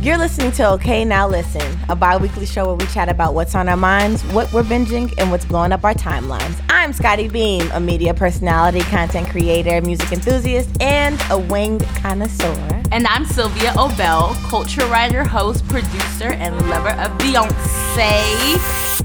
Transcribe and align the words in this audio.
You're 0.00 0.16
listening 0.16 0.52
to 0.52 0.70
Okay 0.74 1.04
Now 1.04 1.26
Listen, 1.26 1.76
a 1.88 1.96
bi 1.96 2.16
weekly 2.16 2.46
show 2.46 2.66
where 2.66 2.76
we 2.76 2.86
chat 2.86 3.08
about 3.08 3.34
what's 3.34 3.56
on 3.56 3.68
our 3.68 3.76
minds, 3.76 4.22
what 4.26 4.50
we're 4.52 4.62
binging, 4.62 5.12
and 5.18 5.28
what's 5.32 5.44
blowing 5.44 5.72
up 5.72 5.82
our 5.82 5.92
timelines. 5.92 6.54
I'm 6.68 6.92
Scotty 6.92 7.26
Beam, 7.26 7.68
a 7.72 7.80
media 7.80 8.14
personality, 8.14 8.82
content 8.82 9.28
creator, 9.28 9.82
music 9.82 10.12
enthusiast, 10.12 10.70
and 10.80 11.20
a 11.30 11.38
winged 11.38 11.82
connoisseur. 11.96 12.80
And 12.92 13.08
I'm 13.08 13.24
Sylvia 13.24 13.72
Obell, 13.72 14.36
culture 14.48 14.86
writer, 14.86 15.24
host, 15.24 15.66
producer, 15.66 16.28
and 16.30 16.54
lover 16.70 16.90
of 16.90 17.10
Beyonce. 17.18 19.04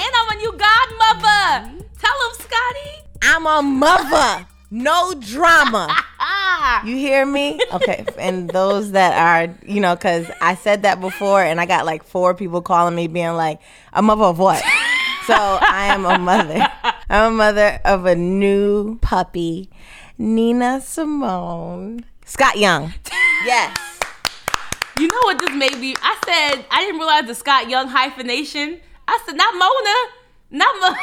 And 0.00 0.14
I'm 0.14 0.28
a 0.30 0.36
new 0.36 0.52
godmother. 0.52 1.82
Tell 1.98 2.14
him, 2.14 2.34
Scotty. 2.34 3.02
I'm 3.22 3.44
a 3.44 3.60
mother, 3.60 4.46
no 4.70 5.14
drama. 5.14 5.88
Ah. 6.50 6.82
You 6.84 6.96
hear 6.96 7.26
me? 7.26 7.60
Okay. 7.72 8.04
And 8.18 8.48
those 8.48 8.92
that 8.92 9.12
are, 9.12 9.54
you 9.66 9.80
know, 9.80 9.94
because 9.94 10.26
I 10.40 10.54
said 10.54 10.82
that 10.82 11.00
before 11.00 11.42
and 11.42 11.60
I 11.60 11.66
got 11.66 11.84
like 11.84 12.04
four 12.04 12.34
people 12.34 12.62
calling 12.62 12.94
me 12.94 13.06
being 13.06 13.34
like, 13.34 13.60
a 13.92 14.00
mother 14.00 14.24
of 14.24 14.38
what? 14.38 14.62
So 15.26 15.34
I 15.34 15.88
am 15.92 16.06
a 16.06 16.18
mother. 16.18 16.66
I'm 17.10 17.34
a 17.34 17.36
mother 17.36 17.80
of 17.84 18.06
a 18.06 18.16
new 18.16 18.98
puppy, 19.00 19.68
Nina 20.16 20.80
Simone. 20.80 22.04
Scott 22.24 22.56
Young. 22.58 22.94
Yes. 23.44 23.76
You 24.98 25.06
know 25.06 25.20
what 25.24 25.38
this 25.38 25.54
made 25.54 25.78
me? 25.78 25.94
I 26.02 26.16
said 26.24 26.64
I 26.70 26.80
didn't 26.80 26.98
realize 26.98 27.26
the 27.26 27.34
Scott 27.34 27.68
Young 27.68 27.88
hyphenation. 27.88 28.80
I 29.06 29.18
said 29.26 29.36
not 29.36 29.54
Mona, 29.54 29.96
not 30.50 30.74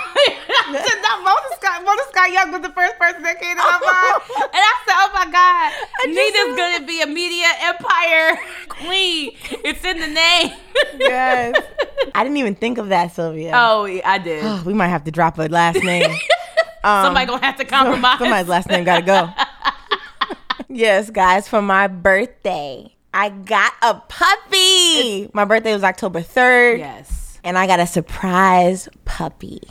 said 0.66 1.02
not 1.02 1.24
Mona 1.24 1.56
Scott. 1.56 1.84
Mona 1.86 2.02
Scott 2.10 2.32
Young 2.32 2.52
was 2.52 2.62
the 2.62 2.72
first 2.72 2.98
person 2.98 3.22
that 3.24 3.40
came 3.40 3.56
to 3.56 3.62
my 3.62 3.80
mind, 3.80 4.50
and 4.54 4.62
I 4.62 4.74
said, 4.86 4.96
"Oh 4.98 5.12
my 5.14 5.32
God, 5.32 5.72
Nina's 6.08 6.58
gonna 6.58 6.86
be 6.88 7.02
a 7.02 7.06
media 7.08 7.48
empire 7.62 8.40
queen. 8.70 9.32
It's 9.64 9.84
in 9.86 10.00
the 10.00 10.08
name." 10.08 10.52
Yes. 11.00 11.56
I 12.16 12.24
didn't 12.24 12.38
even 12.38 12.56
think 12.56 12.78
of 12.80 12.90
that, 12.90 13.14
Sylvia. 13.14 13.52
Oh, 13.54 13.86
I 14.04 14.18
did. 14.18 14.66
we 14.66 14.74
might 14.74 14.88
have 14.88 15.04
to 15.04 15.12
drop 15.12 15.38
a 15.38 15.44
last 15.48 15.84
name. 15.84 16.10
Um, 16.84 17.06
Somebody 17.06 17.26
gonna 17.28 17.46
have 17.46 17.58
to 17.58 17.66
compromise. 17.66 18.20
Somebody's 18.20 18.48
last 18.50 18.68
name 18.70 18.84
gotta 18.84 19.06
go. 19.06 19.30
yes, 20.70 21.10
guys, 21.10 21.48
for 21.48 21.62
my 21.62 21.88
birthday, 21.88 22.94
I 23.14 23.30
got 23.30 23.74
a 23.82 23.96
puppy. 23.96 25.30
my 25.34 25.46
birthday 25.46 25.74
was 25.74 25.84
October 25.84 26.22
3rd. 26.22 26.80
yes. 26.80 27.25
And 27.46 27.58
I 27.58 27.68
got 27.68 27.80
a 27.80 27.88
surprise 27.88 28.90
puppy. 29.06 29.62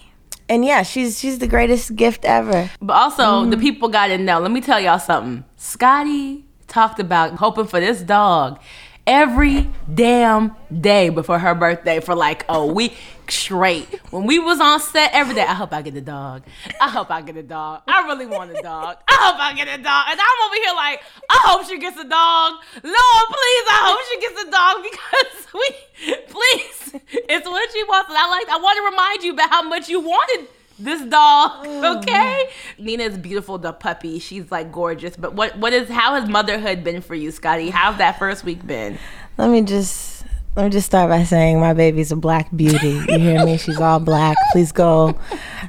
And 0.49 0.65
yeah, 0.65 0.83
she's 0.83 1.19
she's 1.19 1.39
the 1.41 1.47
greatest 1.49 1.97
gift 1.97 2.25
ever. 2.25 2.71
But 2.81 2.95
also, 2.95 3.23
Mm-hmm. 3.23 3.51
the 3.51 3.57
people 3.57 3.89
got 3.89 4.07
to 4.09 4.19
know. 4.19 4.39
Let 4.41 4.51
me 4.53 4.61
tell 4.61 4.79
y'all 4.81 4.99
something. 4.99 5.45
Scotty 5.57 6.45
talked 6.69 7.01
about 7.01 7.33
hoping 7.37 7.67
for 7.67 7.81
this 7.81 8.01
dog 8.03 8.61
every 9.07 9.69
damn 9.93 10.55
day 10.81 11.09
before 11.11 11.39
her 11.39 11.55
birthday 11.55 12.01
for 12.01 12.15
like 12.15 12.45
a 12.49 12.65
week 12.79 12.95
straight. 13.31 14.01
When 14.11 14.27
we 14.27 14.39
was 14.39 14.61
on 14.61 14.81
set 14.81 15.13
every 15.13 15.35
day, 15.35 15.43
I 15.43 15.55
hope 15.55 15.73
I 15.73 15.83
get 15.83 15.95
a 15.97 16.01
dog. 16.01 16.43
I 16.81 16.89
hope 16.89 17.11
I 17.11 17.23
get 17.23 17.37
a 17.37 17.43
dog. 17.43 17.83
I 17.87 18.07
really 18.07 18.27
want 18.27 18.51
a 18.51 18.63
dog. 18.63 18.99
I 19.09 19.15
hope 19.21 19.41
I 19.41 19.55
get 19.55 19.69
a 19.69 19.83
dog. 19.83 20.05
And 20.11 20.21
I'm 20.21 20.47
over 20.47 20.55
here 20.57 20.75
like, 20.75 21.03
I 21.31 21.41
hope 21.45 21.67
she 21.67 21.79
gets 21.79 21.99
a 21.99 22.09
dog. 22.09 22.53
Lord, 22.83 23.27
please, 23.29 23.65
I 23.69 23.81
hope 23.85 24.01
she 24.11 24.21
gets 24.21 24.43
a 24.43 24.51
dog 24.51 24.83
because 24.83 25.53
we, 25.55 26.15
please, 26.29 27.01
it's 27.29 27.47
what 27.47 27.73
she 27.73 27.85
wants. 27.85 28.09
And 28.11 28.19
I 28.19 28.29
like, 28.29 28.49
I 28.49 28.59
want 28.59 28.77
to 28.77 28.85
remind 28.91 29.23
you 29.23 29.33
about 29.33 29.51
how 29.51 29.63
much 29.63 29.89
you 29.89 30.01
wanted 30.01 30.49
this 30.79 31.03
dog. 31.03 31.67
Mm. 31.67 31.99
Okay, 31.99 32.49
Nina's 32.79 33.17
beautiful, 33.17 33.59
the 33.59 33.73
puppy. 33.73 34.19
She's 34.19 34.51
like 34.51 34.73
gorgeous. 34.73 35.17
But 35.17 35.35
what 35.35 35.57
what 35.59 35.73
is 35.73 35.89
how 35.89 36.15
has 36.15 36.29
motherhood 36.29 36.85
been 36.85 37.01
for 37.01 37.15
you, 37.15 37.31
Scotty? 37.31 37.71
How's 37.71 37.99
that 37.99 38.19
first 38.19 38.45
week 38.45 38.67
been? 38.67 38.99
Let 39.37 39.51
me 39.51 39.63
just 39.63 40.14
let 40.57 40.65
me 40.65 40.71
just 40.71 40.87
start 40.87 41.11
by 41.11 41.25
saying 41.25 41.59
my 41.59 41.73
baby's 41.75 42.13
a 42.13 42.17
black 42.17 42.49
beauty. 42.55 43.01
You 43.09 43.19
hear 43.19 43.45
me? 43.45 43.57
She's 43.57 43.81
all 43.81 43.99
black. 43.99 44.37
Please 44.53 44.71
go 44.71 45.19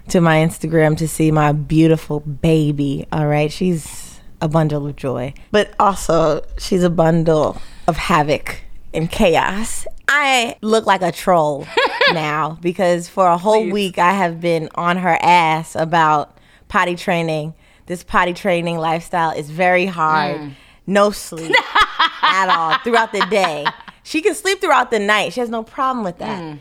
to 0.10 0.22
my 0.22 0.38
Instagram 0.38 0.96
to 0.98 1.08
see 1.08 1.32
my 1.32 1.54
beautiful 1.54 2.20
baby. 2.20 3.08
All 3.12 3.26
right. 3.26 3.52
She's 3.52 4.20
a 4.42 4.48
bundle 4.48 4.86
of 4.86 4.96
joy. 4.96 5.34
But 5.52 5.74
also 5.80 6.46
she's 6.60 6.84
a 6.84 6.90
bundle 6.90 7.60
of 7.88 7.98
havoc 7.98 8.62
and 8.94 9.10
chaos. 9.10 9.88
I 10.08 10.56
look 10.62 10.86
like 10.86 11.02
a 11.02 11.12
troll 11.12 11.66
now 12.14 12.60
because 12.62 13.10
for 13.10 13.28
a 13.28 13.38
whole 13.40 13.64
Please. 13.64 13.74
week 13.74 13.98
I 13.98 14.12
have 14.14 14.40
been 14.40 14.70
on 14.76 14.98
her 14.98 15.18
ass 15.20 15.76
about 15.76 16.38
potty 16.68 16.96
training. 16.96 17.56
This 17.88 18.04
potty 18.04 18.34
training 18.34 18.78
lifestyle 18.78 19.32
is 19.32 19.50
very 19.50 19.88
hard. 19.88 20.38
Mm. 20.38 20.52
No 20.86 21.10
sleep 21.10 21.56
at 22.22 22.50
all 22.50 22.78
throughout 22.84 23.12
the 23.12 23.26
day. 23.32 23.66
She 24.06 24.22
can 24.22 24.36
sleep 24.36 24.62
throughout 24.62 24.92
the 24.92 25.00
night. 25.00 25.34
She 25.34 25.40
has 25.40 25.50
no 25.50 25.64
problem 25.64 26.06
with 26.06 26.20
that. 26.20 26.42
Mm. 26.42 26.60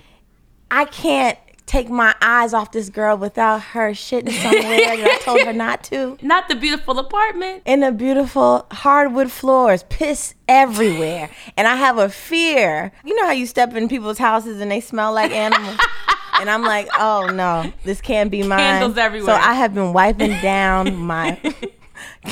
I 0.71 0.87
can't 0.87 1.38
take 1.66 1.91
my 1.91 2.15
eyes 2.22 2.55
off 2.55 2.72
this 2.72 2.88
girl 2.88 3.19
without 3.19 3.60
her 3.60 3.91
shitting 3.91 4.32
somewhere 4.32 4.78
that 4.78 4.99
I 4.99 5.19
told 5.19 5.43
her 5.43 5.53
not 5.66 5.84
to. 5.84 6.16
Not 6.22 6.49
the 6.49 6.56
beautiful 6.56 6.99
apartment. 6.99 7.62
In 7.66 7.81
the 7.81 7.93
beautiful 7.93 8.66
hardwood 8.71 9.31
floors, 9.31 9.83
piss 9.84 10.34
everywhere. 10.49 11.28
And 11.59 11.69
I 11.69 11.77
have 11.77 11.99
a 11.99 12.09
fear. 12.09 12.93
You 13.04 13.15
know 13.15 13.27
how 13.27 13.33
you 13.33 13.47
step 13.47 13.75
in 13.75 13.88
people's 13.88 14.19
houses 14.19 14.62
and 14.62 14.71
they 14.71 14.81
smell 14.81 15.12
like 15.12 15.31
animals? 15.31 15.78
and 16.41 16.49
I'm 16.49 16.62
like, 16.62 16.88
oh 16.99 17.27
no, 17.27 17.71
this 17.84 18.00
can't 18.00 18.31
be 18.31 18.43
mine. 18.43 18.59
Candles 18.59 18.97
everywhere. 18.97 19.34
So 19.34 19.41
I 19.41 19.53
have 19.53 19.75
been 19.75 19.93
wiping 19.93 20.41
down 20.41 20.94
my 20.97 21.38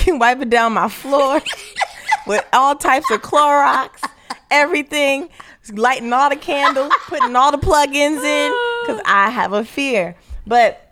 wiping 0.07 0.49
down 0.49 0.73
my 0.73 0.89
floor 0.89 1.43
with 2.27 2.45
all 2.55 2.77
types 2.77 3.11
of 3.11 3.21
Clorox, 3.21 3.91
everything, 4.53 5.29
lighting 5.73 6.13
all 6.13 6.29
the 6.31 6.37
candles, 6.37 6.93
putting 7.07 7.35
all 7.35 7.51
the 7.51 7.59
plug-ins 7.59 8.23
in, 8.23 8.53
because 8.83 9.01
ah. 9.07 9.27
I 9.27 9.31
have 9.31 9.53
a 9.53 9.65
fear. 9.65 10.15
But 10.47 10.89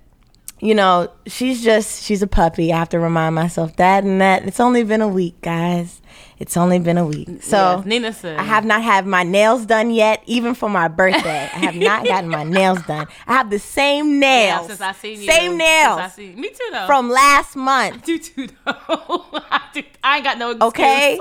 you 0.63 0.75
know, 0.75 1.11
she's 1.27 1.63
just 1.63 2.03
she's 2.05 2.23
a 2.23 2.27
puppy. 2.27 2.73
I 2.73 2.79
have 2.79 2.89
to 2.91 2.99
remind 2.99 3.35
myself 3.35 3.77
that 3.77 4.05
and 4.05 4.21
that. 4.21 4.45
It's 4.47 4.61
only 4.61 4.83
been 4.85 5.01
a 5.01 5.09
week, 5.09 5.41
guys. 5.41 6.03
It's 6.39 6.57
only 6.57 6.79
been 6.79 6.97
a 6.99 7.05
week. 7.05 7.43
So 7.43 7.77
Yes, 7.79 7.85
Nina 7.87 8.13
said. 8.13 8.39
I 8.39 8.43
have 8.43 8.65
not 8.65 8.83
had 8.83 9.07
my 9.07 9.23
nails 9.23 9.65
done 9.67 9.91
yet, 9.91 10.23
even 10.27 10.55
for 10.55 10.69
my 10.71 10.89
birthday. 10.89 11.43
I 11.53 11.59
have 11.59 11.75
not 11.77 12.05
gotten 12.07 12.31
my 12.31 12.45
nails 12.59 12.83
done. 12.87 13.07
I 13.27 13.35
have 13.35 13.51
the 13.51 13.59
same 13.59 14.15
Yeah, 14.15 14.19
nails. 14.57 14.67
since 14.69 14.81
I 14.81 14.93
seen 14.93 15.21
you. 15.21 15.31
Same 15.31 15.57
nails 15.59 15.99
I 15.99 16.09
seen, 16.09 16.41
me 16.41 16.49
too 16.49 16.69
though. 16.73 16.87
from 16.87 17.11
last 17.11 17.57
month. 17.57 18.07
you 18.09 18.19
too 18.19 18.49
though. 18.65 19.25
I 19.51 19.61
do- 19.75 19.83
I 20.05 20.17
ain't 20.17 20.25
got 20.25 20.39
no 20.39 20.51
excuse. 20.51 20.69
Okay. 20.69 21.19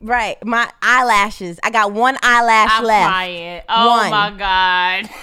Right. 0.00 0.36
My 0.44 0.70
eyelashes. 0.82 1.58
I 1.62 1.70
got 1.70 1.92
one 1.92 2.16
eyelash 2.22 2.70
I'm 2.72 2.84
left. 2.84 3.08
crying. 3.08 3.62
Oh 3.68 3.88
One. 3.88 4.10
my 4.10 4.30
god. 4.36 5.10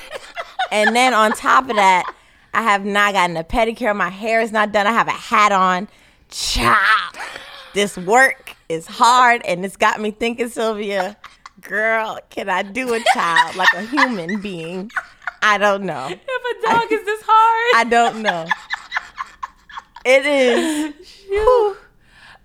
And 0.71 0.95
then 0.95 1.13
on 1.13 1.33
top 1.33 1.69
of 1.69 1.75
that, 1.75 2.11
I 2.51 2.63
have 2.63 2.83
not 2.83 3.13
gotten 3.13 3.37
a 3.37 3.43
pedicure. 3.43 3.95
My 3.95 4.09
hair 4.09 4.41
is 4.41 4.51
not 4.51 4.71
done. 4.71 4.87
I 4.87 4.91
have 4.91 5.07
a 5.07 5.11
hat 5.11 5.51
on. 5.51 5.87
Chop. 6.31 7.15
This 7.75 7.95
work 7.95 8.55
is 8.69 8.87
hard 8.87 9.43
and 9.45 9.63
it's 9.63 9.77
got 9.77 10.01
me 10.01 10.09
thinking, 10.09 10.49
Sylvia, 10.49 11.15
girl, 11.61 12.17
can 12.31 12.49
I 12.49 12.63
do 12.63 12.91
a 12.95 12.99
child 13.13 13.55
like 13.55 13.71
a 13.75 13.81
human 13.81 14.41
being? 14.41 14.89
I 15.43 15.59
don't 15.59 15.83
know. 15.83 16.07
if 16.09 16.19
a 16.67 16.71
dog 16.71 16.91
is 16.91 17.05
this 17.05 17.21
hard. 17.23 17.75
I 17.75 17.83
don't 17.87 18.23
know. 18.23 18.47
It 20.05 20.25
is. 20.25 20.93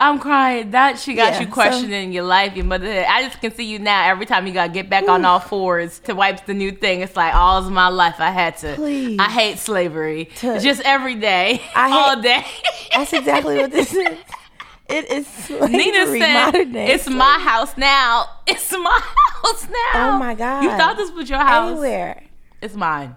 I'm 0.00 0.20
crying. 0.20 0.70
That 0.70 0.98
she 0.98 1.14
got 1.14 1.32
Yeah, 1.32 1.40
you 1.40 1.46
so- 1.46 1.52
questioning 1.52 2.12
your 2.12 2.22
life, 2.22 2.54
your 2.54 2.64
motherhood. 2.64 3.04
I 3.08 3.24
just 3.24 3.40
can 3.40 3.52
see 3.52 3.64
you 3.64 3.78
now. 3.80 4.08
Every 4.08 4.26
time 4.26 4.46
you 4.46 4.52
gotta 4.52 4.72
get 4.72 4.88
back 4.88 5.08
on 5.08 5.24
all 5.24 5.40
fours 5.40 5.98
to 6.00 6.14
wipe 6.14 6.46
the 6.46 6.54
new 6.54 6.70
thing, 6.70 7.00
it's 7.00 7.16
like 7.16 7.34
all's 7.34 7.68
my 7.68 7.88
life. 7.88 8.16
I 8.20 8.30
had 8.30 8.56
to. 8.58 8.74
Please. 8.74 9.18
I 9.18 9.24
hate 9.28 9.58
slavery. 9.58 10.26
To- 10.36 10.60
just 10.60 10.80
every 10.82 11.16
day, 11.16 11.60
I 11.74 11.88
hate- 11.90 11.94
all 11.94 12.22
day. 12.22 12.44
That's 12.94 13.12
exactly 13.12 13.58
what 13.58 13.72
this 13.72 13.92
is. 13.92 14.18
It 14.88 15.10
is 15.10 15.26
slavery, 15.26 15.68
Nina 15.76 16.06
said. 16.06 16.54
"It's 16.76 17.08
my 17.10 17.38
house 17.40 17.76
now. 17.76 18.24
It's 18.46 18.70
my 18.72 19.00
house 19.42 19.64
now." 19.68 20.14
Oh 20.14 20.18
my 20.18 20.34
God. 20.34 20.62
You 20.62 20.70
thought 20.70 20.96
this 20.96 21.10
was 21.10 21.28
your 21.28 21.40
house? 21.40 21.72
anywhere. 21.72 22.22
It's 22.62 22.74
mine. 22.74 23.16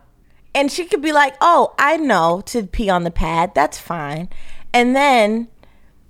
And 0.54 0.70
she 0.72 0.84
could 0.86 1.02
be 1.02 1.14
like, 1.14 1.36
"Oh, 1.40 1.74
I 1.80 1.96
know 1.98 2.42
to 2.48 2.64
pee 2.64 2.90
on 2.90 3.04
the 3.04 3.12
pad. 3.12 3.52
That's 3.56 3.78
fine." 3.80 4.28
And 4.74 4.96
then 4.96 5.48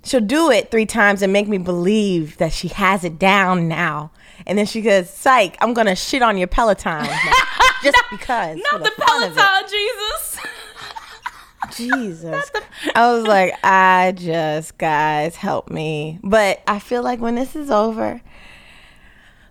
she'll 0.04 0.20
do 0.20 0.50
it 0.50 0.70
three 0.70 0.86
times 0.86 1.22
and 1.22 1.32
make 1.32 1.48
me 1.48 1.58
believe 1.58 2.36
that 2.38 2.52
she 2.52 2.68
has 2.68 3.04
it 3.04 3.18
down 3.18 3.68
now. 3.68 4.10
And 4.46 4.58
then 4.58 4.66
she 4.66 4.80
goes, 4.80 5.08
"Psych, 5.08 5.56
I'm 5.60 5.74
gonna 5.74 5.96
shit 5.96 6.22
on 6.22 6.36
your 6.36 6.48
Peloton 6.48 7.04
just 7.82 7.98
because." 8.10 8.58
Not 8.72 8.82
the, 8.82 8.88
it." 8.88 8.96
Peloton, 8.96 9.68
Jesus. 9.70 10.38
Jesus. 11.76 12.50
I 12.94 13.12
was 13.12 13.26
like, 13.26 13.54
I 13.64 14.12
just, 14.16 14.78
guys, 14.78 15.36
help 15.36 15.70
me. 15.70 16.18
But 16.22 16.60
I 16.66 16.78
feel 16.78 17.02
like 17.02 17.20
when 17.20 17.36
this 17.36 17.54
is 17.54 17.70
over, 17.70 18.20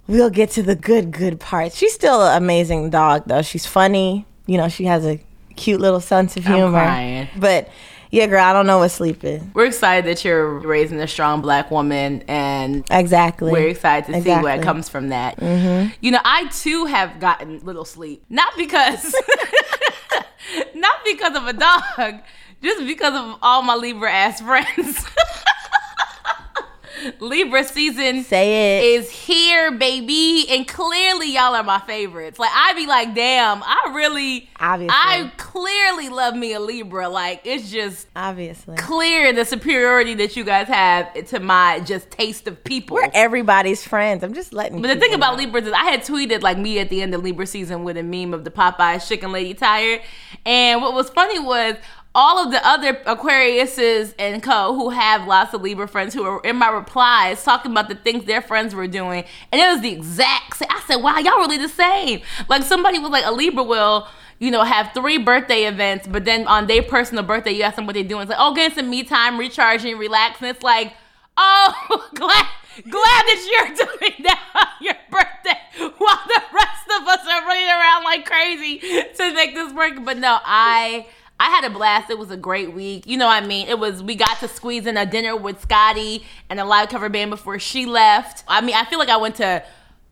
we'll 0.07 0.29
get 0.29 0.51
to 0.51 0.63
the 0.63 0.75
good, 0.75 1.11
good 1.11 1.39
parts. 1.39 1.77
She's 1.77 1.93
still 1.93 2.21
an 2.21 2.41
amazing 2.41 2.89
dog, 2.89 3.23
though. 3.27 3.41
She's 3.41 3.65
funny. 3.65 4.25
You 4.45 4.57
know, 4.57 4.67
she 4.69 4.85
has 4.85 5.05
a 5.05 5.19
cute 5.55 5.79
little 5.79 5.99
sense 6.01 6.37
of 6.37 6.45
I'm 6.47 6.55
humor. 6.55 7.29
But 7.37 7.69
yeah, 8.11 8.27
girl, 8.27 8.43
I 8.43 8.51
don't 8.53 8.67
know 8.67 8.79
what 8.79 8.89
sleep 8.89 9.23
is. 9.23 9.41
We're 9.53 9.65
excited 9.65 10.05
that 10.05 10.23
you're 10.25 10.59
raising 10.59 10.99
a 10.99 11.07
strong 11.07 11.41
black 11.41 11.71
woman 11.71 12.23
and 12.27 12.85
Exactly. 12.91 13.51
we're 13.51 13.69
excited 13.69 14.07
to 14.07 14.11
see 14.13 14.17
Exactly. 14.19 14.51
what 14.51 14.61
comes 14.61 14.89
from 14.89 15.09
that. 15.09 15.37
Mm-hmm. 15.37 15.93
You 16.01 16.11
know, 16.11 16.19
I 16.25 16.47
too 16.47 16.85
have 16.85 17.19
gotten 17.19 17.59
little 17.61 17.85
sleep, 17.85 18.23
not 18.29 18.53
because, 18.57 19.15
not 20.75 20.95
because 21.05 21.35
of 21.37 21.47
a 21.47 21.53
dog, 21.53 22.21
just 22.61 22.85
because 22.85 23.13
of 23.13 23.37
all 23.41 23.61
my 23.61 23.75
Libra 23.75 24.11
ass 24.11 24.41
friends. 24.41 25.05
Libra 27.19 27.63
season 27.63 28.23
Say 28.23 28.79
it. 28.79 28.99
is 28.99 29.09
here, 29.09 29.71
baby, 29.71 30.45
and 30.49 30.67
clearly 30.67 31.33
y'all 31.33 31.55
are 31.55 31.63
my 31.63 31.79
favorites. 31.79 32.39
Like 32.39 32.51
I 32.53 32.73
be 32.73 32.87
like, 32.87 33.15
damn, 33.15 33.61
I 33.63 33.91
really, 33.93 34.49
Obviously. 34.59 34.95
I 34.95 35.31
clearly 35.37 36.09
love 36.09 36.35
me 36.35 36.53
a 36.53 36.59
Libra. 36.59 37.09
Like 37.09 37.41
it's 37.45 37.71
just 37.71 38.07
Obviously. 38.15 38.77
clear 38.77 39.33
the 39.33 39.45
superiority 39.45 40.13
that 40.15 40.35
you 40.35 40.43
guys 40.43 40.67
have 40.67 41.13
to 41.27 41.39
my 41.39 41.79
just 41.81 42.09
taste 42.11 42.47
of 42.47 42.63
people. 42.63 42.95
We're 42.95 43.09
everybody's 43.13 43.85
friends. 43.85 44.23
I'm 44.23 44.33
just 44.33 44.53
letting 44.53 44.77
you. 44.77 44.81
But 44.81 44.93
the 44.93 44.99
thing 44.99 45.13
about 45.13 45.37
know. 45.37 45.43
Libras 45.43 45.67
is 45.67 45.73
I 45.73 45.85
had 45.85 46.01
tweeted 46.01 46.41
like 46.41 46.57
me 46.57 46.79
at 46.79 46.89
the 46.89 47.01
end 47.01 47.13
of 47.15 47.23
Libra 47.23 47.47
season 47.47 47.83
with 47.83 47.97
a 47.97 48.03
meme 48.03 48.33
of 48.33 48.43
the 48.43 48.51
Popeyes 48.51 49.07
chicken 49.07 49.31
lady 49.31 49.53
tired. 49.53 50.01
And 50.45 50.81
what 50.81 50.93
was 50.93 51.09
funny 51.09 51.39
was 51.39 51.75
all 52.13 52.43
of 52.43 52.51
the 52.51 52.65
other 52.67 52.93
Aquariuses 52.93 54.13
and 54.19 54.43
co 54.43 54.75
who 54.75 54.89
have 54.89 55.27
lots 55.27 55.53
of 55.53 55.61
Libra 55.61 55.87
friends 55.87 56.13
who 56.13 56.23
were 56.23 56.41
in 56.41 56.57
my 56.57 56.69
replies 56.69 57.43
talking 57.43 57.71
about 57.71 57.89
the 57.89 57.95
things 57.95 58.25
their 58.25 58.41
friends 58.41 58.75
were 58.75 58.87
doing. 58.87 59.23
And 59.51 59.61
it 59.61 59.67
was 59.71 59.81
the 59.81 59.91
exact 59.91 60.57
same. 60.57 60.67
I 60.69 60.81
said, 60.87 60.97
wow, 60.97 61.17
y'all 61.19 61.37
really 61.37 61.57
the 61.57 61.69
same. 61.69 62.21
Like 62.49 62.63
somebody 62.63 62.99
was 62.99 63.11
like, 63.11 63.25
a 63.25 63.31
Libra 63.31 63.63
will, 63.63 64.07
you 64.39 64.51
know, 64.51 64.63
have 64.63 64.91
three 64.93 65.17
birthday 65.17 65.65
events, 65.65 66.07
but 66.07 66.25
then 66.25 66.47
on 66.47 66.67
their 66.67 66.83
personal 66.83 67.23
birthday, 67.23 67.51
you 67.51 67.63
ask 67.63 67.77
them 67.77 67.85
what 67.85 67.93
they're 67.93 68.03
doing. 68.03 68.23
It's 68.23 68.29
like, 68.29 68.39
oh, 68.41 68.53
getting 68.53 68.75
some 68.75 68.89
me 68.89 69.03
time, 69.03 69.37
recharging, 69.37 69.97
relaxing. 69.97 70.49
It's 70.49 70.63
like, 70.63 70.93
oh, 71.37 72.09
glad 72.15 72.45
glad 72.89 73.23
that 73.23 73.47
you're 73.51 73.75
doing 73.87 74.23
that 74.23 74.41
on 74.55 74.85
your 74.85 74.95
birthday 75.11 75.59
while 75.97 76.19
the 76.27 76.41
rest 76.53 76.87
of 77.01 77.07
us 77.07 77.19
are 77.27 77.45
running 77.45 77.67
around 77.67 78.03
like 78.03 78.25
crazy 78.25 78.79
to 78.79 79.33
make 79.33 79.53
this 79.53 79.73
work. 79.73 79.93
But 80.03 80.17
no, 80.17 80.39
I 80.43 81.07
I 81.41 81.45
had 81.45 81.63
a 81.63 81.71
blast. 81.71 82.11
It 82.11 82.19
was 82.19 82.29
a 82.29 82.37
great 82.37 82.71
week. 82.71 83.07
You 83.07 83.17
know 83.17 83.25
what 83.25 83.41
I 83.41 83.47
mean? 83.47 83.67
It 83.67 83.79
was 83.79 84.03
we 84.03 84.13
got 84.13 84.39
to 84.41 84.47
squeeze 84.47 84.85
in 84.85 84.95
a 84.95 85.07
dinner 85.07 85.35
with 85.35 85.59
Scotty 85.59 86.23
and 86.51 86.59
a 86.59 86.65
live 86.65 86.89
cover 86.89 87.09
band 87.09 87.31
before 87.31 87.57
she 87.57 87.87
left. 87.87 88.43
I 88.47 88.61
mean, 88.61 88.75
I 88.75 88.85
feel 88.85 88.99
like 88.99 89.09
I 89.09 89.17
went 89.17 89.37
to 89.37 89.63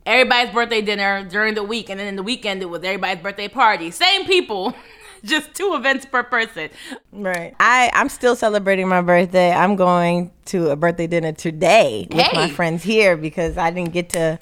everybody's 0.07 0.51
birthday 0.51 0.81
dinner 0.81 1.23
during 1.29 1.53
the 1.53 1.61
week 1.61 1.91
and 1.91 1.99
then 1.99 2.07
in 2.07 2.15
the 2.15 2.23
weekend 2.23 2.63
it 2.63 2.65
was 2.65 2.83
everybody's 2.83 3.21
birthday 3.21 3.47
party. 3.47 3.91
Same 3.91 4.25
people. 4.25 4.73
Just 5.23 5.53
two 5.53 5.75
events 5.75 6.07
per 6.07 6.23
person. 6.23 6.71
Right. 7.11 7.53
I, 7.59 7.91
I'm 7.93 8.09
still 8.09 8.35
celebrating 8.35 8.87
my 8.87 9.03
birthday. 9.03 9.51
I'm 9.51 9.75
going 9.75 10.31
to 10.45 10.71
a 10.71 10.75
birthday 10.75 11.05
dinner 11.05 11.33
today 11.33 12.07
with 12.09 12.33
my 12.33 12.49
friends 12.49 12.81
here 12.81 13.17
because 13.17 13.55
I 13.55 13.69
didn't 13.69 13.93
get 13.93 14.09
to 14.11 14.39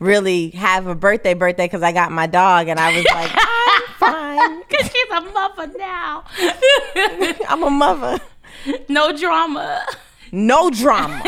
really 0.00 0.50
have 0.50 0.88
a 0.88 0.96
birthday 0.96 1.34
birthday 1.34 1.66
because 1.66 1.84
I 1.84 1.92
got 1.92 2.10
my 2.10 2.26
dog 2.26 2.66
and 2.66 2.80
I 2.80 2.96
was 2.96 3.04
like, 3.04 3.30
fine. 4.36 4.62
Cause 4.70 4.90
she's 4.90 5.10
a 5.10 5.20
mother 5.20 5.72
now. 5.78 6.24
I'm 7.48 7.62
a 7.62 7.70
mother. 7.70 8.20
no 8.88 9.16
drama. 9.16 9.86
No 10.32 10.70
drama. 10.70 11.22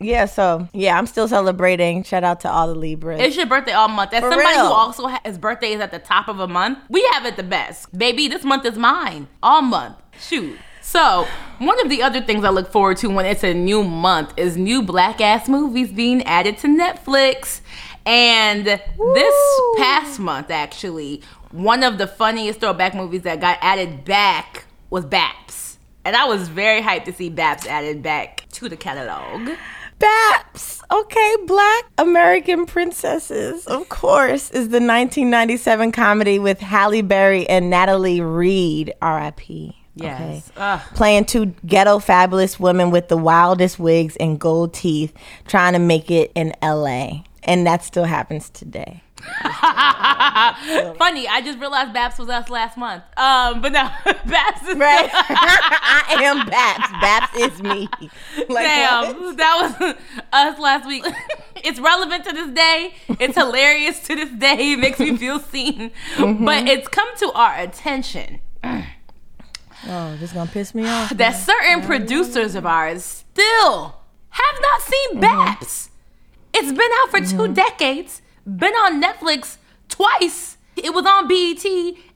Yeah, 0.00 0.26
so 0.26 0.68
yeah, 0.72 0.98
I'm 0.98 1.06
still 1.06 1.28
celebrating. 1.28 2.02
Shout 2.02 2.24
out 2.24 2.40
to 2.40 2.50
all 2.50 2.68
the 2.68 2.74
Libras. 2.74 3.20
It's 3.20 3.36
your 3.36 3.46
birthday 3.46 3.72
all 3.72 3.88
month. 3.88 4.12
As 4.12 4.20
For 4.20 4.30
somebody 4.30 4.54
real. 4.56 4.66
who 4.66 4.72
also 4.72 5.06
has 5.06 5.38
birthdays 5.38 5.80
at 5.80 5.92
the 5.92 5.98
top 5.98 6.28
of 6.28 6.40
a 6.40 6.48
month, 6.48 6.78
we 6.90 7.02
have 7.12 7.24
it 7.24 7.36
the 7.36 7.42
best. 7.42 7.96
Baby, 7.96 8.28
this 8.28 8.44
month 8.44 8.66
is 8.66 8.76
mine. 8.76 9.28
All 9.42 9.62
month. 9.62 9.96
Shoot. 10.20 10.58
So, 10.82 11.26
one 11.58 11.80
of 11.80 11.88
the 11.88 12.02
other 12.02 12.20
things 12.20 12.44
I 12.44 12.50
look 12.50 12.70
forward 12.70 12.98
to 12.98 13.08
when 13.08 13.24
it's 13.24 13.42
a 13.42 13.54
new 13.54 13.82
month 13.82 14.34
is 14.36 14.58
new 14.58 14.82
black 14.82 15.22
ass 15.22 15.48
movies 15.48 15.90
being 15.90 16.22
added 16.24 16.58
to 16.58 16.68
Netflix. 16.68 17.62
And 18.06 18.66
this 18.66 19.60
past 19.76 20.18
month, 20.18 20.50
actually, 20.50 21.22
one 21.50 21.82
of 21.82 21.98
the 21.98 22.06
funniest 22.06 22.60
throwback 22.60 22.94
movies 22.94 23.22
that 23.22 23.40
got 23.40 23.58
added 23.60 24.04
back 24.04 24.64
was 24.90 25.04
Baps. 25.04 25.78
And 26.04 26.14
I 26.14 26.26
was 26.26 26.48
very 26.48 26.82
hyped 26.82 27.04
to 27.04 27.12
see 27.12 27.30
Baps 27.30 27.66
added 27.66 28.02
back 28.02 28.44
to 28.52 28.68
the 28.68 28.76
catalog. 28.76 29.56
Baps. 29.98 30.82
Okay, 30.90 31.36
Black 31.46 31.84
American 31.96 32.66
Princesses, 32.66 33.66
of 33.66 33.88
course, 33.88 34.50
is 34.50 34.68
the 34.68 34.80
1997 34.80 35.92
comedy 35.92 36.38
with 36.38 36.60
Halle 36.60 37.00
Berry 37.00 37.48
and 37.48 37.70
Natalie 37.70 38.20
Reid, 38.20 38.92
R.I.P. 39.00 39.74
Yes. 39.94 40.50
Ugh. 40.56 40.80
Playing 40.94 41.24
two 41.24 41.46
ghetto 41.64 42.00
fabulous 42.00 42.58
women 42.60 42.90
with 42.90 43.08
the 43.08 43.16
wildest 43.16 43.78
wigs 43.78 44.16
and 44.16 44.38
gold 44.38 44.74
teeth, 44.74 45.14
trying 45.46 45.72
to 45.72 45.78
make 45.78 46.10
it 46.10 46.32
in 46.34 46.52
L.A. 46.60 47.24
And 47.44 47.66
that 47.66 47.84
still 47.84 48.04
happens 48.04 48.50
today. 48.50 49.02
Funny, 49.42 51.26
I 51.28 51.40
just 51.44 51.58
realized 51.58 51.94
Baps 51.94 52.18
was 52.18 52.28
us 52.28 52.50
last 52.50 52.76
month. 52.76 53.04
Um, 53.16 53.60
but 53.62 53.72
no, 53.72 53.80
Baps 54.04 54.68
is 54.68 54.76
Right? 54.76 55.08
I 55.12 56.22
am 56.24 56.46
Baps. 56.46 56.88
Baps 57.00 57.36
is 57.38 57.62
me. 57.62 57.88
Like, 58.48 58.66
Damn, 58.66 59.20
what? 59.20 59.36
that 59.36 59.76
was 59.80 59.94
us 60.32 60.58
last 60.58 60.86
week. 60.86 61.04
it's 61.56 61.80
relevant 61.80 62.24
to 62.24 62.32
this 62.32 62.50
day. 62.50 62.94
It's 63.20 63.36
hilarious 63.36 64.00
to 64.06 64.14
this 64.14 64.30
day. 64.30 64.72
It 64.72 64.78
makes 64.78 64.98
me 64.98 65.16
feel 65.16 65.38
seen. 65.38 65.90
Mm-hmm. 66.16 66.44
But 66.44 66.66
it's 66.68 66.88
come 66.88 67.08
to 67.18 67.32
our 67.32 67.58
attention 67.58 68.40
Oh, 69.86 70.16
this 70.16 70.32
gonna 70.32 70.50
piss 70.50 70.74
me 70.74 70.86
off. 70.86 71.10
that 71.16 71.32
certain 71.32 71.82
producers 71.82 72.54
of 72.54 72.64
ours 72.66 73.04
still 73.04 73.96
have 74.30 74.60
not 74.60 74.80
seen 74.82 75.20
Mm-hmm. 75.20 75.90
It's 76.54 76.70
been 76.70 76.90
out 77.02 77.10
for 77.10 77.20
two 77.20 77.50
mm. 77.50 77.54
decades, 77.54 78.22
been 78.46 78.72
on 78.74 79.02
Netflix 79.02 79.56
twice. 79.88 80.56
It 80.76 80.94
was 80.94 81.04
on 81.04 81.26
BET 81.28 81.64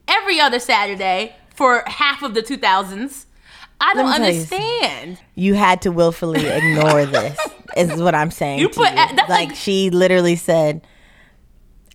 every 0.06 0.40
other 0.40 0.58
Saturday 0.60 1.34
for 1.54 1.82
half 1.86 2.22
of 2.22 2.34
the 2.34 2.42
2000s. 2.42 3.26
I 3.80 3.94
don't 3.94 4.06
tell 4.06 4.20
you 4.20 4.26
understand. 4.28 5.18
You 5.34 5.54
had 5.54 5.82
to 5.82 5.90
willfully 5.92 6.46
ignore 6.46 7.06
this. 7.06 7.38
Is 7.76 8.00
what 8.00 8.14
I'm 8.14 8.30
saying. 8.30 8.60
You 8.60 8.68
to 8.68 8.74
put- 8.74 8.90
you. 8.90 8.96
like 8.96 9.28
like- 9.28 9.54
she 9.54 9.90
literally 9.90 10.36
said, 10.36 10.86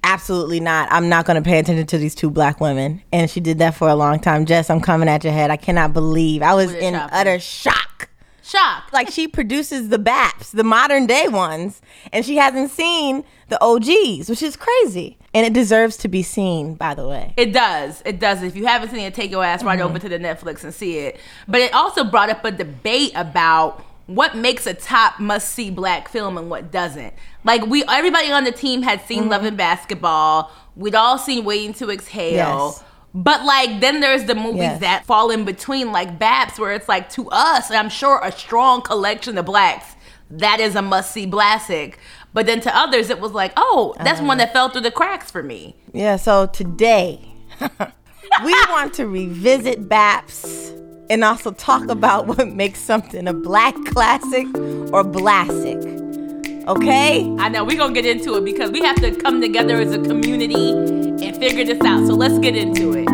"Absolutely 0.03 0.59
not. 0.59 0.87
I'm 0.91 1.09
not 1.09 1.25
going 1.25 1.41
to 1.41 1.47
pay 1.47 1.59
attention 1.59 1.87
to 1.87 1.97
these 1.97 2.15
two 2.15 2.29
black 2.29 2.61
women." 2.61 3.01
And 3.11 3.29
she 3.29 3.39
did 3.41 3.57
that 3.59 3.75
for 3.75 3.89
a 3.89 3.95
long 3.95 4.19
time. 4.19 4.45
Jess, 4.45 4.69
I'm 4.69 4.79
coming 4.79 5.09
at 5.09 5.23
your 5.23 5.33
head. 5.33 5.51
I 5.51 5.57
cannot 5.57 5.91
believe 5.93 6.41
I 6.41 6.53
was 6.53 6.73
in 6.73 6.95
utter 6.95 7.39
shock. 7.39 8.09
Shock. 8.43 8.91
Like 8.91 9.09
she 9.09 9.27
produces 9.27 9.87
the 9.87 9.97
BAPs, 9.97 10.51
the 10.51 10.65
modern 10.65 11.07
day 11.07 11.29
ones, 11.29 11.81
and 12.11 12.25
she 12.25 12.35
hasn't 12.35 12.71
seen 12.71 13.23
the 13.47 13.57
OGs, 13.63 14.29
which 14.29 14.43
is 14.43 14.57
crazy. 14.57 15.17
And 15.33 15.45
it 15.45 15.53
deserves 15.53 15.95
to 15.97 16.09
be 16.09 16.21
seen, 16.23 16.75
by 16.75 16.93
the 16.93 17.07
way. 17.07 17.33
It 17.37 17.53
does. 17.53 18.03
It 18.05 18.19
does. 18.19 18.43
If 18.43 18.55
you 18.55 18.65
haven't 18.65 18.89
seen 18.89 18.99
it, 18.99 19.13
take 19.13 19.31
your 19.31 19.45
ass 19.45 19.63
right 19.63 19.79
mm-hmm. 19.79 19.87
over 19.87 19.97
to 19.97 20.09
the 20.09 20.19
Netflix 20.19 20.63
and 20.63 20.73
see 20.73 20.99
it. 20.99 21.17
But 21.47 21.61
it 21.61 21.73
also 21.73 22.03
brought 22.03 22.29
up 22.29 22.43
a 22.43 22.51
debate 22.51 23.13
about 23.15 23.83
what 24.07 24.35
makes 24.35 24.67
a 24.67 24.73
top 24.73 25.19
must 25.19 25.51
see 25.51 25.71
black 25.71 26.09
film 26.09 26.37
and 26.37 26.49
what 26.49 26.69
doesn't. 26.71 27.13
Like 27.45 27.65
we 27.65 27.85
everybody 27.85 28.29
on 28.31 28.43
the 28.43 28.51
team 28.51 28.81
had 28.81 29.01
seen 29.05 29.21
mm-hmm. 29.21 29.31
Love 29.31 29.45
and 29.45 29.57
Basketball. 29.57 30.51
We'd 30.75 30.95
all 30.95 31.17
seen 31.17 31.45
Waiting 31.45 31.73
to 31.75 31.89
Exhale. 31.91 32.33
Yes. 32.75 32.83
But 33.13 33.45
like 33.45 33.79
then 33.79 33.99
there's 33.99 34.25
the 34.25 34.35
movies 34.35 34.61
Yes. 34.61 34.79
that 34.81 35.05
fall 35.05 35.29
in 35.29 35.45
between 35.45 35.91
like 35.91 36.17
Baps 36.17 36.57
where 36.57 36.73
it's 36.73 36.89
like 36.89 37.09
to 37.11 37.29
us, 37.29 37.69
I'm 37.69 37.89
sure 37.89 38.19
a 38.23 38.31
strong 38.31 38.81
collection 38.81 39.37
of 39.37 39.45
blacks, 39.45 39.95
that 40.31 40.59
is 40.59 40.75
a 40.75 40.81
must 40.81 41.11
see 41.11 41.27
classic. 41.29 41.99
But 42.33 42.47
then 42.47 42.59
to 42.61 42.75
others 42.75 43.09
it 43.09 43.19
was 43.19 43.31
like, 43.31 43.53
oh, 43.55 43.93
that's 44.03 44.19
one 44.19 44.37
that 44.39 44.45
uh-huh. 44.45 44.53
fell 44.53 44.69
through 44.69 44.81
the 44.81 44.91
cracks 44.91 45.29
for 45.29 45.43
me. 45.43 45.75
Yeah, 45.93 46.15
so 46.15 46.47
today 46.47 47.21
we 48.43 48.51
want 48.69 48.93
to 48.95 49.07
revisit 49.07 49.87
BAPS 49.87 50.71
and 51.09 51.23
also 51.23 51.51
talk 51.51 51.87
about 51.89 52.25
what 52.25 52.47
makes 52.47 52.79
something 52.79 53.27
a 53.27 53.33
black 53.33 53.75
classic 53.85 54.47
or 54.91 55.03
classic. 55.03 56.02
Okay? 56.67 57.29
I 57.39 57.49
know 57.49 57.65
we're 57.65 57.77
gonna 57.77 57.93
get 57.93 58.05
into 58.05 58.35
it 58.35 58.45
because 58.45 58.71
we 58.71 58.81
have 58.81 58.95
to 58.97 59.11
come 59.15 59.41
together 59.41 59.81
as 59.81 59.91
a 59.91 59.99
community 59.99 60.71
and 60.71 61.35
figure 61.37 61.65
this 61.65 61.81
out. 61.81 62.07
So 62.07 62.13
let's 62.13 62.39
get 62.39 62.55
into 62.55 62.93
it. 62.93 63.09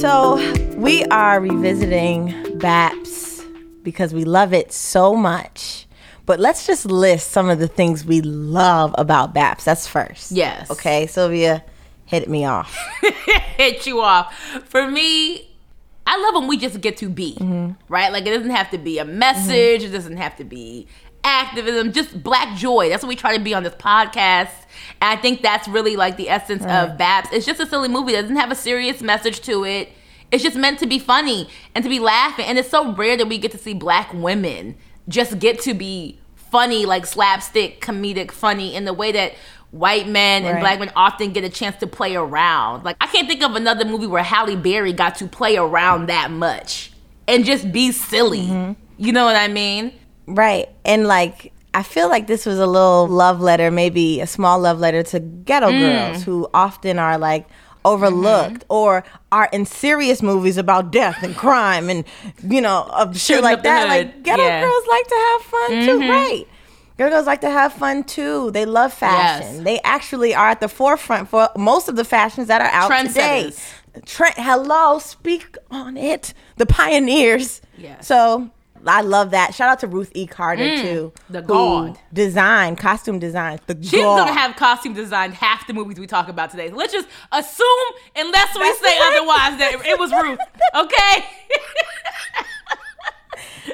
So 0.00 0.36
we 0.76 1.04
are 1.06 1.40
revisiting 1.40 2.58
BAPS 2.58 3.42
because 3.82 4.14
we 4.14 4.24
love 4.24 4.52
it 4.52 4.72
so 4.72 5.16
much. 5.16 5.88
But 6.24 6.38
let's 6.38 6.66
just 6.68 6.86
list 6.86 7.32
some 7.32 7.50
of 7.50 7.58
the 7.58 7.68
things 7.68 8.04
we 8.04 8.20
love 8.20 8.94
about 8.96 9.34
BAPS. 9.34 9.64
That's 9.64 9.88
first. 9.88 10.30
Yes. 10.30 10.70
Okay, 10.70 11.08
Sylvia, 11.08 11.64
hit 12.04 12.28
me 12.28 12.44
off. 12.44 12.78
Hit 13.58 13.86
you 13.86 14.00
off. 14.00 14.34
For 14.66 14.88
me, 14.88 15.50
I 16.06 16.16
love 16.16 16.34
when 16.40 16.48
we 16.48 16.56
just 16.56 16.80
get 16.80 16.96
to 16.98 17.08
be, 17.10 17.34
mm-hmm. 17.34 17.72
right? 17.92 18.10
Like 18.12 18.24
it 18.26 18.30
doesn't 18.30 18.50
have 18.50 18.70
to 18.70 18.78
be 18.78 18.98
a 18.98 19.04
message, 19.04 19.82
it 19.82 19.90
doesn't 19.90 20.16
have 20.16 20.36
to 20.36 20.44
be 20.44 20.86
activism, 21.24 21.92
just 21.92 22.22
black 22.22 22.56
joy. 22.56 22.88
That's 22.88 23.02
what 23.02 23.08
we 23.08 23.16
try 23.16 23.36
to 23.36 23.42
be 23.42 23.52
on 23.52 23.62
this 23.64 23.74
podcast. 23.74 24.52
And 25.00 25.18
I 25.18 25.20
think 25.20 25.42
that's 25.42 25.68
really 25.68 25.96
like 25.96 26.16
the 26.16 26.30
essence 26.30 26.62
of 26.62 26.96
Baps. 26.96 27.28
It's 27.32 27.44
just 27.44 27.60
a 27.60 27.66
silly 27.66 27.88
movie. 27.88 28.14
It 28.14 28.22
doesn't 28.22 28.36
have 28.36 28.50
a 28.50 28.56
serious 28.56 29.02
message 29.02 29.40
to 29.42 29.64
it. 29.64 29.90
It's 30.30 30.42
just 30.42 30.56
meant 30.56 30.78
to 30.78 30.86
be 30.86 30.98
funny 30.98 31.48
and 31.74 31.82
to 31.82 31.90
be 31.90 31.98
laughing. 31.98 32.46
And 32.46 32.58
it's 32.58 32.70
so 32.70 32.94
rare 32.94 33.16
that 33.16 33.28
we 33.28 33.38
get 33.38 33.50
to 33.52 33.58
see 33.58 33.74
black 33.74 34.12
women 34.14 34.76
just 35.08 35.38
get 35.38 35.60
to 35.62 35.74
be 35.74 36.18
funny, 36.36 36.86
like 36.86 37.06
slapstick, 37.06 37.80
comedic, 37.80 38.30
funny 38.30 38.74
in 38.74 38.84
the 38.84 38.92
way 38.92 39.12
that 39.12 39.34
white 39.70 40.08
men 40.08 40.44
and 40.44 40.60
black 40.60 40.78
men 40.78 40.90
often 40.96 41.32
get 41.32 41.44
a 41.44 41.48
chance 41.50 41.76
to 41.76 41.86
play 41.86 42.16
around. 42.16 42.84
Like 42.84 42.96
I 43.00 43.06
can't 43.06 43.28
think 43.28 43.42
of 43.42 43.54
another 43.54 43.84
movie 43.84 44.06
where 44.06 44.22
Halle 44.22 44.56
Berry 44.56 44.92
got 44.92 45.14
to 45.16 45.26
play 45.28 45.56
around 45.56 46.06
that 46.08 46.30
much 46.30 46.90
and 47.26 47.44
just 47.44 47.70
be 47.70 47.92
silly. 47.92 48.46
Mm-hmm. 48.46 48.72
You 48.96 49.12
know 49.12 49.24
what 49.24 49.36
I 49.36 49.48
mean? 49.48 49.92
Right. 50.26 50.68
And 50.84 51.06
like 51.06 51.52
I 51.74 51.82
feel 51.82 52.08
like 52.08 52.26
this 52.26 52.46
was 52.46 52.58
a 52.58 52.66
little 52.66 53.06
love 53.08 53.40
letter, 53.40 53.70
maybe 53.70 54.20
a 54.20 54.26
small 54.26 54.58
love 54.58 54.78
letter 54.80 55.02
to 55.04 55.20
ghetto 55.20 55.68
Mm. 55.70 55.78
girls 56.12 56.22
who 56.24 56.48
often 56.54 56.98
are 56.98 57.18
like 57.18 57.46
overlooked 57.84 58.60
Mm-hmm. 58.60 58.72
or 58.72 59.04
are 59.30 59.48
in 59.52 59.64
serious 59.66 60.22
movies 60.22 60.56
about 60.56 60.90
death 60.90 61.22
and 61.22 61.36
crime 61.36 61.88
and 61.90 62.04
you 62.42 62.60
know 62.60 62.88
of 62.92 63.16
shit 63.18 63.42
like 63.42 63.62
that. 63.62 63.88
Like 63.88 64.22
ghetto 64.22 64.42
Yeah. 64.42 64.62
Mm-hmm. 64.62 64.66
girls 64.68 64.86
like 64.88 65.06
to 65.08 65.14
have 65.14 65.42
fun 65.42 65.70
too, 65.86 66.10
right? 66.10 66.48
Girls 66.98 67.26
like 67.26 67.40
to 67.42 67.50
have 67.50 67.72
fun 67.72 68.02
too. 68.04 68.50
They 68.50 68.66
love 68.66 68.92
fashion. 68.92 69.54
Yes. 69.56 69.64
They 69.64 69.80
actually 69.84 70.34
are 70.34 70.48
at 70.48 70.60
the 70.60 70.68
forefront 70.68 71.28
for 71.28 71.48
most 71.56 71.88
of 71.88 71.94
the 71.96 72.04
fashions 72.04 72.48
that 72.48 72.60
are 72.60 72.66
out 72.72 73.06
today. 73.06 73.52
Trent, 74.04 74.34
hello, 74.36 74.98
speak 74.98 75.56
on 75.70 75.96
it. 75.96 76.34
The 76.56 76.66
pioneers. 76.66 77.60
Yes. 77.76 78.06
So 78.06 78.50
I 78.86 79.02
love 79.02 79.30
that. 79.30 79.54
Shout 79.54 79.68
out 79.68 79.80
to 79.80 79.86
Ruth 79.86 80.10
E. 80.14 80.26
Carter 80.26 80.76
too. 80.82 81.12
Mm, 81.14 81.32
the 81.32 81.40
who 81.42 81.46
god. 81.48 81.98
Design, 82.12 82.74
costume 82.76 83.18
design. 83.18 83.60
The 83.66 83.76
She's 83.80 84.02
god. 84.02 84.18
gonna 84.18 84.32
have 84.38 84.56
costume 84.56 84.94
design 84.94 85.32
half 85.32 85.66
the 85.66 85.74
movies 85.74 85.98
we 86.00 86.06
talk 86.06 86.28
about 86.28 86.50
today. 86.50 86.68
Let's 86.70 86.92
just 86.92 87.08
assume, 87.32 87.66
unless 88.16 88.54
we 88.54 88.60
That's 88.62 88.80
say 88.80 88.98
right. 88.98 89.12
otherwise, 89.16 89.58
that 89.60 89.86
it 89.86 89.98
was 89.98 90.12
Ruth. 90.12 90.38
Okay? 90.74 91.24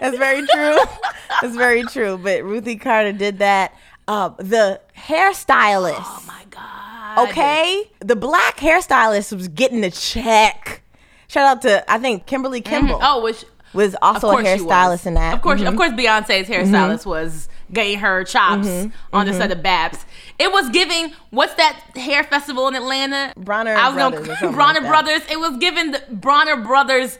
That's 0.00 0.16
very 0.18 0.46
true. 0.46 0.78
That's 1.42 1.56
very 1.56 1.82
true. 1.84 2.18
But 2.18 2.42
Ruth 2.44 2.66
E. 2.68 2.76
Carter 2.76 3.12
did 3.12 3.38
that. 3.38 3.74
Uh, 4.06 4.30
the 4.38 4.80
hairstylist. 4.96 5.96
oh 5.98 6.24
my 6.26 6.42
god. 6.50 7.28
okay, 7.28 7.90
the 8.00 8.16
black 8.16 8.58
hairstylist 8.58 9.34
was 9.34 9.48
getting 9.48 9.80
the 9.80 9.90
check. 9.90 10.82
Shout 11.28 11.44
out 11.56 11.62
to 11.62 11.90
I 11.90 11.98
think 11.98 12.26
Kimberly 12.26 12.60
Kimble 12.60 12.98
Oh, 13.02 13.22
which 13.22 13.44
was 13.72 13.96
also 14.02 14.30
a 14.30 14.42
hairstylist 14.42 15.06
in 15.06 15.14
that. 15.14 15.20
Mm-hmm. 15.28 15.34
Of 15.36 15.42
course, 15.42 15.62
of 15.62 15.76
course, 15.76 15.90
Beyonce's 15.92 16.48
hairstylist 16.48 17.06
was 17.06 17.48
getting 17.72 17.98
her 18.00 18.24
chops 18.24 18.66
Mm-hmm. 18.68 19.16
on 19.16 19.26
the 19.26 19.32
set 19.32 19.50
of 19.50 19.58
Baps. 19.58 20.04
It 20.38 20.52
was 20.52 20.68
giving 20.70 21.12
what's 21.30 21.54
that 21.54 21.80
hair 21.96 22.24
festival 22.24 22.68
in 22.68 22.74
Atlanta? 22.74 23.32
Bronner 23.36 23.74
I 23.74 23.86
was 23.88 23.94
Brothers 23.94 24.26
gonna 24.26 24.38
something 24.38 24.54
Bronner 24.54 24.80
like. 24.80 24.88
Brothers. 24.90 25.22
It 25.30 25.40
was 25.40 25.56
giving 25.56 25.90
the 25.92 26.02
Bronner 26.10 26.56
Brothers 26.62 27.18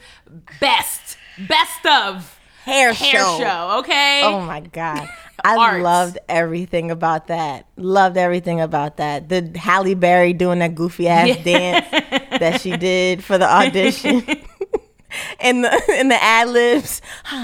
best, 0.61 1.17
best 1.49 1.87
of 1.87 2.34
hair, 2.65 2.93
hair 2.93 3.21
show. 3.21 3.39
show. 3.39 3.77
Okay. 3.81 4.23
Oh 4.25 4.41
my 4.41 4.61
god. 4.61 5.09
I 5.45 5.57
Arts. 5.57 5.83
loved 5.83 6.19
everything 6.29 6.91
about 6.91 7.27
that. 7.27 7.67
Loved 7.77 8.17
everything 8.17 8.61
about 8.61 8.97
that. 8.97 9.29
The 9.29 9.53
Halle 9.59 9.95
Berry 9.95 10.33
doing 10.33 10.61
that 10.61 10.75
goofy 10.75 11.07
ass 11.09 11.29
Yeah. 11.29 11.43
dance 11.43 11.87
that 12.41 12.61
she 12.63 12.77
did 12.77 13.23
for 13.23 13.37
the 13.37 13.51
audition. 13.51 14.23
and 15.41 15.65
the 15.65 15.83
and 15.93 16.11
the 16.11 16.23
ad 16.23 16.49
libs. 16.49 17.03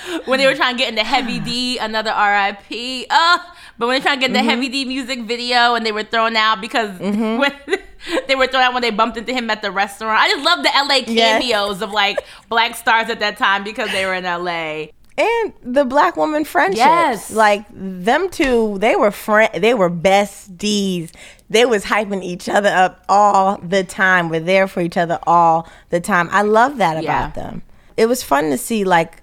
when 0.26 0.38
they 0.38 0.46
were 0.46 0.54
trying 0.54 0.76
to 0.76 0.78
get 0.78 0.90
into 0.90 1.02
Heavy 1.04 1.40
D, 1.40 1.78
another 1.78 2.10
RIP. 2.10 3.06
Uh, 3.10 3.38
but 3.80 3.86
when 3.86 3.96
they 3.98 4.02
trying 4.02 4.20
to 4.20 4.26
get 4.26 4.34
the 4.34 4.42
Heavy 4.42 4.66
mm-hmm. 4.66 4.72
D 4.72 4.84
music 4.84 5.20
video 5.22 5.74
and 5.74 5.86
they 5.86 5.90
were 5.90 6.02
thrown 6.02 6.36
out 6.36 6.60
because 6.60 6.90
mm-hmm. 6.98 7.38
when 7.38 7.80
they 8.28 8.34
were 8.34 8.46
thrown 8.46 8.62
out 8.62 8.74
when 8.74 8.82
they 8.82 8.90
bumped 8.90 9.16
into 9.16 9.32
him 9.32 9.48
at 9.48 9.62
the 9.62 9.70
restaurant. 9.70 10.20
I 10.20 10.28
just 10.28 10.44
love 10.44 10.62
the 10.62 10.68
LA 10.68 10.96
Yes. 11.06 11.40
cameos 11.40 11.80
of 11.80 11.90
like 11.90 12.18
black 12.50 12.76
stars 12.76 13.08
at 13.08 13.20
that 13.20 13.38
time 13.38 13.64
because 13.64 13.90
they 13.90 14.04
were 14.04 14.12
in 14.12 14.24
LA. 14.24 14.88
And 15.16 15.54
the 15.62 15.86
black 15.86 16.18
woman 16.18 16.44
friendships. 16.44 16.76
Yes. 16.76 17.30
Like 17.30 17.64
them 17.70 18.28
two, 18.28 18.76
they 18.80 18.96
were 18.96 19.10
friend 19.10 19.50
they 19.54 19.72
were 19.72 19.88
besties. 19.88 21.10
They 21.48 21.64
was 21.64 21.86
hyping 21.86 22.22
each 22.22 22.50
other 22.50 22.68
up 22.68 23.02
all 23.08 23.56
the 23.62 23.82
time. 23.82 24.28
We're 24.28 24.40
there 24.40 24.68
for 24.68 24.82
each 24.82 24.98
other 24.98 25.18
all 25.26 25.66
the 25.88 26.00
time. 26.00 26.28
I 26.32 26.42
love 26.42 26.76
that 26.76 27.02
about 27.02 27.02
Yeah. 27.02 27.30
them. 27.30 27.62
It 27.96 28.10
was 28.10 28.22
fun 28.22 28.50
to 28.50 28.58
see 28.58 28.84
like 28.84 29.22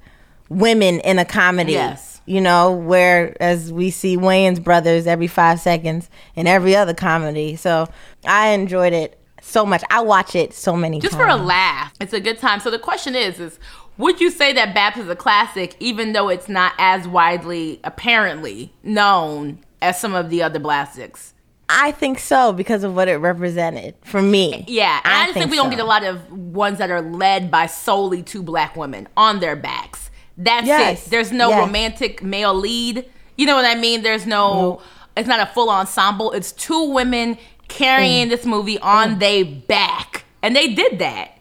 women 0.50 1.00
in 1.02 1.20
a 1.20 1.26
comedy. 1.26 1.74
Yes. 1.74 2.17
You 2.28 2.42
know, 2.42 2.74
whereas 2.74 3.72
we 3.72 3.90
see 3.90 4.18
Wayans 4.18 4.62
brothers 4.62 5.08
every 5.08 5.28
five 5.28 5.62
seconds 5.62 6.10
in 6.36 6.46
every 6.46 6.76
other 6.76 6.94
comedy. 6.94 7.56
So 7.56 7.88
I 8.26 8.50
enjoyed 8.50 8.92
it 8.92 9.18
so 9.42 9.66
much. 9.66 9.82
I 9.90 10.02
watch 10.02 10.36
it 10.36 10.54
so 10.54 10.76
many 10.76 11.00
Just 11.00 11.14
times. 11.14 11.24
for 11.24 11.30
a 11.30 11.42
laugh. 11.42 11.94
It's 12.02 12.12
a 12.12 12.20
good 12.20 12.38
time. 12.38 12.60
So 12.60 12.70
the 12.70 12.80
question 12.80 13.16
is, 13.16 13.40
is 13.40 13.60
would 13.98 14.20
you 14.20 14.30
say 14.30 14.52
that 14.54 14.76
Baps 14.76 14.98
is 14.98 15.10
a 15.10 15.16
classic 15.16 15.76
even 15.80 16.12
though 16.12 16.28
it's 16.28 16.50
not 16.50 16.74
as 16.78 17.08
widely 17.08 17.80
apparently 17.86 18.74
known 18.84 19.60
as 19.82 20.00
some 20.00 20.14
of 20.14 20.30
the 20.30 20.44
other 20.44 20.60
blastics? 20.60 21.34
I 21.70 21.92
think 21.92 22.20
so 22.20 22.54
because 22.54 22.84
of 22.84 22.96
what 22.96 23.08
it 23.08 23.18
represented 23.18 23.96
for 24.04 24.22
me. 24.22 24.64
Yeah, 24.68 25.02
and 25.04 25.14
I, 25.14 25.26
just 25.26 25.34
think, 25.34 25.52
we 25.52 25.58
don't 25.58 25.70
get 25.70 25.80
a 25.80 25.86
lot 25.86 26.04
of 26.04 26.32
ones 26.32 26.78
that 26.78 26.90
are 26.92 27.02
led 27.02 27.52
by 27.52 27.66
solely 27.68 28.24
two 28.24 28.42
black 28.42 28.76
women 28.78 29.08
on 29.18 29.40
their 29.40 29.56
backs. 29.56 30.07
That's 30.38 30.67
Yes, 30.67 31.08
it. 31.08 31.10
There's 31.10 31.32
no 31.32 31.50
yes. 31.50 31.60
romantic 31.65 32.22
male 32.24 32.53
lead. 32.53 33.06
You 33.38 33.46
know 33.46 33.56
what 33.56 33.65
I 33.65 33.75
mean? 33.75 34.03
There's 34.03 34.25
no. 34.25 34.82
It's 35.15 35.27
not 35.27 35.39
a 35.39 35.48
full 35.51 35.70
ensemble. 35.70 36.32
It's 36.32 36.51
two 36.51 36.91
women 36.91 37.36
Mm. 37.36 37.67
carrying 37.70 38.29
this 38.29 38.46
movie 38.46 38.79
on 38.79 39.20
their 39.20 39.44
back, 39.44 40.24
and 40.41 40.56
they 40.56 40.74
did 40.74 41.00
that. 41.00 41.32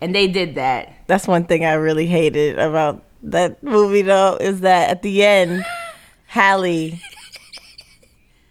And 0.00 0.14
they 0.14 0.26
did 0.28 0.54
that. 0.54 0.92
That's 1.06 1.26
one 1.28 1.44
thing 1.44 1.64
I 1.64 1.74
really 1.74 2.06
hated 2.06 2.58
about 2.58 3.02
that 3.22 3.62
movie, 3.62 4.02
though, 4.02 4.36
is 4.40 4.60
that 4.60 4.90
at 4.90 5.02
the 5.02 5.22
end, 5.24 5.64
Halle 6.26 6.98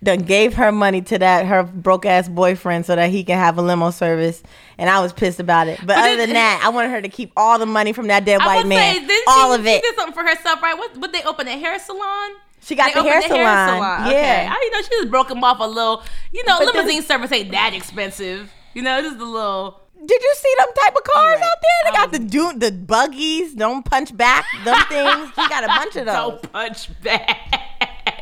done 0.04 0.20
gave 0.20 0.54
her 0.56 0.72
money 0.72 1.02
to 1.02 1.18
that 1.20 1.46
her 1.46 1.64
broke 1.64 2.06
ass 2.06 2.28
boyfriend 2.28 2.86
so 2.86 2.96
that 2.96 3.10
he 3.10 3.24
can 3.24 3.38
have 3.38 3.58
a 3.58 3.62
limo 3.62 3.92
service, 3.92 4.44
and 4.78 4.90
I 4.90 5.00
was 5.02 5.14
pissed 5.14 5.40
about 5.40 5.68
it. 5.68 5.80
But, 5.86 5.98
other 5.98 6.10
then- 6.10 6.30
than 6.30 6.34
that, 6.34 6.62
I 6.64 6.70
wanted 6.70 6.90
her 6.92 7.02
to 7.02 7.10
keep 7.10 7.32
all 7.38 7.58
the 7.60 7.66
money 7.66 7.94
from 7.94 8.08
that 8.08 8.26
dead 8.26 8.42
I 8.42 8.46
white 8.46 8.68
man, 8.68 9.08
say, 9.08 9.18
all 9.28 9.54
she, 9.56 9.60
of 9.62 9.68
it. 9.68 9.76
She 9.84 9.90
did 9.90 9.96
something 10.00 10.14
for 10.14 10.24
herself, 10.28 10.62
right? 10.62 10.78
What? 10.78 10.98
Would 10.98 11.12
they 11.14 11.24
open 11.24 11.48
a 11.48 11.58
hair 11.58 11.78
salon? 11.80 12.32
She 12.62 12.76
got 12.76 12.94
the 12.94 13.04
hair 13.04 13.18
opened 13.18 13.30
salon. 13.34 14.08
Okay. 14.08 14.14
Yeah. 14.46 14.54
I 14.56 14.62
you 14.64 14.72
know 14.72 14.82
she 14.82 14.90
just 14.90 15.10
broke 15.12 15.30
him 15.30 15.44
off 15.44 15.60
a 15.60 15.64
little. 15.68 16.02
You 16.32 16.44
know, 16.48 16.60
But 16.60 16.74
limousine 16.74 17.02
service 17.04 17.32
ain't 17.32 17.52
that 17.52 17.74
expensive. 17.74 18.52
You 18.74 18.82
know, 18.84 19.02
just 19.02 19.18
a 19.20 19.26
little. 19.26 19.82
Did 20.06 20.22
you 20.22 20.34
see 20.36 20.54
them 20.58 20.68
type 20.82 20.96
of 20.96 21.04
cars 21.04 21.26
Alright. 21.36 21.42
out 21.44 21.58
there? 21.62 21.92
They 21.92 21.98
got 21.98 22.06
Um, 22.06 22.12
the 22.12 22.20
do- 22.20 22.60
the 22.60 22.72
buggies, 22.72 23.54
don't 23.54 23.84
punch 23.86 24.16
back, 24.16 24.46
them 24.66 24.78
things. 24.90 25.30
She 25.36 25.48
got 25.50 25.64
a 25.64 25.68
bunch 25.68 25.96
of 25.96 26.06
those. 26.06 26.14
Don't 26.16 26.52
punch 26.52 27.02
back. 27.02 27.73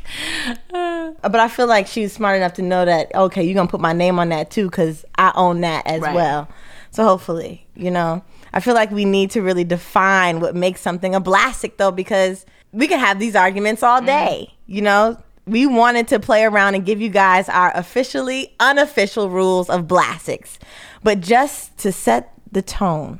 But 1.21 1.35
I 1.35 1.47
feel 1.47 1.67
like 1.67 1.87
she's 1.87 2.11
smart 2.11 2.35
enough 2.35 2.53
to 2.53 2.61
know 2.61 2.85
that 2.85 3.13
okay, 3.15 3.43
you're 3.43 3.55
gonna 3.55 3.69
put 3.69 3.79
my 3.79 3.93
name 3.93 4.19
on 4.19 4.29
that 4.29 4.51
too, 4.51 4.69
because 4.69 5.05
I 5.17 5.31
own 5.35 5.61
that 5.61 5.87
as 5.87 6.01
Right. 6.01 6.13
well. 6.13 6.49
So 6.91 7.03
hopefully, 7.03 7.65
you 7.75 7.89
know, 7.89 8.23
I 8.53 8.59
feel 8.59 8.75
like 8.75 8.91
we 8.91 9.05
need 9.05 9.31
to 9.31 9.41
really 9.41 9.63
define 9.63 10.39
what 10.39 10.55
makes 10.55 10.81
something 10.81 11.15
a 11.15 11.19
blastic, 11.19 11.77
though, 11.77 11.91
because 11.91 12.45
we 12.71 12.87
can 12.87 12.99
have 12.99 13.19
these 13.19 13.35
arguments 13.35 13.81
all 13.83 13.97
mm-hmm. 13.97 14.07
day. 14.07 14.53
You 14.67 14.81
know, 14.81 15.17
we 15.45 15.65
wanted 15.65 16.07
to 16.09 16.19
play 16.19 16.43
around 16.43 16.75
and 16.75 16.85
give 16.85 17.01
you 17.01 17.09
guys 17.09 17.49
our 17.49 17.71
officially 17.75 18.53
unofficial 18.59 19.29
rules 19.29 19.69
of 19.69 19.87
blastics, 19.87 20.59
but 21.03 21.19
just 21.19 21.77
to 21.79 21.91
set 21.91 22.33
the 22.51 22.61
tone. 22.61 23.19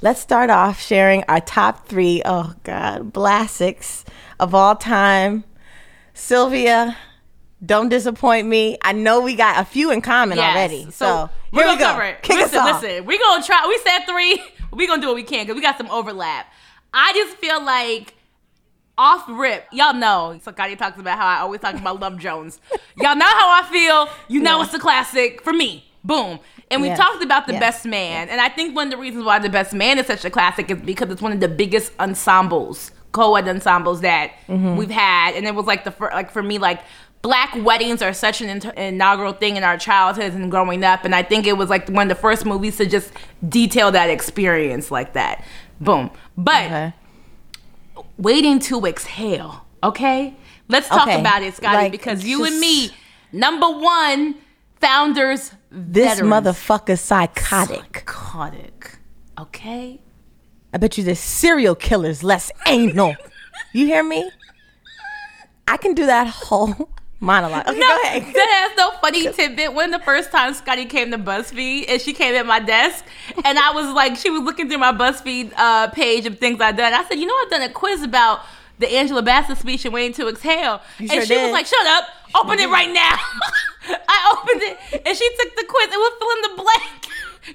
Let's 0.00 0.20
start 0.20 0.48
off 0.48 0.80
sharing 0.80 1.24
our 1.24 1.40
top 1.40 1.88
three, 1.88 2.22
oh 2.24 2.54
God, 2.62 3.12
blastics 3.12 4.04
of 4.38 4.54
all 4.54 4.76
time. 4.76 5.44
Sylvia, 6.18 6.96
don't 7.64 7.88
disappoint 7.88 8.46
me. 8.46 8.76
I 8.82 8.92
know 8.92 9.20
we 9.20 9.34
got 9.34 9.60
a 9.60 9.64
few 9.64 9.90
in 9.90 10.00
common 10.00 10.36
Yes. 10.38 10.52
already. 10.52 10.90
So, 10.90 11.30
we're 11.52 11.62
here 11.62 11.66
gonna 11.66 11.76
we 11.76 11.78
go. 11.78 11.90
cover 11.90 12.02
it. 12.04 12.22
Kick 12.22 12.36
listen, 12.36 12.58
us 12.60 12.74
off. 12.74 12.82
listen. 12.82 13.06
We're 13.06 13.18
gonna 13.18 13.42
try. 13.44 13.64
We 13.66 13.78
said 13.84 14.00
three. 14.06 14.42
We're 14.72 14.86
gonna 14.86 15.00
do 15.00 15.06
what 15.08 15.16
we 15.16 15.22
can 15.22 15.44
because 15.46 15.54
we 15.54 15.62
got 15.62 15.78
some 15.78 15.90
overlap. 15.90 16.46
I 16.92 17.12
just 17.14 17.36
feel 17.38 17.64
like 17.64 18.12
off 18.98 19.24
rip, 19.28 19.64
y'all 19.72 19.94
know. 19.94 20.38
So 20.42 20.52
Scotty 20.52 20.76
talks 20.76 20.98
about 21.00 21.16
how 21.18 21.26
I 21.26 21.38
always 21.38 21.60
talk 21.60 21.74
about 21.74 22.00
Love 22.00 22.18
Jones. 22.18 22.60
Y'all 22.96 23.14
know 23.16 23.24
how 23.24 23.62
I 23.62 23.68
feel. 23.70 24.08
You 24.28 24.40
know 24.40 24.58
Yeah. 24.58 24.64
it's 24.64 24.74
a 24.74 24.78
classic 24.78 25.40
for 25.42 25.52
me. 25.52 25.84
Boom. 26.04 26.38
And 26.70 26.82
we 26.82 26.88
Yes. 26.88 26.98
talked 26.98 27.22
about 27.24 27.46
the 27.46 27.52
Yes. 27.54 27.60
best 27.60 27.86
man, 27.86 28.28
and 28.28 28.40
I 28.40 28.48
think 28.50 28.74
one 28.76 28.88
of 28.88 28.90
the 28.90 28.96
reasons 28.98 29.24
why 29.24 29.38
the 29.38 29.48
best 29.48 29.72
man 29.72 29.98
is 29.98 30.06
such 30.06 30.24
a 30.26 30.30
classic 30.30 30.70
is 30.70 30.78
because 30.82 31.08
it's 31.10 31.22
one 31.22 31.32
of 31.32 31.40
the 31.40 31.48
biggest 31.48 31.92
ensembles, 31.98 32.90
co-ed 33.12 33.48
ensembles 33.48 34.00
that 34.02 34.32
Mm-hmm. 34.48 34.76
we've 34.76 34.90
had, 34.90 35.34
and 35.34 35.46
it 35.46 35.54
was 35.54 35.66
like 35.66 35.84
the 35.84 35.90
fir- 35.90 36.10
like 36.12 36.30
for 36.30 36.42
me 36.42 36.58
like 36.58 36.80
black 37.20 37.52
weddings 37.64 38.00
are 38.00 38.12
such 38.12 38.40
an 38.40 38.48
inter- 38.48 38.70
inaugural 38.70 39.32
thing 39.32 39.56
in 39.56 39.64
our 39.64 39.76
childhoods 39.76 40.34
and 40.36 40.50
growing 40.50 40.84
up, 40.84 41.04
and 41.04 41.14
I 41.14 41.22
think 41.22 41.46
it 41.46 41.56
was 41.56 41.68
like 41.68 41.88
one 41.88 42.10
of 42.10 42.16
the 42.16 42.20
first 42.20 42.44
movies 42.46 42.76
to 42.78 42.86
just 42.86 43.12
detail 43.48 43.90
that 43.92 44.08
experience 44.10 44.90
like 44.90 45.14
that. 45.14 45.44
Boom. 45.80 46.10
But 46.36 46.64
Okay. 46.66 46.92
waiting 48.16 48.58
to 48.60 48.84
exhale. 48.86 49.64
Okay, 49.82 50.34
let's 50.68 50.88
talk 50.88 51.06
Okay, 51.08 51.20
about 51.20 51.42
it, 51.42 51.54
Scotty, 51.54 51.76
like, 51.76 51.92
because 51.92 52.24
you 52.24 52.44
and 52.44 52.58
me, 52.58 52.90
number 53.32 53.68
one, 53.70 54.34
founders. 54.80 55.52
This 55.70 56.18
veterans. 56.20 56.46
motherfucker's 56.46 57.00
psychotic. 57.00 58.04
Psychotic. 58.08 58.98
Okay. 59.38 60.00
I 60.72 60.78
bet 60.78 60.98
you 60.98 61.04
there's 61.04 61.18
serial 61.18 61.74
killers 61.74 62.22
less 62.22 62.50
anal. 62.66 63.16
You 63.72 63.86
hear 63.86 64.02
me? 64.02 64.30
I 65.66 65.76
can 65.76 65.94
do 65.94 66.06
that 66.06 66.26
whole 66.28 66.90
monologue. 67.20 67.66
Okay, 67.68 67.78
No, 67.78 67.86
go 67.88 68.02
ahead. 68.02 68.22
that 68.34 68.68
has 68.68 68.76
no 68.76 68.90
funny 69.00 69.30
tidbit. 69.32 69.74
When 69.74 69.90
the 69.90 69.98
first 70.00 70.30
time 70.30 70.54
Scotty 70.54 70.84
came 70.86 71.10
to 71.10 71.18
BuzzFeed 71.18 71.86
and 71.88 72.00
she 72.00 72.12
came 72.12 72.34
at 72.34 72.46
my 72.46 72.60
desk, 72.60 73.04
and 73.44 73.58
I 73.58 73.72
was 73.72 73.92
like, 73.94 74.16
she 74.16 74.30
was 74.30 74.42
looking 74.42 74.68
through 74.68 74.78
my 74.78 74.92
BuzzFeed 74.92 75.52
uh, 75.56 75.88
page 75.88 76.26
of 76.26 76.38
things 76.38 76.60
I've 76.60 76.76
done. 76.76 76.92
I 76.92 77.04
said, 77.04 77.18
you 77.18 77.26
know, 77.26 77.34
I've 77.42 77.50
done 77.50 77.62
a 77.62 77.70
quiz 77.70 78.02
about 78.02 78.40
the 78.78 78.90
Angela 78.92 79.22
Bassett 79.22 79.58
speech 79.58 79.84
and 79.84 79.92
waiting 79.92 80.12
to 80.14 80.28
exhale. 80.28 80.80
and 81.00 81.10
sure 81.10 81.22
she 81.24 81.36
was 81.36 81.50
like, 81.50 81.66
shut 81.66 81.86
up, 81.88 82.04
open 82.36 82.58
it 82.60 82.68
right 82.68 82.90
now. 82.92 83.16
I 84.08 84.34
opened 84.36 84.62
it 84.62 85.02
and 85.06 85.16
she 85.16 85.28
took 85.36 85.56
the 85.56 85.64
quiz. 85.68 85.88
It 85.90 85.96
was 85.98 86.12
fill 86.18 86.30
in 86.30 86.42
the 86.56 86.62
blank. 86.62 87.04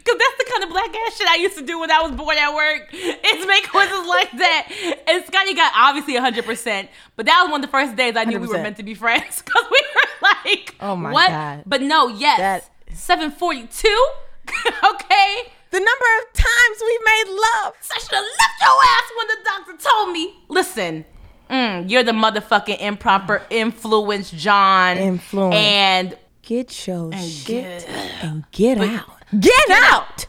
Cause 0.03 0.15
that's 0.17 0.37
the 0.37 0.45
kind 0.51 0.63
of 0.63 0.69
black 0.69 0.89
ass 0.95 1.17
shit 1.17 1.27
I 1.27 1.35
used 1.35 1.57
to 1.57 1.63
do 1.65 1.79
when 1.79 1.91
I 1.91 2.01
was 2.01 2.11
bored 2.11 2.37
at 2.37 2.53
work. 2.53 2.93
Is 2.93 3.45
make 3.47 3.69
quizzes 3.69 4.07
like 4.07 4.31
that. 4.37 5.01
And 5.07 5.23
Scotty 5.25 5.53
got 5.53 5.71
obviously 5.75 6.15
hundred 6.15 6.45
percent, 6.45 6.89
but 7.15 7.25
that 7.25 7.41
was 7.43 7.51
one 7.51 7.61
of 7.63 7.67
the 7.67 7.71
first 7.71 7.95
days 7.95 8.15
I 8.15 8.23
knew 8.25 8.39
we 8.39 8.47
were 8.47 8.61
meant 8.61 8.77
to 8.77 8.83
be 8.83 8.93
friends. 8.93 9.41
Cause 9.45 9.63
we 9.71 9.81
were 9.95 10.27
like, 10.27 10.75
Oh 10.79 10.95
my 10.95 11.11
what? 11.11 11.29
God. 11.29 11.63
But 11.65 11.81
no, 11.81 12.07
yes, 12.07 12.69
seven 12.93 13.31
forty 13.31 13.67
two. 13.67 14.07
okay, 14.83 15.37
The 15.71 15.79
number 15.79 16.09
of 16.19 16.33
times 16.33 16.77
we 16.81 16.99
made 17.05 17.29
love. 17.29 17.73
I 17.95 17.99
should 17.99 18.11
have 18.11 18.23
left 18.23 18.61
your 18.61 18.83
ass 18.83 19.11
when 19.17 19.27
the 19.27 19.37
doctor 19.45 19.89
told 19.89 20.11
me. 20.11 20.33
Listen, 20.49 21.05
mm, 21.49 21.89
you're 21.89 22.03
the 22.03 22.11
motherfucking 22.11 22.79
improper 22.81 23.41
influence, 23.49 24.31
John. 24.31 24.97
Influence. 24.97 25.55
And 25.55 26.17
Get 26.41 26.87
your 26.87 27.13
shit 27.13 27.45
get- 27.45 27.89
and 28.21 28.43
get 28.51 28.77
out. 28.79 29.12
Get 29.39 29.69
out. 29.71 30.25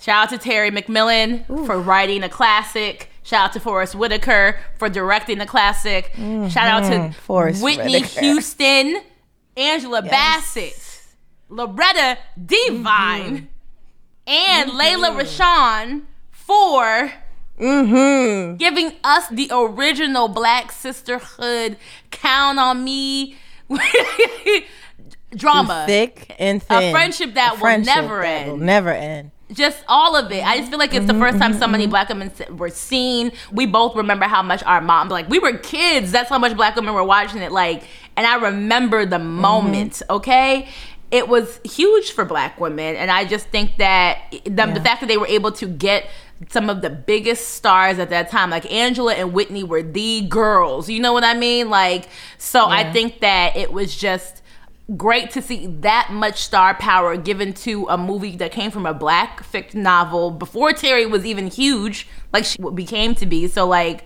shout 0.00 0.24
out 0.24 0.30
to 0.30 0.38
Terry 0.38 0.70
McMillan 0.70 1.46
for 1.66 1.78
writing 1.80 2.22
a 2.22 2.28
classic. 2.28 3.10
Shout 3.22 3.46
out 3.48 3.52
to 3.54 3.60
Forest 3.60 3.94
Whitaker 3.94 4.58
for 4.78 4.88
directing 4.88 5.38
the 5.38 5.46
classic. 5.46 6.12
Shout 6.16 6.56
out 6.56 6.80
to 6.90 6.90
Mm-hmm. 6.98 7.12
Forest 7.12 7.62
Whitney 7.62 7.92
Whitaker. 8.00 8.20
Houston, 8.20 8.96
Angela 9.56 10.02
Bassett, 10.02 11.02
Loretta 11.48 12.18
Devine, 12.44 13.48
and 14.26 14.70
Lela 14.72 15.10
Rochon 15.10 16.02
for 16.30 17.12
Mm-hmm. 17.58 18.56
giving 18.56 18.92
us 19.04 19.28
the 19.28 19.48
original 19.52 20.26
Black 20.28 20.72
sisterhood. 20.72 21.76
Count 22.10 22.58
on 22.58 22.82
me. 22.82 23.36
Drama. 25.36 25.84
Thick 25.86 26.34
and 26.38 26.62
thin. 26.62 26.90
A 26.90 26.92
friendship 26.92 27.34
that 27.34 27.60
will 27.60 27.78
never 27.78 28.22
that 28.22 28.26
end. 28.26 28.50
Will 28.50 28.58
never 28.58 28.90
end. 28.90 29.30
just 29.52 29.84
all 29.88 30.16
of 30.16 30.30
it. 30.32 30.44
I 30.44 30.58
just 30.58 30.70
feel 30.70 30.78
like 30.78 30.94
it's 30.94 31.06
the 31.06 31.14
first 31.14 31.38
time 31.38 31.54
so 31.54 31.66
many 31.66 31.84
mm-hmm. 31.84 31.90
black 31.90 32.08
women 32.08 32.32
were 32.56 32.70
seen. 32.70 33.32
We 33.52 33.66
both 33.66 33.96
remember 33.96 34.26
how 34.26 34.42
much 34.42 34.62
our 34.64 34.80
mom, 34.80 35.08
like 35.08 35.28
we 35.28 35.38
were 35.38 35.56
kids. 35.58 36.12
That's 36.12 36.28
how 36.28 36.38
much 36.38 36.56
black 36.56 36.76
women 36.76 36.94
were 36.94 37.04
watching 37.04 37.42
it. 37.42 37.52
Like, 37.52 37.84
and 38.16 38.26
I 38.26 38.36
remember 38.36 39.06
the 39.06 39.16
mm-hmm. 39.16 39.40
moment. 39.40 40.02
Okay, 40.08 40.68
it 41.10 41.28
was 41.28 41.60
huge 41.64 42.12
for 42.12 42.24
black 42.24 42.60
women, 42.60 42.96
and 42.96 43.10
I 43.10 43.24
just 43.24 43.48
think 43.48 43.76
that 43.78 44.18
the, 44.44 44.50
the 44.50 44.80
fact 44.80 45.00
that 45.00 45.06
they 45.08 45.18
were 45.18 45.28
able 45.28 45.52
to 45.52 45.66
get 45.66 46.08
some 46.48 46.68
of 46.68 46.82
the 46.82 46.90
biggest 46.90 47.50
stars 47.50 47.98
at 47.98 48.10
that 48.10 48.30
time, 48.30 48.50
like 48.50 48.70
Angela 48.70 49.14
and 49.14 49.32
Whitney, 49.32 49.62
were 49.62 49.82
the 49.82 50.22
girls. 50.22 50.88
You 50.90 51.00
know 51.00 51.12
what 51.12 51.24
I 51.24 51.34
mean? 51.34 51.70
Like, 51.70 52.08
so 52.38 52.66
I 52.66 52.92
think 52.92 53.20
that 53.20 53.56
it 53.56 53.72
was 53.72 53.96
just 53.96 54.42
great 54.96 55.30
to 55.30 55.40
see 55.40 55.66
that 55.66 56.08
much 56.12 56.42
star 56.42 56.74
power 56.74 57.16
given 57.16 57.52
to 57.52 57.86
a 57.88 57.96
movie 57.96 58.36
that 58.36 58.52
came 58.52 58.70
from 58.70 58.84
a 58.86 58.92
black 58.92 59.42
fic 59.42 59.74
novel 59.74 60.30
before 60.30 60.72
Terry 60.72 61.06
was 61.06 61.24
even 61.24 61.46
huge, 61.46 62.06
like 62.32 62.44
she 62.44 62.58
became 62.74 63.14
to 63.16 63.26
be. 63.26 63.46
So 63.48 63.66
like, 63.66 64.04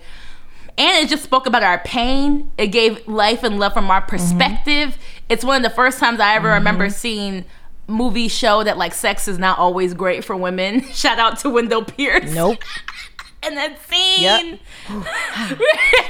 and 0.77 1.05
it 1.05 1.09
just 1.09 1.23
spoke 1.23 1.45
about 1.45 1.63
our 1.63 1.79
pain. 1.79 2.51
It 2.57 2.67
gave 2.67 3.05
life 3.07 3.43
and 3.43 3.59
love 3.59 3.73
from 3.73 3.91
our 3.91 4.01
mm-hmm. 4.01 4.09
perspective. 4.09 4.97
It's 5.27 5.43
one 5.43 5.57
of 5.57 5.63
the 5.63 5.75
first 5.75 5.99
times 5.99 6.19
I 6.19 6.35
ever 6.35 6.49
remember 6.49 6.85
mm-hmm. 6.85 6.93
seeing 6.93 7.45
movie 7.87 8.27
show 8.27 8.63
that 8.63 8.77
like 8.77 8.93
sex 8.93 9.27
is 9.27 9.37
not 9.37 9.59
always 9.59 9.93
great 9.93 10.23
for 10.23 10.35
women. 10.35 10.81
Shout 10.93 11.19
out 11.19 11.39
to 11.39 11.49
Wendell 11.49 11.83
Pierce. 11.83 12.31
Nope. 12.31 12.63
And 13.41 13.55
that 13.55 13.79
scene. 13.87 14.21
Yep. 14.21 14.59
and 14.89 15.05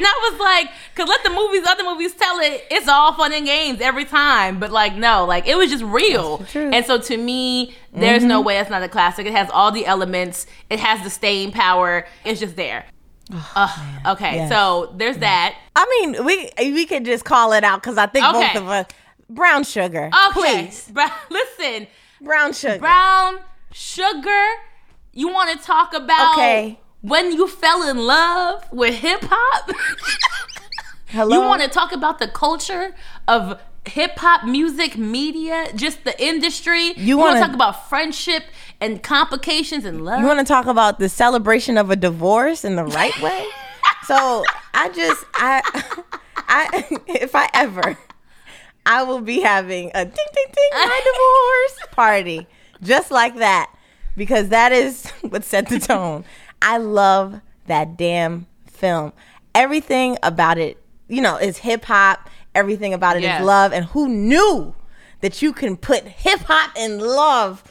I 0.05 0.29
was 0.31 0.39
like, 0.39 0.71
cause 0.95 1.07
let 1.07 1.23
the 1.23 1.29
movies, 1.29 1.61
other 1.67 1.83
movies 1.83 2.13
tell 2.15 2.39
it, 2.39 2.65
it's 2.71 2.87
all 2.87 3.13
fun 3.13 3.33
and 3.33 3.45
games 3.45 3.81
every 3.81 4.05
time. 4.05 4.59
But 4.59 4.71
like, 4.71 4.95
no, 4.95 5.25
like 5.25 5.47
it 5.47 5.55
was 5.55 5.69
just 5.69 5.83
real. 5.83 6.37
That's 6.37 6.53
the 6.53 6.59
truth. 6.59 6.73
And 6.73 6.85
so 6.85 6.97
to 6.99 7.17
me, 7.17 7.75
there's 7.93 8.23
no 8.23 8.39
mm-hmm. 8.39 8.47
way 8.47 8.59
it's 8.59 8.69
not 8.69 8.81
a 8.81 8.89
classic. 8.89 9.27
It 9.27 9.33
has 9.33 9.49
all 9.51 9.71
the 9.71 9.85
elements. 9.85 10.47
It 10.71 10.79
has 10.79 11.03
the 11.03 11.09
staying 11.11 11.51
power. 11.51 12.07
It's 12.25 12.39
just 12.39 12.55
there. 12.55 12.85
Ugh, 13.31 14.05
okay, 14.07 14.35
Yes. 14.37 14.49
so 14.49 14.91
there's 14.97 15.17
that. 15.17 15.55
I 15.75 15.85
mean, 16.01 16.25
we 16.25 16.49
we 16.57 16.85
could 16.87 17.05
just 17.05 17.25
call 17.25 17.53
it 17.53 17.63
out 17.63 17.81
because 17.81 17.97
I 17.97 18.07
think 18.07 18.25
Okay. 18.25 18.53
both 18.53 18.63
of 18.63 18.69
us. 18.69 18.85
Brown 19.29 19.63
sugar. 19.63 20.09
Okay, 20.29 20.65
Please. 20.65 20.91
Listen, 21.29 21.87
Brown 22.21 22.53
sugar. 22.53 22.79
brown 22.79 23.39
sugar. 23.71 24.45
You 25.13 25.27
want 25.29 25.57
to 25.59 25.63
talk 25.63 25.93
about 25.93 26.33
Okay. 26.33 26.79
When 27.01 27.31
you 27.31 27.47
fell 27.47 27.87
in 27.87 27.97
love 27.97 28.65
with 28.71 28.95
hip 28.95 29.21
hop? 29.23 29.71
Hello. 31.07 31.35
You 31.41 31.47
want 31.47 31.61
to 31.61 31.69
talk 31.69 31.91
about 31.91 32.19
the 32.19 32.27
culture 32.27 32.93
of 33.27 33.59
hip 33.85 34.17
hop 34.17 34.45
music, 34.45 34.97
media, 34.97 35.67
just 35.75 36.03
the 36.03 36.21
industry? 36.23 36.93
You, 36.95 37.17
want 37.17 37.29
wanna- 37.29 37.39
to 37.39 37.45
talk 37.47 37.55
about 37.55 37.89
friendship 37.89 38.43
and 38.79 39.01
complications 39.01 39.85
and 39.85 40.05
love? 40.05 40.19
You 40.21 40.27
want 40.27 40.39
to 40.39 40.45
talk 40.45 40.65
about 40.65 40.99
the 40.99 41.09
celebration 41.09 41.77
of 41.77 41.89
a 41.89 41.95
divorce 41.95 42.63
in 42.63 42.75
the 42.75 42.85
right 42.85 43.19
way? 43.21 43.45
so 44.05 44.43
I 44.73 44.89
just 44.89 45.23
I 45.33 45.61
I 46.37 46.97
if 47.07 47.35
I 47.35 47.49
ever 47.53 47.97
I 48.85 49.03
will 49.03 49.21
be 49.21 49.39
having 49.41 49.91
a 49.93 50.05
ding 50.05 50.13
ding 50.15 50.45
ding 50.45 50.69
my 50.73 51.01
divorce 51.75 51.87
party 51.91 52.47
just 52.81 53.11
like 53.11 53.35
that 53.37 53.73
because 54.15 54.49
that 54.49 54.71
is 54.71 55.09
what 55.21 55.43
set 55.43 55.69
the 55.69 55.79
tone. 55.79 56.25
I 56.61 56.77
love 56.77 57.41
that 57.67 57.97
damn 57.97 58.47
film. 58.67 59.13
Everything 59.55 60.17
about 60.23 60.57
it, 60.57 60.81
you 61.07 61.21
know, 61.21 61.37
is 61.37 61.57
hip 61.57 61.85
hop. 61.85 62.29
Everything 62.55 62.93
about 62.93 63.15
it 63.15 63.19
is 63.19 63.25
Yes. 63.25 63.43
love. 63.43 63.73
And 63.73 63.85
who 63.85 64.07
knew 64.07 64.73
that 65.21 65.41
you 65.41 65.53
can 65.53 65.77
put 65.77 66.03
hip 66.03 66.41
hop 66.41 66.71
and 66.77 67.01
love? 67.01 67.63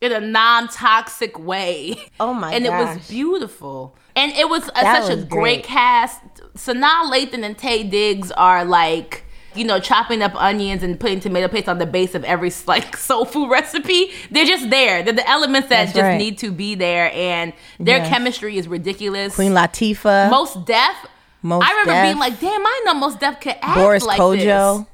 in 0.00 0.12
a 0.12 0.20
non-toxic 0.20 1.38
way. 1.38 1.96
Oh 2.20 2.34
my 2.34 2.50
god. 2.50 2.56
And 2.56 2.66
it 2.66 2.70
was 2.70 3.08
beautiful. 3.08 3.96
And 4.14 4.32
it 4.32 4.48
was 4.48 4.68
a, 4.74 4.82
such 4.82 5.10
a 5.10 5.16
great 5.16 5.28
great. 5.28 5.64
cast. 5.64 6.20
Sanaa 6.56 7.10
Lathan 7.10 7.42
and 7.42 7.56
Taye 7.56 7.88
Diggs 7.90 8.30
are 8.32 8.64
like, 8.66 9.23
you 9.56 9.64
know, 9.64 9.78
chopping 9.80 10.22
up 10.22 10.34
onions 10.34 10.82
and 10.82 10.98
putting 10.98 11.20
tomato 11.20 11.48
paste 11.48 11.68
on 11.68 11.78
the 11.78 11.86
base 11.86 12.14
of 12.14 12.24
every 12.24 12.52
like 12.66 12.96
soul 12.96 13.24
food 13.24 13.50
recipe. 13.50 14.10
They're 14.30 14.44
just 14.46 14.70
there. 14.70 15.02
They're 15.02 15.12
the 15.14 15.28
elements 15.28 15.68
that 15.68 15.84
That's 15.86 15.92
just 15.92 16.02
right. 16.02 16.16
need 16.18 16.38
to 16.38 16.50
be 16.52 16.74
there, 16.74 17.10
and 17.12 17.52
their 17.78 17.98
Yes. 17.98 18.08
chemistry 18.08 18.56
is 18.58 18.68
ridiculous. 18.68 19.34
Queen 19.34 19.52
Latifah. 19.52 20.30
Mos 20.30 20.54
Def. 20.64 20.96
Mos 21.42 21.62
I 21.64 21.70
remember 21.72 21.92
Def. 21.92 22.04
being 22.06 22.18
like, 22.18 22.40
damn, 22.40 22.66
I 22.66 22.82
know 22.86 22.94
Mos 22.94 23.16
Def 23.16 23.40
could 23.40 23.56
act 23.60 23.74
Boris 23.76 24.04
like 24.04 24.18
Kodjoe. 24.20 24.78
this. 24.78 24.86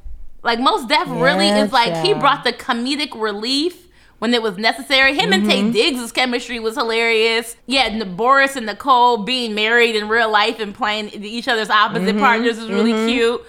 Like 0.42 0.58
Mos 0.58 0.86
Def 0.86 1.06
really 1.08 1.48
is 1.48 1.72
like 1.72 2.04
he 2.04 2.14
brought 2.14 2.44
the 2.44 2.52
comedic 2.52 3.10
relief 3.20 3.86
when 4.20 4.34
it 4.34 4.42
was 4.42 4.58
necessary. 4.58 5.14
Him 5.14 5.32
and 5.32 5.44
Mm-hmm. 5.44 5.70
Taye 5.70 5.72
Diggs' 5.72 6.12
chemistry 6.12 6.58
was 6.58 6.74
hilarious. 6.76 7.56
Yeah, 7.66 7.86
and 7.86 8.16
Boris 8.16 8.56
and 8.56 8.66
Nicole 8.66 9.18
being 9.18 9.54
married 9.54 9.96
in 9.96 10.08
real 10.08 10.30
life 10.30 10.58
and 10.60 10.74
playing 10.74 11.08
each 11.10 11.46
other's 11.48 11.70
opposite 11.70 12.02
Mm-hmm. 12.08 12.18
partners 12.18 12.58
was 12.58 12.68
really 12.70 12.92
cute. 13.12 13.42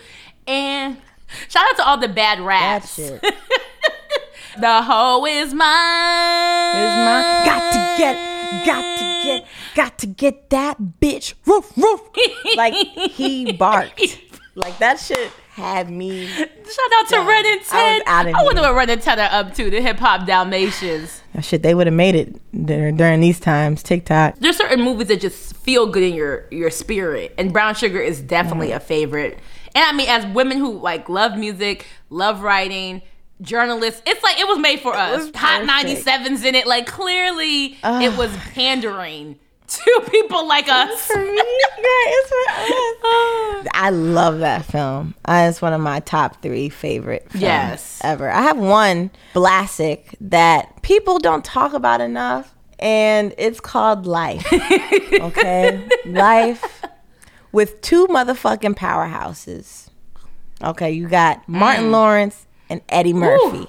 And 0.48 0.98
shout 1.50 1.64
out 1.70 1.78
to 1.78 1.86
all 1.86 1.98
the 1.98 2.08
bad 2.08 2.40
raps. 2.40 2.96
shit. 2.96 3.22
the 4.60 4.82
hoe 4.82 5.26
is 5.26 5.54
mine. 5.54 6.76
Is 6.78 6.96
my 6.98 7.42
got 7.46 7.72
to 7.72 8.02
get, 8.02 8.66
got 8.66 8.98
to 9.00 9.24
get, 9.26 9.46
got 9.76 9.98
to 10.00 10.08
get 10.08 10.50
that 10.50 10.78
bitch. 11.00 11.34
Roof, 11.46 11.72
roof. 11.78 12.02
Like 12.56 12.74
he 12.74 13.52
barked. 13.58 14.02
Like 14.56 14.78
that 14.80 15.00
shit 15.00 15.32
had 15.52 15.90
me. 15.90 16.28
Shout 16.28 16.48
out 16.96 17.08
to 17.10 17.20
Red 17.28 17.46
and 17.46 17.60
I 17.62 17.64
Ted. 17.64 18.00
was 18.00 18.04
out 18.08 18.28
of 18.28 18.36
I 18.36 18.44
wonder 18.44 18.62
here. 18.62 18.70
what 18.72 18.78
Red 18.78 18.90
and 18.90 19.02
Ted 19.02 19.20
are 19.20 19.30
up 19.32 19.54
to, 19.56 19.70
the 19.70 19.82
hip 19.82 19.98
hop 19.98 20.26
Dalmatians. 20.28 21.22
Oh, 21.38 21.42
shit, 21.42 21.62
they 21.64 21.74
would 21.74 21.88
have 21.88 21.94
made 21.94 22.16
it 22.16 22.66
dur- 22.66 22.92
during 22.92 23.22
these 23.22 23.40
times. 23.40 23.84
TikTok. 23.84 24.36
there's 24.40 24.58
certain 24.58 24.82
movies 24.84 25.08
that 25.08 25.22
just 25.22 25.56
feel 25.58 25.86
good 25.88 26.04
in 26.04 26.14
your 26.14 26.46
your 26.52 26.70
spirit 26.70 27.34
and 27.38 27.54
brown 27.54 27.76
sugar 27.76 28.00
is 28.02 28.20
definitely 28.22 28.68
Mm-hmm. 28.70 28.78
a 28.78 28.80
favorite 28.82 29.40
and 29.76 29.84
i 29.86 29.92
mean 29.94 30.08
as 30.10 30.26
women 30.28 30.58
who 30.58 30.78
like 30.80 31.08
love 31.10 31.38
music 31.38 31.86
love 32.10 32.42
writing 32.42 33.02
journalists 33.42 34.02
it's 34.06 34.22
like 34.24 34.40
it 34.40 34.48
was 34.48 34.60
made 34.60 34.80
for 34.80 34.94
us 34.96 35.32
hot 35.36 35.62
97s 35.64 36.44
in 36.46 36.54
it 36.56 36.68
like 36.68 36.86
clearly 36.86 37.78
it 37.84 38.16
was 38.18 38.36
pandering 38.54 39.38
to 39.68 40.04
people 40.12 40.46
like 40.48 40.68
us 40.68 41.06
For 41.08 41.16
me, 41.18 41.34
yeah, 41.34 41.86
it's 41.86 42.30
for 42.30 43.62
us. 43.64 43.68
I 43.74 43.90
love 43.90 44.40
that 44.40 44.66
film. 44.66 45.16
Uh, 45.24 45.48
it's 45.50 45.62
one 45.62 45.72
of 45.72 45.80
my 45.80 46.02
top 46.02 46.42
three 46.42 46.68
favorite 46.68 47.24
films 47.32 47.42
Yes. 47.42 48.02
ever. 48.04 48.30
I 48.30 48.42
have 48.42 48.58
one 48.58 49.12
classic 49.32 50.14
that 50.20 50.82
people 50.82 51.20
don't 51.20 51.46
talk 51.46 51.72
about 51.72 52.02
enough, 52.02 52.54
and 52.80 53.34
it's 53.38 53.62
called 53.62 54.06
Life. 54.06 54.46
Okay, 55.22 55.88
Life 56.06 56.81
with 57.52 57.82
two 57.82 58.08
motherfucking 58.08 58.76
powerhouses. 58.76 59.90
Okay, 60.64 60.92
you 60.92 61.08
got 61.08 61.48
Martin 61.48 61.92
Lawrence 61.92 62.46
and 62.70 62.82
Eddie 62.90 63.14
Murphy. 63.14 63.68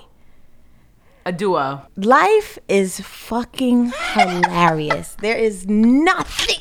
A 1.25 1.33
duo. 1.33 1.83
Life 1.97 2.59
is 2.69 3.01
fucking 3.01 3.93
hilarious. 4.15 5.17
There 5.21 5.37
is 5.37 5.69
nothing. 5.69 6.59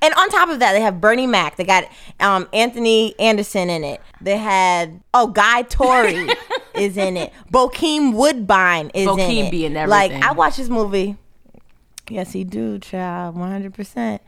And 0.00 0.14
on 0.14 0.28
top 0.30 0.48
of 0.48 0.60
that, 0.60 0.72
they 0.72 0.80
have 0.80 1.00
Bernie 1.00 1.26
Mac. 1.26 1.56
They 1.56 1.64
got 1.64 1.88
um, 2.20 2.48
Anthony 2.52 3.18
Anderson 3.18 3.68
in 3.68 3.82
it. 3.82 4.00
They 4.20 4.36
had 4.36 5.00
oh 5.12 5.26
Guy 5.28 5.62
Torry 5.62 6.28
is 6.74 6.96
in 6.96 7.16
it. 7.16 7.32
Bokeem 7.52 8.12
Woodbine 8.14 8.90
is 8.94 9.08
in 9.08 9.16
Bokeem 9.16 9.46
it. 9.46 9.50
be 9.50 9.64
in 9.66 9.74
Like. 9.74 10.12
I 10.12 10.32
watched 10.32 10.58
this 10.58 10.68
movie. 10.68 11.16
Yes, 12.08 12.32
he 12.32 12.44
do, 12.44 12.78
child, 12.78 13.36
one 13.36 13.50
hundred 13.50 13.74
percent. 13.74 14.22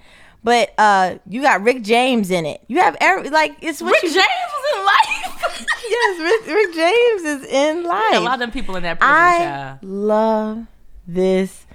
But 0.45 0.73
uh, 0.79 1.17
you 1.29 1.43
got 1.43 1.63
Rick 1.63 1.83
James 1.83 2.31
in 2.31 2.47
it. 2.47 2.63
You 2.69 2.79
have 2.81 2.97
every 3.01 3.29
like 3.31 3.57
it's 3.61 3.83
what 3.83 3.93
Rick 3.93 4.05
you 4.05 4.11
James 4.15 4.25
was 4.53 4.79
in 4.79 4.85
life. 4.85 5.67
yes, 5.91 6.21
Rick, 6.21 6.55
Rick 6.57 6.75
James 6.75 7.23
is 7.23 7.45
in 7.53 7.85
life. 7.85 8.15
a 8.15 8.21
lot 8.21 8.35
of 8.35 8.41
them 8.41 8.51
people 8.53 8.77
in 8.77 8.83
that 8.85 8.99
prison, 9.01 9.15
I 9.15 9.39
child. 9.39 9.79
love 9.83 10.67
this 11.07 11.67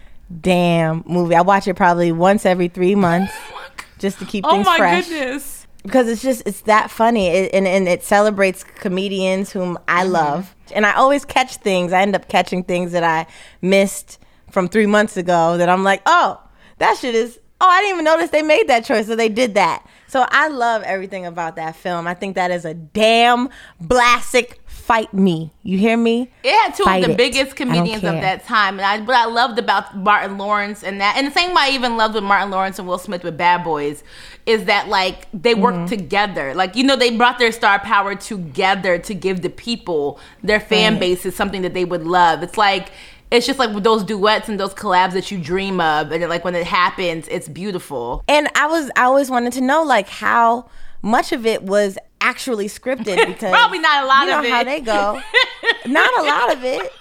damn 0.41 1.03
movie. 1.05 1.35
I 1.35 1.41
watch 1.41 1.67
it 1.67 1.75
probably 1.75 2.11
once 2.11 2.45
every 2.45 2.67
three 2.69 2.95
months 2.95 3.33
just 3.99 4.19
to 4.19 4.25
keep 4.25 4.45
Oh 4.47 4.51
things 4.51 4.65
my 4.65 4.77
fresh. 4.77 5.07
goodness. 5.09 5.67
Because 5.83 6.07
it's 6.07 6.21
just 6.21 6.43
it's 6.45 6.61
that 6.61 6.89
funny, 6.89 7.27
it, 7.27 7.53
and 7.53 7.67
and 7.67 7.89
it 7.89 8.03
celebrates 8.03 8.63
comedians 8.63 9.51
whom 9.51 9.77
I 9.89 10.03
Mm-hmm. 10.03 10.13
love, 10.13 10.55
and 10.73 10.85
I 10.85 10.93
always 10.93 11.25
catch 11.25 11.57
things. 11.57 11.91
I 11.91 12.01
end 12.01 12.15
up 12.15 12.29
catching 12.29 12.63
things 12.63 12.93
that 12.93 13.03
I 13.03 13.27
missed 13.61 14.17
from 14.49 14.69
three 14.69 14.85
months 14.85 15.17
ago. 15.17 15.57
That 15.57 15.67
I'm 15.67 15.83
like, 15.83 16.01
oh, 16.05 16.41
that 16.77 16.97
shit 16.97 17.13
is. 17.15 17.37
Oh, 17.61 17.67
I 17.69 17.79
didn't 17.81 17.93
even 17.93 18.05
notice 18.05 18.29
they 18.29 18.41
made 18.41 18.67
that 18.67 18.83
choice, 18.83 19.07
so 19.07 19.15
they 19.15 19.29
did 19.29 19.53
that. 19.55 19.85
So 20.07 20.25
I 20.29 20.47
love 20.49 20.83
everything 20.83 21.25
about 21.25 21.55
that 21.55 21.75
film. 21.75 22.07
I 22.07 22.13
think 22.13 22.35
that 22.35 22.51
is 22.51 22.65
a 22.65 22.73
damn 22.73 23.49
classic. 23.87 24.59
Fight 24.65 25.13
me, 25.13 25.53
you 25.63 25.77
hear 25.77 25.95
me? 25.95 26.29
It 26.43 26.51
had 26.61 26.75
two 26.75 26.83
Fight 26.83 27.03
of 27.03 27.07
the 27.07 27.13
it. 27.13 27.17
biggest 27.17 27.55
comedians 27.55 28.03
of 28.03 28.15
that 28.15 28.45
time, 28.45 28.79
and 28.81 28.85
I 28.85 28.99
what 28.99 29.15
I 29.15 29.25
loved 29.25 29.57
about 29.57 29.95
Martin 29.95 30.37
Lawrence 30.37 30.83
and 30.83 30.99
that, 30.99 31.15
and 31.15 31.25
the 31.25 31.31
same 31.31 31.51
way 31.51 31.61
I 31.61 31.69
even 31.69 31.95
loved 31.95 32.15
with 32.15 32.23
Martin 32.25 32.51
Lawrence 32.51 32.79
and 32.79 32.87
Will 32.87 32.97
Smith 32.97 33.23
with 33.23 33.37
Bad 33.37 33.63
Boys, 33.63 34.03
is 34.45 34.65
that 34.65 34.89
like 34.89 35.27
they 35.31 35.55
worked 35.55 35.77
Mm-hmm. 35.77 35.85
together. 35.85 36.53
Like 36.53 36.75
you 36.75 36.83
know, 36.83 36.97
they 36.97 37.15
brought 37.15 37.39
their 37.39 37.53
star 37.53 37.79
power 37.79 38.13
together 38.13 38.97
to 38.97 39.13
give 39.13 39.41
the 39.41 39.49
people 39.49 40.19
their 40.43 40.59
fan 40.59 40.93
Right. 40.93 40.99
base 40.99 41.25
is 41.25 41.33
something 41.33 41.61
that 41.61 41.73
they 41.73 41.85
would 41.85 42.03
love. 42.05 42.43
It's 42.43 42.57
like 42.57 42.91
it's 43.33 43.45
just 43.45 43.59
like 43.59 43.71
those 43.83 44.03
duets 44.03 44.47
and 44.47 44.59
those 44.59 44.73
collabs 44.73 45.11
that 45.13 45.31
you 45.31 45.37
dream 45.37 45.81
of, 45.81 46.11
and 46.11 46.23
like 46.29 46.45
when 46.45 46.55
it 46.55 46.65
happens, 46.67 47.27
it's 47.29 47.47
beautiful. 47.49 48.23
And 48.27 48.47
I 48.55 48.67
was 48.67 48.89
I 48.95 49.03
always 49.03 49.29
wanted 49.29 49.53
to 49.53 49.61
know 49.61 49.83
like 49.83 50.07
how 50.07 50.69
much 51.01 51.31
of 51.33 51.45
it 51.45 51.63
was 51.63 51.97
actually 52.21 52.67
scripted 52.67 53.17
because 53.27 53.51
Probably 53.51 53.79
not 53.79 54.03
a 54.03 54.07
lot 54.07 54.21
you 54.25 54.31
know 54.31 54.39
of 54.39 54.45
it. 54.45 54.51
how 54.51 54.63
they 54.63 54.79
go. 54.79 55.21
not 55.87 56.19
a 56.19 56.23
lot 56.23 56.53
of 56.55 56.63
it. 56.63 56.91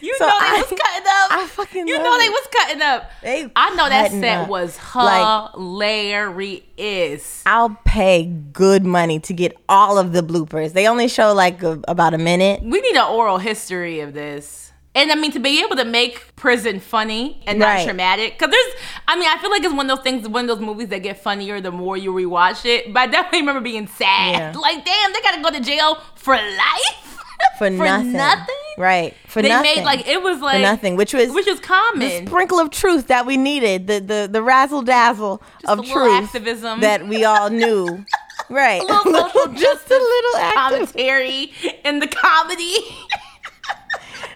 You 0.00 0.14
So 0.18 0.26
know 0.26 0.32
they 0.40 0.46
I- 0.46 0.56
was 0.58 0.66
cutting 0.80 1.06
up. 1.06 1.30
I 1.30 1.46
fucking 1.48 1.86
You 1.88 1.96
know 1.98 2.18
they 2.18 2.28
was 2.28 2.48
cutting 2.52 2.82
up. 2.82 3.10
They 3.22 3.48
I 3.54 3.70
know 3.76 3.88
that 3.88 4.10
set 4.10 4.40
up. 4.42 4.48
was 4.48 4.76
Like- 4.94 5.52
hilarious. 5.52 7.42
I'll 7.46 7.78
pay 7.84 8.24
good 8.52 8.84
money 8.84 9.20
to 9.20 9.32
get 9.32 9.56
all 9.68 9.96
of 9.98 10.12
the 10.12 10.22
bloopers. 10.22 10.72
They 10.72 10.88
only 10.88 11.06
show 11.08 11.32
like 11.32 11.62
a, 11.62 11.80
about 11.86 12.12
a 12.14 12.18
minute. 12.18 12.62
we 12.62 12.80
need 12.80 12.96
an 12.96 13.06
oral 13.08 13.38
history 13.38 14.00
of 14.00 14.14
this. 14.14 14.63
And 14.96 15.10
I 15.10 15.16
mean, 15.16 15.32
to 15.32 15.40
be 15.40 15.60
able 15.62 15.76
to 15.76 15.84
make 15.84 16.36
prison 16.36 16.78
funny 16.78 17.42
and 17.46 17.58
not 17.58 17.66
Right. 17.66 17.84
traumatic, 17.84 18.38
because 18.38 18.52
there's, 18.52 18.74
I 19.08 19.16
mean, 19.18 19.28
I 19.28 19.38
feel 19.38 19.50
like 19.50 19.64
it's 19.64 19.74
one 19.74 19.90
of 19.90 19.96
those 19.96 20.04
things, 20.04 20.28
one 20.28 20.48
of 20.48 20.56
those 20.56 20.64
movies 20.64 20.88
that 20.88 21.02
get 21.02 21.20
funnier 21.20 21.60
the 21.60 21.72
more 21.72 21.96
you 21.96 22.12
rewatch 22.12 22.64
it. 22.64 22.92
But 22.94 23.00
I 23.00 23.06
definitely 23.08 23.40
remember 23.40 23.60
being 23.60 23.86
sad. 23.88 24.32
Yeah. 24.32 24.52
Like, 24.60 24.84
damn, 24.84 25.12
they 25.12 25.20
gotta 25.20 25.42
go 25.42 25.50
to 25.50 25.60
jail 25.60 25.98
for 26.14 26.34
life? 26.36 27.10
For, 27.58 27.68
nothing. 27.70 28.12
nothing? 28.12 28.54
Right. 28.78 29.14
For 29.26 29.42
They 29.42 29.48
nothing. 29.48 29.76
made, 29.76 29.84
like, 29.84 30.08
it 30.08 30.22
was 30.22 30.40
like, 30.40 30.56
for 30.56 30.62
nothing, 30.62 30.96
which 30.96 31.12
was 31.12 31.30
which 31.30 31.46
is 31.46 31.60
common. 31.60 32.00
the 32.00 32.26
sprinkle 32.26 32.58
of 32.58 32.70
truth 32.70 33.08
that 33.08 33.26
we 33.26 33.36
needed, 33.36 33.86
the 33.86 34.00
the 34.00 34.28
the 34.30 34.42
razzle 34.42 34.82
dazzle 34.82 35.42
of 35.66 35.80
a 35.80 35.82
truth 35.82 36.24
activism. 36.24 36.80
that 36.80 37.06
we 37.06 37.24
all 37.24 37.50
knew. 37.50 38.04
Right. 38.50 38.82
A 38.82 38.84
little 38.84 39.28
social 39.30 39.52
Just 39.54 39.88
a 39.90 39.94
little 39.94 40.50
commentary 40.52 41.52
in 41.84 41.98
the 42.00 42.08
comedy. 42.08 42.76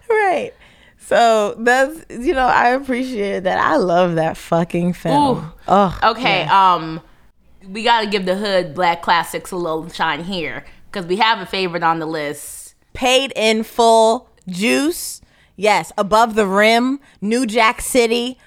Right. 0.30 0.52
So 0.98 1.54
that's 1.58 2.04
you 2.10 2.34
know 2.34 2.46
I 2.46 2.70
appreciate 2.70 3.40
that. 3.44 3.58
I 3.58 3.76
love 3.76 4.16
that 4.16 4.36
fucking 4.36 4.92
film. 4.94 5.38
Ooh. 5.38 5.52
Oh, 5.68 5.98
Okay, 6.02 6.42
um, 6.44 7.00
we 7.66 7.82
got 7.82 8.00
to 8.02 8.06
give 8.08 8.26
the 8.26 8.36
hood 8.36 8.74
black 8.74 9.00
classics 9.02 9.50
a 9.50 9.56
little 9.56 9.88
shine 9.90 10.24
here 10.24 10.64
because 10.90 11.06
we 11.06 11.16
have 11.16 11.40
a 11.40 11.46
favorite 11.46 11.82
on 11.82 11.98
the 11.98 12.06
list. 12.06 12.74
paid 12.94 13.32
in 13.36 13.62
full 13.62 14.28
juice. 14.46 15.20
Yes, 15.56 15.92
above 15.98 16.34
the 16.34 16.46
rim, 16.46 17.00
New 17.20 17.46
Jack 17.46 17.80
City. 17.80 18.38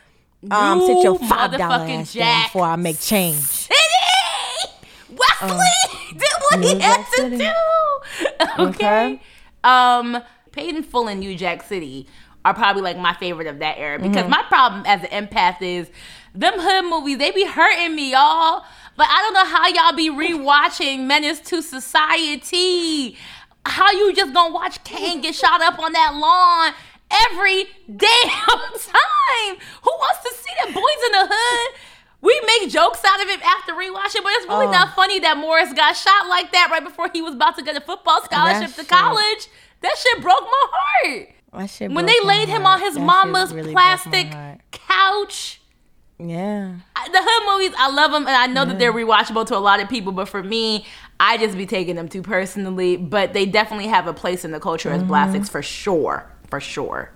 Um, 0.49 0.79
New 0.79 0.87
sit 0.87 1.03
your 1.03 1.19
five 1.19 1.51
dollar 1.57 1.83
ass 1.85 2.13
down 2.13 2.43
before 2.45 2.65
I 2.65 2.75
make 2.75 2.99
change. 2.99 3.35
City! 3.37 3.75
Wesley 5.09 5.59
did 6.11 6.21
what 6.49 6.63
he 6.63 6.73
New 6.73 6.79
had 6.79 6.95
Jack 6.97 7.11
to 7.11 7.15
City. 7.21 7.37
do. 7.37 7.51
Okay. 8.59 8.69
Okay. 9.13 9.21
Um, 9.63 10.21
Paid 10.51 10.75
in 10.75 10.83
Full 10.83 11.07
and 11.07 11.19
New 11.19 11.35
Jack 11.35 11.63
City 11.63 12.07
are 12.43 12.53
probably 12.53 12.81
like 12.81 12.97
my 12.97 13.13
favorite 13.13 13.47
of 13.47 13.59
that 13.59 13.77
era 13.77 13.99
because 13.99 14.23
Mm-hmm. 14.23 14.29
my 14.31 14.43
problem 14.47 14.83
as 14.85 15.03
an 15.03 15.27
empath 15.27 15.61
is 15.61 15.89
them 16.33 16.53
hood 16.57 16.85
movies, 16.89 17.17
they 17.19 17.31
be 17.31 17.45
hurting 17.45 17.95
me, 17.95 18.11
y'all. 18.11 18.63
But 18.97 19.07
I 19.09 19.21
don't 19.21 19.33
know 19.33 19.45
how 19.45 19.67
y'all 19.67 19.95
be 19.95 20.09
rewatching 20.09 21.05
Menace 21.07 21.39
to 21.41 21.61
Society. 21.61 23.17
How 23.65 23.91
you 23.91 24.13
just 24.13 24.33
gonna 24.33 24.53
watch 24.53 24.83
Caine 24.83 25.21
get 25.21 25.35
shot 25.35 25.61
up 25.61 25.77
on 25.79 25.93
that 25.93 26.15
lawn 26.15 26.73
every 27.29 27.65
damn 27.87 27.99
time? 27.99 29.57
Who 29.83 29.91
wants 29.91 30.21
to 30.23 30.33
see 30.33 30.51
that 30.63 30.73
boys 30.73 31.05
in 31.05 31.11
the 31.11 31.27
hood? 31.35 31.75
We 32.21 32.39
make 32.45 32.69
jokes 32.71 33.01
out 33.05 33.21
of 33.21 33.27
it 33.29 33.41
after 33.43 33.73
rewatching, 33.73 34.23
but 34.23 34.31
it's 34.33 34.47
really 34.47 34.67
Oh. 34.67 34.71
not 34.71 34.95
funny 34.95 35.19
that 35.19 35.37
Morris 35.37 35.73
got 35.73 35.95
shot 35.95 36.27
like 36.27 36.51
that 36.51 36.69
right 36.71 36.83
before 36.83 37.09
he 37.13 37.21
was 37.21 37.33
about 37.35 37.55
to 37.57 37.63
get 37.63 37.75
a 37.75 37.81
football 37.81 38.21
scholarship 38.23 38.75
to 38.75 38.83
college. 38.85 39.47
That 39.81 39.97
shit 39.97 40.21
broke 40.21 40.41
my 40.41 40.65
heart. 40.71 41.29
That 41.53 41.69
shit 41.69 41.91
When 41.91 42.05
they 42.05 42.19
my 42.23 42.27
laid 42.27 42.47
him 42.49 42.61
heart. 42.63 42.79
on 42.81 42.85
his 42.85 42.95
That 42.95 43.01
mama's 43.03 43.53
really 43.53 43.73
plastic 43.73 44.31
couch. 44.71 45.59
Yeah. 46.19 46.75
I- 46.95 47.09
The 47.09 47.19
hood 47.21 47.51
movies, 47.51 47.73
I 47.77 47.89
love 47.91 48.11
them, 48.11 48.27
and 48.27 48.35
I 48.35 48.45
know 48.47 48.63
that 48.65 48.77
they're 48.79 48.93
rewatchable 48.93 49.45
to 49.47 49.57
a 49.57 49.59
lot 49.59 49.79
of 49.81 49.89
people. 49.89 50.11
But 50.11 50.29
for 50.29 50.43
me, 50.43 50.85
I 51.19 51.37
just 51.37 51.57
be 51.57 51.65
taking 51.65 51.95
them 51.95 52.07
too 52.07 52.21
personally. 52.21 52.95
But 52.95 53.33
they 53.33 53.45
definitely 53.47 53.87
have 53.87 54.05
a 54.07 54.13
place 54.13 54.45
in 54.45 54.51
the 54.51 54.59
culture 54.59 54.89
Mm-hmm. 54.89 55.01
as 55.01 55.07
classics 55.07 55.49
for 55.49 55.61
sure, 55.63 56.31
for 56.49 56.59
sure. 56.59 57.09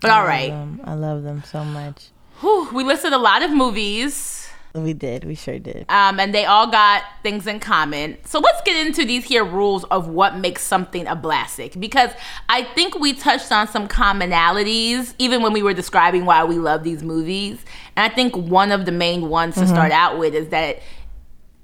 But 0.00 0.10
all 0.10 0.24
right, 0.24 0.50
Um, 0.52 0.80
I 0.84 0.92
love 0.94 1.22
them 1.22 1.42
so 1.44 1.64
much. 1.64 2.08
Whew, 2.40 2.68
we 2.72 2.84
listed 2.84 3.12
a 3.14 3.18
lot 3.18 3.42
of 3.42 3.50
movies. 3.50 4.43
We 4.74 4.92
did. 4.92 5.22
We 5.22 5.36
sure 5.36 5.60
did. 5.60 5.86
um, 5.88 6.18
and 6.18 6.34
they 6.34 6.46
all 6.46 6.66
got 6.66 7.04
things 7.22 7.46
in 7.46 7.60
common. 7.60 8.18
So 8.24 8.40
let's 8.40 8.60
get 8.62 8.84
into 8.86 9.04
these 9.04 9.24
here 9.24 9.44
rules 9.44 9.84
of 9.84 10.08
what 10.08 10.36
makes 10.36 10.62
something 10.64 11.06
a 11.06 11.14
classic 11.16 11.78
because 11.78 12.10
I 12.48 12.64
think 12.64 12.98
we 12.98 13.12
touched 13.12 13.52
on 13.52 13.68
some 13.68 13.86
commonalities 13.86 15.14
even 15.18 15.42
when 15.42 15.52
we 15.52 15.62
were 15.62 15.74
describing 15.74 16.24
why 16.24 16.42
we 16.42 16.56
love 16.58 16.82
these 16.82 17.04
movies. 17.04 17.64
And 17.96 18.10
I 18.10 18.14
think 18.14 18.36
one 18.36 18.72
of 18.72 18.84
the 18.84 18.90
main 18.92 19.28
ones 19.28 19.54
to 19.54 19.66
start 19.68 19.92
out 19.92 20.18
with 20.18 20.34
is 20.34 20.48
that 20.48 20.80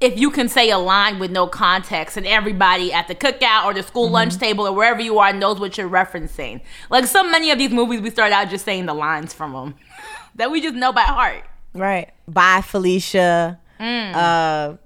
if 0.01 0.17
you 0.19 0.31
can 0.31 0.49
say 0.49 0.71
a 0.71 0.79
line 0.79 1.19
with 1.19 1.31
no 1.33 1.47
context 1.47 2.17
and 2.17 2.27
everybody 2.27 2.93
at 2.93 3.09
the 3.09 3.15
cookout 3.15 3.65
or 3.65 3.75
the 3.75 3.83
school 3.83 4.09
lunch 4.09 4.37
table 4.39 4.67
or 4.67 4.73
wherever 4.73 5.01
you 5.01 5.19
are 5.19 5.33
knows 5.33 5.59
what 5.59 5.77
you're 5.77 5.91
referencing. 5.91 6.61
Like 6.89 7.07
so 7.07 7.23
many 7.23 7.51
of 7.51 7.59
these 7.59 7.71
movies, 7.71 8.01
we 8.01 8.11
start 8.11 8.33
out 8.33 8.49
just 8.49 8.65
saying 8.65 8.87
the 8.87 8.95
lines 8.95 9.35
from 9.35 9.53
them 9.53 9.75
that 10.37 10.51
we 10.51 10.61
just 10.61 10.77
know 10.77 10.93
by 10.93 11.03
heart. 11.03 11.45
Right. 11.75 12.11
Bye, 12.29 12.63
Felicia. 12.63 13.59
Mm. 13.79 14.15
Uh, 14.15 14.77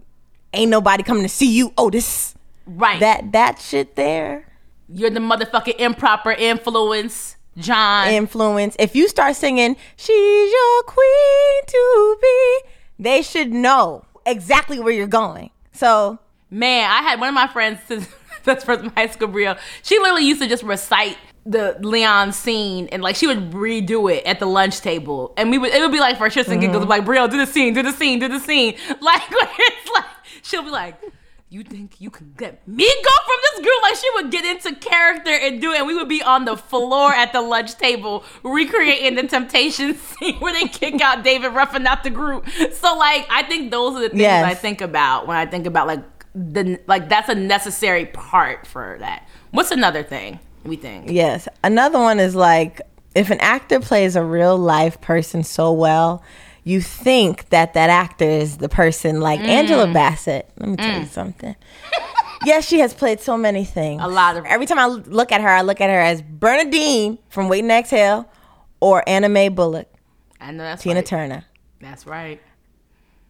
ain't 0.53 0.71
nobody 0.71 1.03
coming 1.03 1.23
to 1.23 1.29
see 1.29 1.51
you, 1.51 1.73
Otis. 1.77 2.35
Right. 2.67 3.01
That 3.01 3.33
that 3.33 3.59
shit 3.61 3.97
there. 3.97 4.47
You're 4.89 5.11
the 5.11 5.21
motherfucking 5.21 5.79
improper 5.81 6.33
influence, 6.33 7.37
John. 7.57 8.09
influence. 8.09 8.77
If 8.79 8.95
you 8.95 9.09
start 9.09 9.35
singing, 9.37 9.77
She's 9.97 10.53
your 10.53 10.83
queen 10.85 11.67
to 11.67 12.17
be, 12.21 12.59
they 12.99 13.23
should 13.23 13.53
know 13.53 14.05
exactly 14.27 14.79
where 14.81 14.93
you're 14.93 15.07
going. 15.07 15.51
So, 15.73 16.19
Man, 16.51 16.89
I 16.89 17.03
had 17.03 17.19
one 17.19 17.31
of 17.31 17.35
my 17.35 17.49
friends, 17.49 17.81
friends 18.43 18.63
from 18.63 18.91
high 18.91 19.09
school, 19.09 19.29
Brio. 19.29 19.57
She 19.83 19.99
literally 19.99 20.25
used 20.27 20.41
to 20.43 20.47
just 20.49 20.63
recite 20.63 21.17
the 21.47 21.77
Leon 21.81 22.33
scene 22.33 22.89
and 22.89 23.03
like 23.03 23.17
she 23.17 23.27
would 23.27 23.51
redo 23.51 24.13
it 24.13 24.25
at 24.25 24.41
the 24.41 24.47
lunch 24.47 24.81
table, 24.81 25.35
and 25.37 25.51
we 25.51 25.59
would 25.59 25.73
it 25.73 25.81
would 25.81 25.93
be 25.93 26.01
like 26.01 26.17
for 26.17 26.29
shits 26.29 26.49
and 26.49 26.61
giggles, 26.61 26.83
mm-hmm. 26.83 26.91
like 26.91 27.05
Brio, 27.05 27.29
do 27.29 27.37
the 27.37 27.47
scene, 27.47 27.75
do 27.75 27.83
the 27.83 27.93
scene, 27.93 28.19
do 28.19 28.29
the 28.29 28.41
scene. 28.41 28.77
Like 29.01 29.23
it's 29.31 29.91
like 29.93 30.05
she'll 30.43 30.63
be 30.63 30.71
like. 30.71 30.99
you 31.51 31.63
think 31.63 32.01
you 32.01 32.11
can 32.11 32.33
get 32.37 32.67
me 32.67 32.85
go 32.85 33.11
from 33.27 33.37
this 33.43 33.65
group? 33.65 33.83
Like 33.83 33.95
she 33.95 34.11
would 34.15 34.31
get 34.31 34.45
into 34.45 34.75
character 34.75 35.31
and 35.31 35.61
do 35.61 35.73
it, 35.73 35.79
and 35.79 35.87
we 35.87 35.95
would 35.95 36.09
be 36.09 36.23
on 36.23 36.47
the 36.47 36.57
floor 36.57 37.13
at 37.13 37.33
the 37.33 37.41
lunch 37.41 37.77
table 37.77 38.25
recreating 38.43 39.15
the 39.15 39.25
temptation 39.25 39.95
scene 40.07 40.37
where 40.37 40.53
they 40.53 40.67
kick 40.67 41.01
out 41.01 41.23
David 41.23 41.49
Ruffin 41.49 41.87
out 41.87 42.03
the 42.03 42.11
group. 42.11 42.49
So 42.73 42.97
like 42.97 43.27
I 43.31 43.43
think 43.47 43.71
those 43.71 43.97
are 43.97 44.01
the 44.01 44.09
things 44.09 44.21
Yes. 44.21 44.45
I 44.45 44.55
think 44.55 44.81
about 44.81 45.27
when 45.27 45.37
I 45.37 45.47
think 45.47 45.67
about 45.67 45.87
like 45.87 46.03
the 46.35 46.81
like 46.87 47.09
that's 47.09 47.29
a 47.29 47.35
necessary 47.35 48.07
part 48.07 48.67
for 48.67 48.97
that. 49.01 49.29
What's 49.51 49.71
another 49.71 50.03
thing 50.03 50.41
we 50.65 50.77
think? 50.77 51.11
Yes. 51.11 51.49
Another 51.63 51.99
one 51.99 52.19
is 52.21 52.35
like 52.35 52.81
if 53.15 53.31
an 53.31 53.39
actor 53.41 53.81
plays 53.81 54.17
a 54.17 54.25
real 54.25 54.57
life 54.59 55.01
person 55.01 55.45
so 55.45 55.73
well, 55.73 56.23
you 56.65 56.81
think 56.81 57.49
that 57.51 57.75
that 57.75 57.91
actor 57.91 58.25
is 58.25 58.57
the 58.59 58.69
person 58.69 59.21
like 59.21 59.41
Mm. 59.41 59.49
Angela 59.49 59.93
Bassett. 59.93 60.49
Let 60.59 60.69
me 60.71 60.77
tell 60.77 61.01
you 61.01 61.07
something. 61.07 61.55
yes, 62.47 62.67
she 62.67 62.81
has 62.81 62.93
played 62.95 63.21
so 63.21 63.37
many 63.37 63.65
things. 63.65 64.01
A 64.03 64.09
lot 64.09 64.37
of- 64.37 64.45
Every 64.47 64.67
time 64.67 64.79
I 64.79 64.87
look 64.87 65.31
at 65.31 65.41
her, 65.43 65.49
I 65.49 65.61
look 65.63 65.81
at 65.81 65.91
her 65.91 66.01
as 66.01 66.23
Bernadine 66.23 67.19
from 67.29 67.49
Waiting 67.49 67.69
to 67.69 67.75
Exhale 67.75 68.29
or 68.81 69.03
Anna 69.07 69.29
Mae 69.29 69.49
Bullock, 69.51 69.89
I 70.41 70.51
know 70.51 70.63
that's 70.65 70.83
Tina 70.83 70.97
right. 70.97 71.07
Turner. 71.07 71.45
That's 71.81 72.07
right. 72.07 72.41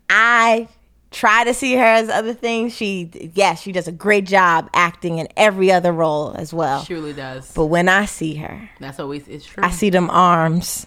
I 0.09 0.69
try 1.15 1.45
to 1.45 1.55
see 1.55 1.75
her 1.77 1.85
as 1.85 2.09
other 2.11 2.35
things. 2.35 2.75
She, 2.75 3.31
yes, 3.35 3.63
she 3.63 3.73
does 3.73 3.89
a 3.89 3.93
great 3.93 4.27
job 4.27 4.69
acting 4.75 5.19
in 5.19 5.29
every 5.37 5.71
other 5.73 5.93
role 5.93 6.35
as 6.37 6.53
well. 6.53 6.81
She 6.83 6.95
truly 6.95 7.13
does. 7.13 7.53
But 7.55 7.67
when 7.67 7.89
I 7.89 8.05
see 8.05 8.35
her, 8.37 8.69
That's 8.81 8.99
always 9.01 9.27
it's 9.29 9.47
true. 9.47 9.63
I 9.65 9.71
see 9.71 9.91
them 9.91 10.11
arms 10.11 10.87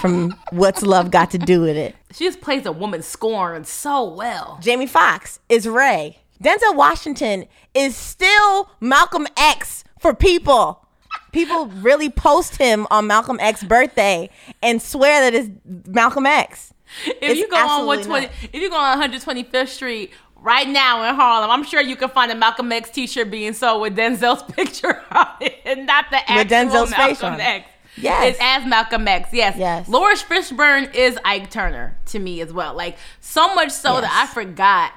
from 0.00 0.34
What's 0.50 0.82
Love 0.82 1.10
Got 1.10 1.30
to 1.32 1.38
Do 1.38 1.60
with 1.60 1.76
It. 1.76 1.94
she 2.12 2.24
just 2.24 2.40
plays 2.40 2.66
a 2.66 2.72
woman 2.72 3.02
scorned 3.02 3.66
so 3.66 4.02
well. 4.04 4.58
Jamie 4.62 4.86
Foxx 4.86 5.38
is 5.48 5.68
Ray. 5.68 6.18
Denzel 6.42 6.74
Washington 6.74 7.44
is 7.74 7.94
still 7.94 8.70
Malcolm 8.80 9.26
X 9.36 9.84
for 10.00 10.14
people. 10.14 10.86
People 11.32 11.66
really 11.66 12.08
post 12.08 12.56
him 12.56 12.86
on 12.90 13.06
Malcolm 13.06 13.38
X's 13.40 13.68
birthday 13.68 14.30
and 14.62 14.80
swear 14.80 15.20
that 15.30 15.34
it's 15.38 15.50
Malcolm 15.86 16.24
X. 16.26 16.72
If 17.06 17.16
It's 17.22 17.40
you 17.40 17.48
go 17.48 17.56
on 17.56 17.86
120, 17.86 18.26
not. 18.26 18.34
if 18.52 18.60
you 18.60 18.68
go 18.70 18.76
on 18.76 19.00
125th 19.00 19.68
Street 19.68 20.12
right 20.36 20.68
now 20.68 21.08
in 21.08 21.14
Harlem, 21.14 21.50
I'm 21.50 21.64
sure 21.64 21.80
you 21.80 21.96
can 21.96 22.08
find 22.08 22.30
a 22.32 22.34
Malcolm 22.34 22.70
X 22.72 22.90
T-shirt 22.90 23.30
being 23.30 23.52
sold 23.52 23.82
with 23.82 23.96
Denzel's 23.96 24.42
picture 24.54 25.02
on 25.10 25.28
it, 25.40 25.56
and 25.64 25.86
not 25.86 26.06
the 26.10 26.18
actual 26.30 26.44
Denzel's 26.58 26.94
face 26.94 27.20
Malcolm 27.22 27.34
on 27.34 27.40
it. 27.40 27.44
X. 27.44 27.68
Yes. 27.96 28.24
it's 28.34 28.38
as 28.40 28.66
Malcolm 28.66 29.06
X. 29.08 29.30
Yes, 29.32 29.56
Yes. 29.58 29.88
Laurence 29.88 30.22
Fishburne 30.22 30.94
is 30.94 31.18
Ike 31.24 31.50
Turner 31.50 31.98
to 32.06 32.18
me 32.18 32.40
as 32.40 32.52
well. 32.52 32.74
Like 32.74 32.96
so 33.20 33.52
much 33.54 33.70
so 33.72 34.00
that 34.00 34.10
I 34.12 34.32
forgot. 34.32 34.92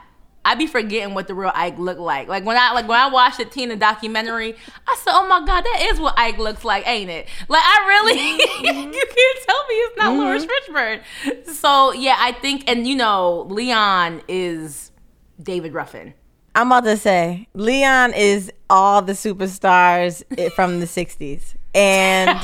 I 0.45 0.55
be 0.55 0.67
forgetting 0.67 1.13
what 1.15 1.27
the 1.27 1.33
real 1.33 1.51
Ike 1.55 1.77
looked 1.79 1.99
like. 2.01 2.27
Like 2.27 2.43
when 2.45 2.57
I 2.57 2.73
like 2.73 2.87
when 2.87 2.99
I 2.99 3.07
watched 3.07 3.37
the 3.37 3.45
Tina 3.45 3.75
documentary, 3.77 4.55
I 4.87 4.95
said, 5.03 5.11
"Oh 5.13 5.27
my 5.27 5.39
God, 5.45 5.61
that 5.63 5.87
is 5.91 5.99
what 5.99 6.17
Ike 6.17 6.37
looks 6.37 6.65
like, 6.65 6.87
ain't 6.87 7.09
it?" 7.09 7.27
Like 7.47 7.63
I 7.63 7.85
really, 7.87 8.13
Mm-hmm. 8.63 8.91
you 8.93 9.05
can't 9.05 9.39
tell 9.47 9.67
me 9.67 9.75
it's 9.75 9.97
not 9.97 10.17
Laurence 10.17 10.45
Fishburne. 10.45 11.45
So 11.47 11.93
yeah, 11.93 12.15
I 12.19 12.33
think, 12.33 12.63
and 12.69 12.85
you 12.87 12.95
know, 12.95 13.47
Leon 13.49 14.21
is 14.27 14.91
David 15.41 15.73
Ruffin. 15.73 16.13
I'm 16.55 16.67
about 16.67 16.83
to 16.83 16.97
say, 16.97 17.47
Leon 17.55 18.13
is 18.13 18.51
all 18.69 19.01
the 19.01 19.13
superstars 19.13 20.23
from 20.53 20.79
the 20.81 20.85
60s. 20.85 21.55
And 21.73 22.29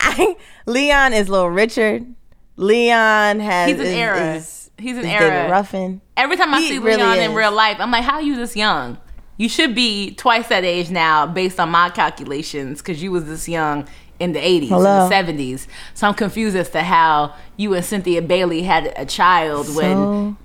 I, 0.00 0.36
Leon 0.64 1.12
is 1.12 1.28
Little 1.28 1.50
Richard. 1.50 2.06
Leon 2.56 3.40
has. 3.40 3.70
He's 3.70 3.80
an 3.80 3.86
is- 3.86 3.92
era. 3.94 4.34
is- 4.36 4.63
He's 4.84 4.96
an 4.96 5.04
is 5.04 5.10
era. 5.10 5.30
David 5.30 5.50
Ruffin. 5.50 6.00
Every 6.16 6.36
time 6.36 6.54
I 6.54 6.60
He 6.60 6.68
see 6.68 6.78
really 6.78 6.98
Leon 7.02 7.18
in 7.18 7.34
real 7.34 7.52
life, 7.52 7.78
I'm 7.80 7.90
like, 7.90 8.04
how 8.04 8.14
are 8.14 8.22
you 8.22 8.36
this 8.36 8.54
young? 8.56 8.98
You 9.36 9.48
should 9.48 9.74
be 9.74 10.14
twice 10.14 10.46
that 10.48 10.62
age 10.64 10.90
now, 10.90 11.26
based 11.26 11.58
on 11.58 11.70
my 11.70 11.90
calculations, 11.90 12.80
because 12.80 13.02
you 13.02 13.10
was 13.10 13.24
this 13.24 13.48
young 13.48 13.88
in 14.20 14.32
the 14.32 14.38
80s, 14.38 14.68
Hello. 14.68 15.08
and 15.12 15.28
the 15.28 15.32
70s. 15.56 15.66
So 15.94 16.06
I'm 16.06 16.14
confused 16.14 16.54
as 16.56 16.70
to 16.70 16.82
how 16.82 17.34
you 17.56 17.74
and 17.74 17.84
Cynthia 17.84 18.22
Bailey 18.22 18.62
had 18.62 18.92
a 18.96 19.04
child 19.04 19.74
when 19.74 20.36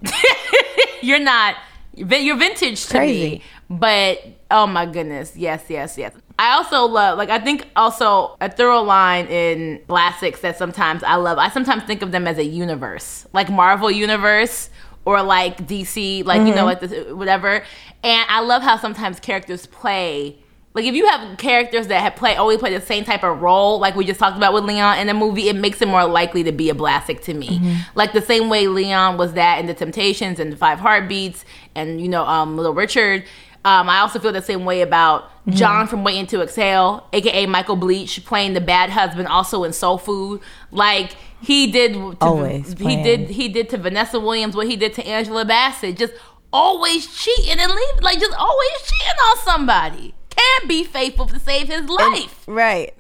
you're 1.02 1.20
not. 1.20 1.56
You're 1.94 2.38
vintage 2.38 2.86
to 2.88 2.98
Crazy. 2.98 3.30
me, 3.30 3.42
but 3.70 4.24
oh 4.52 4.68
my 4.68 4.86
goodness, 4.86 5.36
yes, 5.36 5.66
yes, 5.70 5.98
yes. 5.98 6.14
I 6.38 6.54
also 6.56 6.86
love, 6.86 7.18
like, 7.18 7.30
I 7.30 7.40
think 7.40 7.68
also 7.76 8.38
a 8.40 8.50
thorough 8.50 8.82
line 8.82 9.28
in 9.28 9.82
Blastics 9.88 10.40
that 10.42 10.58
sometimes 10.58 11.04
I 11.04 11.16
love. 11.16 11.38
I 11.38 11.50
sometimes 11.50 11.84
think 11.84 12.02
of 12.02 12.12
them 12.12 12.28
as 12.28 12.38
a 12.38 12.46
universe, 12.46 13.28
like 13.34 13.50
Marvel 13.50 13.92
universe 13.92 14.70
or 15.06 15.22
like 15.22 15.68
DC, 15.68 16.24
like 16.26 16.48
you 16.48 16.56
know, 16.56 16.66
like 16.66 16.80
this, 16.80 17.12
whatever. 17.14 17.64
And 18.04 18.26
I 18.30 18.42
love 18.42 18.62
how 18.62 18.78
sometimes 18.78 19.20
characters 19.20 19.66
play. 19.66 20.38
Like 20.76 20.86
if 20.86 20.94
you 20.94 21.08
have 21.08 21.38
characters 21.40 21.88
that 21.88 22.00
have 22.02 22.16
play 22.16 22.36
always 22.36 22.60
play 22.60 22.74
the 22.74 22.86
same 22.86 23.04
type 23.04 23.24
of 23.24 23.42
role, 23.42 23.80
like 23.80 23.96
we 23.96 24.06
just 24.06 24.20
talked 24.20 24.38
about 24.38 24.54
with 24.54 24.64
Leon 24.66 25.00
in 25.00 25.08
the 25.08 25.14
movie, 25.14 25.50
it 25.50 25.56
makes 25.56 25.82
it 25.82 25.88
more 25.88 26.06
likely 26.06 26.44
to 26.44 26.52
be 26.52 26.70
a 26.70 26.76
Blastic 26.76 27.22
to 27.24 27.34
me. 27.34 27.60
Like 27.96 28.14
the 28.14 28.22
same 28.22 28.50
way 28.50 28.68
Leon 28.68 29.18
was 29.18 29.34
that 29.34 29.60
in 29.60 29.66
the 29.66 29.74
Temptations 29.74 30.40
and 30.40 30.54
the 30.54 30.58
Five 30.58 30.80
Heartbeats, 30.80 31.44
and 31.76 32.00
you 32.00 32.08
know, 32.08 32.24
um, 32.26 32.56
Little 32.56 32.74
Richard. 32.74 33.26
Um, 33.66 33.90
I 33.90 34.00
also 34.00 34.20
feel 34.20 34.32
the 34.32 34.42
same 34.42 34.64
way 34.66 34.82
about 34.82 35.30
John 35.50 35.88
from 35.88 36.04
Waiting 36.04 36.28
to 36.28 36.42
Exhale, 36.42 37.06
aka 37.12 37.46
Michael 37.46 37.76
Beach, 37.76 38.24
playing 38.26 38.54
the 38.54 38.62
bad 38.62 38.90
husband, 38.90 39.28
also 39.28 39.64
in 39.66 39.74
Soul 39.74 39.98
Food. 39.98 40.42
Like 40.72 41.16
he 41.42 41.70
did, 41.72 41.94
to, 41.94 42.18
Always 42.22 42.70
he 42.70 42.76
playing. 42.76 43.04
did, 43.04 43.30
he 43.32 43.50
did 43.50 43.68
to 43.70 43.78
Vanessa 43.78 44.20
Williams 44.20 44.56
what 44.56 44.68
he 44.68 44.76
did 44.78 44.94
to 44.94 45.06
Angela 45.06 45.44
Bassett. 45.44 45.98
Just 45.98 46.14
always 46.54 47.06
cheating 47.08 47.60
and 47.60 47.70
leaving, 47.72 48.02
like 48.02 48.20
just 48.20 48.36
always 48.38 48.72
cheating 48.84 49.20
on 49.30 49.38
somebody. 49.40 50.14
Can't 50.30 50.70
be 50.70 50.84
faithful 50.86 51.26
to 51.28 51.40
save 51.40 51.68
his 51.68 51.90
life. 51.90 52.44
right. 52.48 52.94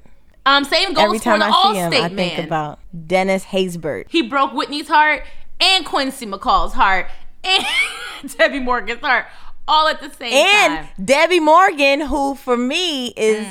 Um, 0.45 0.63
same 0.65 0.93
goes 0.93 1.03
Every 1.05 1.17
for 1.19 1.23
time 1.25 1.39
the 1.39 1.45
I 1.45 1.71
see 1.73 1.77
him, 1.79 1.93
I 1.93 2.09
man. 2.09 2.15
think 2.35 2.47
about 2.47 2.79
Dennis 3.07 3.45
Haysbert. 3.45 4.05
he 4.09 4.23
broke 4.23 4.51
Whitney's 4.53 4.87
heart 4.87 5.23
and 5.61 5.85
Quincy 5.85 6.25
McCall's 6.25 6.73
heart 6.73 7.07
and 7.43 7.65
Debbie 8.37 8.59
Morgan's 8.59 9.01
heart 9.01 9.27
all 9.69 9.87
at 9.87 10.01
the 10.01 10.09
same 10.19 10.33
and 10.33 10.77
time. 10.79 10.87
And 10.97 11.07
Debbie 11.07 11.39
Morgan, 11.39 12.01
who 12.01 12.35
for 12.35 12.57
me 12.57 13.07
is 13.15 13.45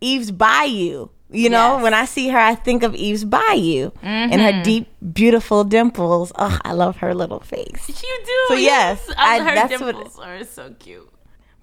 Eve's 0.00 0.30
Bayou. 0.30 1.08
You 1.30 1.48
know, 1.50 1.70
Mm. 1.70 1.74
Yes. 1.76 1.82
when 1.82 1.94
I 1.94 2.04
see 2.04 2.28
her, 2.28 2.38
I 2.38 2.54
think 2.54 2.82
of 2.84 2.94
Eve's 2.94 3.24
Bayou 3.24 3.90
and 4.02 4.40
her 4.40 4.62
deep, 4.62 4.86
beautiful 5.12 5.64
dimples. 5.64 6.30
Oh, 6.38 6.56
I 6.64 6.72
love 6.74 6.98
her 6.98 7.12
little 7.14 7.40
face. 7.40 7.88
You 7.88 8.16
do. 8.24 8.40
So, 8.48 8.54
yes, 8.54 9.10
I, 9.16 9.38
I- 9.38 9.42
her 9.42 9.54
that's 9.54 9.80
what- 9.80 9.96
dimples 9.96 10.18
are 10.20 10.44
so 10.44 10.74
cute. 10.78 11.08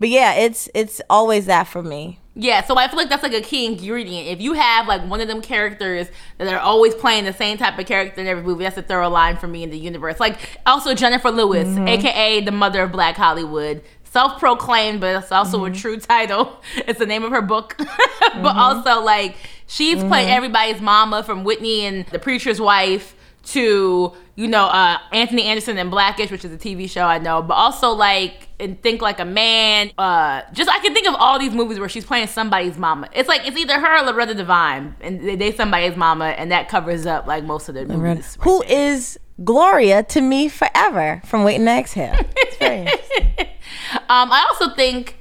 But 0.01 0.09
yeah, 0.09 0.33
it's 0.33 0.67
it's 0.73 0.99
always 1.09 1.45
that 1.45 1.65
for 1.67 1.81
me. 1.83 2.19
Yeah, 2.33 2.63
so 2.63 2.75
I 2.77 2.87
feel 2.87 2.97
like 2.97 3.09
that's 3.09 3.23
like 3.23 3.33
a 3.33 3.41
key 3.41 3.65
ingredient. 3.65 4.27
If 4.29 4.41
you 4.41 4.53
have 4.53 4.87
like 4.87 5.01
one 5.07 5.21
of 5.21 5.27
them 5.27 5.41
characters 5.41 6.07
that 6.37 6.51
are 6.51 6.59
always 6.59 6.95
playing 6.95 7.25
the 7.25 7.33
same 7.33 7.57
type 7.57 7.77
of 7.77 7.85
character 7.85 8.19
in 8.21 8.25
every 8.27 8.41
movie, 8.43 8.63
that's 8.63 8.77
a 8.77 8.81
thorough 8.81 9.09
line 9.09 9.37
for 9.37 9.47
me 9.47 9.63
in 9.63 9.69
the 9.69 9.77
universe. 9.77 10.19
Like 10.19 10.39
also 10.65 10.93
Jennifer 10.95 11.29
Lewis, 11.29 11.67
Mm-hmm. 11.67 11.87
aka 11.87 12.41
the 12.41 12.51
mother 12.51 12.81
of 12.83 12.91
Black 12.91 13.15
Hollywood. 13.15 13.83
Self-proclaimed, 14.05 14.99
but 15.01 15.15
it's 15.23 15.31
also 15.31 15.57
Mm-hmm. 15.65 15.73
a 15.73 15.77
true 15.77 15.97
title. 15.99 16.61
It's 16.87 16.99
the 16.99 17.05
name 17.05 17.23
of 17.23 17.31
her 17.31 17.41
book. 17.41 17.75
but 18.41 18.55
also 18.55 19.01
like 19.01 19.35
she's 19.67 19.97
played 20.03 20.25
Mm-hmm. 20.27 20.37
everybody's 20.37 20.81
mama 20.81 21.23
from 21.23 21.43
Whitney 21.43 21.85
and 21.85 22.05
the 22.07 22.19
preacher's 22.19 22.59
wife 22.59 23.15
to 23.43 24.13
you 24.35 24.47
know 24.47 24.65
uh, 24.65 24.97
Anthony 25.11 25.43
Anderson 25.43 25.77
and 25.77 25.91
Blackish, 25.91 26.31
which 26.31 26.45
is 26.45 26.51
a 26.51 26.57
TV 26.57 26.89
show 26.89 27.03
I 27.03 27.17
know, 27.17 27.41
but 27.41 27.55
also 27.55 27.89
like 27.89 28.49
and 28.59 28.81
think 28.81 29.01
like 29.01 29.19
a 29.19 29.25
man. 29.25 29.91
Uh, 29.97 30.41
just 30.53 30.69
I 30.69 30.79
can 30.79 30.93
think 30.93 31.07
of 31.07 31.15
all 31.15 31.39
these 31.39 31.53
movies 31.53 31.79
where 31.79 31.89
she's 31.89 32.05
playing 32.05 32.27
somebody's 32.27 32.77
mama. 32.77 33.09
It's 33.13 33.27
like 33.27 33.47
it's 33.47 33.57
either 33.57 33.79
her 33.79 34.01
or 34.01 34.05
Loretta 34.05 34.35
Devine, 34.35 34.95
and 35.01 35.21
they, 35.21 35.35
they 35.35 35.51
somebody's 35.51 35.97
mama, 35.97 36.25
and 36.25 36.51
that 36.51 36.69
covers 36.69 37.05
up 37.05 37.27
like 37.27 37.43
most 37.43 37.69
of 37.69 37.75
the 37.75 37.85
movies. 37.85 38.37
Who 38.41 38.61
is 38.63 39.19
Gloria 39.43 40.03
to 40.03 40.21
me 40.21 40.47
forever 40.47 41.21
from 41.25 41.43
Waiting 41.43 41.65
to 41.65 41.71
Exhale? 41.71 42.15
It's 42.35 42.57
very 42.57 42.81
interesting. 42.81 43.47
Um, 44.09 44.31
I 44.31 44.45
also 44.49 44.75
think 44.75 45.17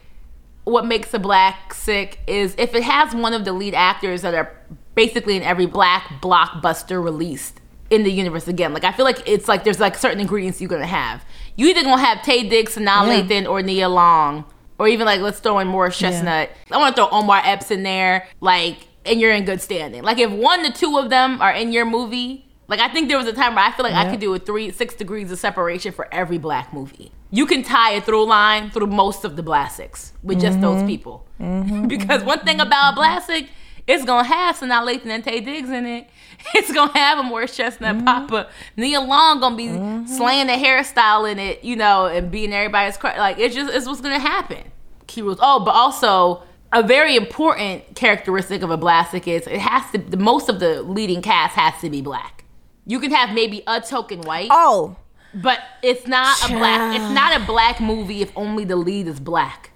what 0.65 0.85
makes 0.85 1.13
a 1.15 1.19
black 1.19 1.73
sick 1.75 2.19
is 2.27 2.55
if 2.59 2.75
it 2.75 2.83
has 2.83 3.15
one 3.15 3.33
of 3.33 3.45
the 3.45 3.53
lead 3.53 3.75
actors 3.75 4.23
that 4.23 4.35
are 4.35 4.57
basically 4.95 5.37
in 5.37 5.43
every 5.43 5.67
black 5.67 6.21
blockbuster 6.21 7.03
released 7.03 7.60
in 7.91 8.05
the 8.05 8.11
universe 8.11 8.49
again. 8.49 8.73
Like 8.73 8.85
I 8.85 8.93
feel 8.93 9.05
like 9.05 9.23
it's 9.27 9.49
like 9.49 9.65
there's 9.65 9.81
like 9.81 9.97
certain 9.97 10.21
ingredients 10.21 10.61
you're 10.61 10.71
gonna 10.71 10.87
have. 10.87 11.25
You 11.57 11.67
either 11.69 11.83
gonna 11.83 12.01
have 12.01 12.19
Taye 12.19 12.49
Diggs, 12.49 12.77
Sanaa 12.77 13.07
Yeah. 13.07 13.23
Lathan, 13.23 13.49
or 13.49 13.63
Nia 13.63 13.89
Long, 13.89 14.45
or 14.79 14.89
even 14.89 15.05
like 15.07 15.21
let's 15.21 15.41
throw 15.41 15.59
in 15.59 15.69
Morris 15.69 15.99
Chestnut. 15.99 16.51
I 16.71 16.79
want 16.79 16.97
to 16.97 17.03
throw 17.03 17.11
Omar 17.11 17.43
Epps 17.45 17.71
in 17.71 17.83
there, 17.83 18.29
like, 18.41 18.79
and 19.05 19.21
you're 19.21 19.33
in 19.33 19.45
good 19.45 19.61
standing. 19.61 20.03
Like 20.03 20.19
if 20.19 20.31
one 20.31 20.65
to 20.65 20.73
two 20.73 20.97
of 20.97 21.11
them 21.11 21.43
are 21.43 21.53
in 21.53 21.73
your 21.73 21.85
movie. 21.85 22.47
Like 22.69 22.79
I 22.79 22.87
think 22.87 23.09
there 23.09 23.19
was 23.19 23.27
a 23.27 23.33
time 23.33 23.57
where 23.57 23.65
I 23.65 23.73
feel 23.73 23.83
like 23.83 23.97
I 23.97 24.09
could 24.09 24.21
do 24.21 24.33
a 24.33 24.39
three, 24.39 24.71
six 24.71 24.95
degrees 24.95 25.33
of 25.33 25.41
separation 25.41 25.91
for 25.91 26.07
every 26.15 26.39
black 26.39 26.73
movie. 26.73 27.11
You 27.33 27.45
can 27.45 27.65
tie 27.65 27.95
a 27.95 28.01
through 28.01 28.27
line 28.27 28.71
through 28.71 28.87
most 28.87 29.25
of 29.25 29.35
the 29.35 29.43
Blastics 29.43 30.13
with 30.23 30.41
just 30.41 30.59
mm-hmm. 30.59 30.63
those 30.63 30.85
people. 30.85 31.27
Mm-hmm. 31.41 31.87
because 31.89 32.23
one 32.23 32.39
thing 32.41 32.61
about 32.61 32.93
a 32.93 32.95
Blastic 32.95 33.49
It's 33.87 34.05
gonna 34.05 34.23
have 34.23 34.57
Sanaa 34.57 34.87
Lathan 34.87 35.07
and 35.07 35.25
Taye 35.25 35.45
Diggs 35.45 35.69
in 35.69 35.85
it. 35.85 36.09
It's 36.55 36.73
gonna 36.73 36.97
have 36.99 37.19
a 37.19 37.23
Morris 37.23 37.57
Chestnut 37.57 37.97
Mm-hmm. 37.97 38.05
Papa. 38.05 38.49
Nia 38.77 39.01
Long 39.01 39.41
gonna 39.41 39.57
be 39.57 39.69
slaying 40.09 40.47
the 40.49 40.55
hairstyle 40.55 41.31
in 41.31 41.39
it, 41.39 41.63
you 41.65 41.77
know, 41.77 42.07
and 42.07 42.31
being 42.31 42.53
everybody's 42.53 42.97
cr- 42.97 43.09
like 43.19 43.39
it's 43.39 43.55
just 43.55 43.73
it's 43.73 43.87
what's 43.87 44.01
gonna 44.01 44.19
happen. 44.19 44.65
Key 45.07 45.23
rules. 45.23 45.39
Oh, 45.41 45.65
but 45.65 45.73
also 45.75 46.43
a 46.73 46.83
very 46.83 47.17
important 47.17 47.95
characteristic 47.97 48.63
of 48.63 48.71
a 48.71 48.77
Blastic 48.77 49.27
is 49.29 49.47
it 49.47 49.61
has 49.61 49.91
to 49.93 49.99
the 49.99 50.17
most 50.17 50.49
of 50.49 50.61
the 50.61 50.83
leading 50.83 51.21
cast 51.23 51.55
has 51.57 51.81
to 51.83 51.91
be 51.91 52.01
black. 52.03 52.45
You 52.87 52.99
can 53.01 53.11
have 53.13 53.35
maybe 53.35 53.63
a 53.67 53.81
token 53.81 54.23
white, 54.23 54.49
Oh, 54.51 54.97
but 55.35 55.61
it's 55.83 56.07
not 56.07 56.37
a 56.49 56.53
black. 56.53 56.95
It's 56.97 57.13
not 57.15 57.41
a 57.41 57.45
black 57.45 57.81
movie 57.81 58.23
if 58.23 58.33
only 58.37 58.65
the 58.65 58.77
lead 58.77 59.07
is 59.07 59.21
black. 59.21 59.71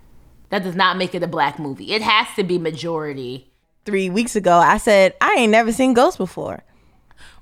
That 0.50 0.62
does 0.64 0.74
not 0.76 0.96
make 0.96 1.14
it 1.14 1.22
a 1.22 1.26
black 1.28 1.58
movie. 1.58 1.92
It 1.92 2.02
has 2.02 2.28
to 2.36 2.42
be 2.44 2.58
majority. 2.58 3.50
Three 3.84 4.10
weeks 4.10 4.36
ago, 4.36 4.56
I 4.56 4.78
said 4.78 5.14
I 5.20 5.34
ain't 5.38 5.52
never 5.52 5.72
seen 5.72 5.94
Ghost 5.94 6.18
before 6.18 6.62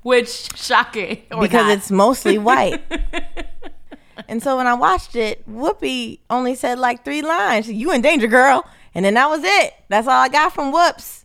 Which 0.03 0.57
shocking 0.57 1.23
because 1.29 1.67
not. 1.67 1.71
it's 1.73 1.91
mostly 1.91 2.39
white. 2.39 2.83
and 4.29 4.43
so 4.43 4.57
when 4.57 4.67
I 4.67 4.75
watched 4.75 5.17
it, 5.17 5.49
Whoopi 5.51 6.21
only 6.31 6.55
said 6.55 6.79
like 6.79 7.05
three 7.05 7.23
lines. 7.23 7.71
You 7.71 7.93
in 7.93 8.01
danger, 8.03 8.27
girl. 8.27 8.65
And 8.95 9.05
then 9.05 9.15
that 9.15 9.29
was 9.29 9.41
it. 9.43 9.75
That's 9.89 10.07
all 10.07 10.21
I 10.21 10.29
got 10.29 10.53
from 10.53 10.73
Whoops. 10.73 11.25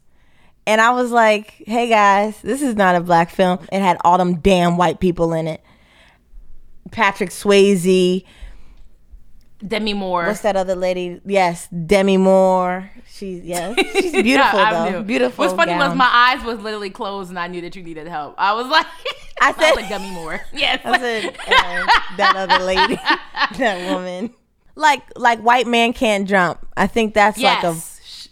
And 0.66 0.82
I 0.82 0.92
was 0.92 1.12
like, 1.12 1.64
hey 1.66 1.88
guys, 1.88 2.42
this 2.42 2.62
is 2.62 2.76
not 2.76 2.96
a 2.96 3.02
black 3.02 3.30
film. 3.30 3.60
It 3.72 3.82
had 3.82 3.98
all 4.04 4.18
them 4.18 4.40
damn 4.40 4.78
white 4.78 5.00
people 5.00 5.34
in 5.34 5.48
it. 5.48 5.62
Patrick 6.92 7.30
Swayze. 7.30 8.24
Demi 9.66 9.94
Moore. 9.94 10.28
What's 10.28 10.42
that 10.42 10.56
other 10.56 10.76
lady? 10.76 11.22
Yes, 11.26 11.68
Demi 11.70 12.18
Moore. 12.18 12.90
She's 13.10 13.44
yes, 13.44 13.76
she's 13.94 14.12
beautiful 14.12 14.60
I 14.60 14.72
though. 14.92 15.00
knew. 15.00 15.04
Beautiful. 15.04 15.44
What's 15.46 15.56
funny 15.56 15.74
was 15.74 15.96
my 15.96 16.06
eyes 16.06 16.44
was 16.46 16.60
literally 16.60 16.92
closed 16.92 17.30
and 17.32 17.40
I 17.40 17.48
knew 17.48 17.62
that 17.62 17.76
you 17.76 17.82
needed 17.82 18.08
help. 18.08 18.36
I 18.38 18.54
was 18.54 18.68
like, 18.68 18.86
I 19.42 19.54
said- 19.54 19.72
was 19.72 19.76
like 19.78 19.90
Demi 19.90 20.12
Moore. 20.12 20.40
Yes. 20.54 20.82
I 20.86 21.00
said 21.00 21.26
uh, 21.48 21.88
that 22.18 22.36
other 22.36 22.64
lady, 22.64 22.96
that 23.58 23.92
woman. 23.92 24.36
Like 24.76 25.02
like 25.16 25.40
white 25.40 25.66
man 25.66 25.94
can't 25.94 26.28
jump. 26.30 26.64
I 26.78 26.86
think 26.86 27.16
that's 27.16 27.40
like 27.40 27.64
a 27.64 27.76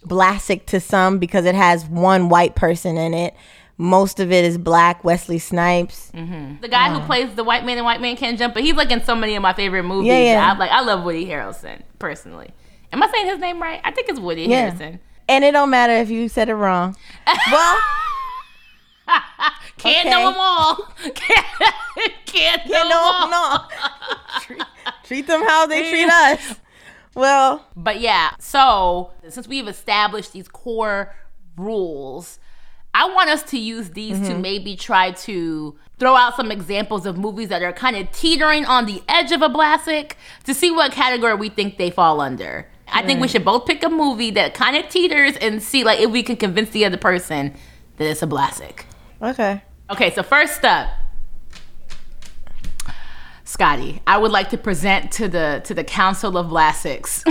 classic 0.07 0.67
to 0.67 0.79
some 0.79 1.17
because 1.17 1.45
it 1.45 1.55
has 1.55 1.85
one 1.87 2.29
white 2.29 2.53
person 2.55 2.95
in 2.97 3.15
it. 3.15 3.33
Most 3.77 4.19
of 4.21 4.31
it 4.31 4.45
is 4.45 4.57
black. 4.57 5.03
Wesley 5.03 5.37
Snipes. 5.39 6.11
Mm-hmm. 6.13 6.61
the 6.61 6.67
guy 6.69 6.89
who 6.89 6.97
uh. 6.99 7.05
plays 7.05 7.35
the 7.35 7.43
white 7.43 7.65
man 7.65 7.77
and 7.77 7.85
white 7.85 7.99
man 8.01 8.15
can't 8.15 8.37
jump, 8.39 8.53
but 8.53 8.63
he's 8.63 8.75
like 8.75 8.89
in 8.91 9.03
so 9.03 9.15
many 9.15 9.35
of 9.35 9.41
my 9.41 9.53
favorite 9.53 9.83
movies. 9.83 10.07
Yeah, 10.07 10.19
yeah. 10.19 10.53
I 10.53 10.57
like 10.57 10.71
I 10.71 10.81
love 10.81 11.03
Woody 11.03 11.25
Harrelson 11.25 11.81
personally. 11.99 12.51
Am 12.93 13.03
I 13.03 13.09
saying 13.11 13.25
his 13.27 13.39
name 13.39 13.61
right? 13.61 13.81
I 13.83 13.91
think 13.91 14.07
it's 14.09 14.19
Woody 14.19 14.43
Yeah. 14.43 14.71
Harrelson. 14.71 14.99
And 15.27 15.43
it 15.43 15.51
don't 15.51 15.69
matter 15.71 15.93
if 15.93 16.09
you 16.09 16.29
said 16.29 16.49
it 16.49 16.55
wrong. 16.55 16.95
Well, 17.51 17.79
Can't 19.77 20.07
Okay. 20.07 20.09
know 20.09 20.31
them 20.31 20.39
all. 20.39 20.75
Can't, 21.13 21.45
can't 22.25 22.65
know 22.69 22.83
know, 22.89 22.99
all. 22.99 23.29
no. 23.29 23.57
treat, 24.41 24.61
treat 25.03 25.27
them 25.27 25.41
how 25.41 25.65
they 25.67 25.89
treat 25.89 26.09
us. 26.09 26.55
Well, 27.13 27.65
But 27.75 27.99
yeah, 28.01 28.31
so 28.39 29.11
since 29.29 29.47
we've 29.47 29.67
established 29.67 30.33
these 30.33 30.47
core 30.47 31.15
rules, 31.55 32.39
I 32.97 33.09
want 33.13 33.29
us 33.29 33.43
to 33.51 33.59
use 33.59 33.89
these 33.89 34.17
Mm-hmm. 34.17 34.27
to 34.29 34.37
maybe 34.39 34.75
try 34.77 35.11
to 35.11 35.75
throw 35.99 36.15
out 36.15 36.35
some 36.37 36.49
examples 36.51 37.05
of 37.05 37.17
movies 37.17 37.49
that 37.49 37.61
are 37.61 37.73
kind 37.73 37.95
of 37.97 38.09
teetering 38.11 38.65
on 38.65 38.85
the 38.85 39.03
edge 39.09 39.31
of 39.33 39.41
a 39.41 39.49
classic 39.49 40.17
to 40.45 40.53
see 40.53 40.71
what 40.71 40.91
category 40.93 41.35
we 41.35 41.49
think 41.49 41.77
they 41.77 41.89
fall 41.91 42.21
under. 42.21 42.67
I 42.87 43.01
think 43.03 43.19
we 43.19 43.27
should 43.27 43.43
both 43.43 43.65
pick 43.65 43.83
a 43.83 43.89
movie 43.89 44.31
that 44.31 44.53
kind 44.53 44.77
of 44.77 44.87
teeters 44.89 45.35
and 45.37 45.61
see 45.61 45.83
like 45.83 45.99
if 45.99 46.09
we 46.09 46.23
can 46.23 46.37
convince 46.37 46.69
the 46.69 46.85
other 46.85 46.97
person 46.97 47.53
that 47.97 48.07
it's 48.09 48.21
a 48.23 48.27
classic. 48.27 48.85
okay. 49.21 49.61
Okay, 49.89 50.11
so 50.15 50.23
first 50.23 50.63
up, 50.65 50.89
Scotty, 53.43 54.01
I 54.07 54.17
would 54.17 54.31
like 54.31 54.49
to 54.49 54.57
present 54.57 55.11
to 55.13 55.27
the 55.27 55.61
to 55.65 55.73
the 55.73 55.83
Council 55.83 56.37
of 56.37 56.49
Classics 56.49 57.23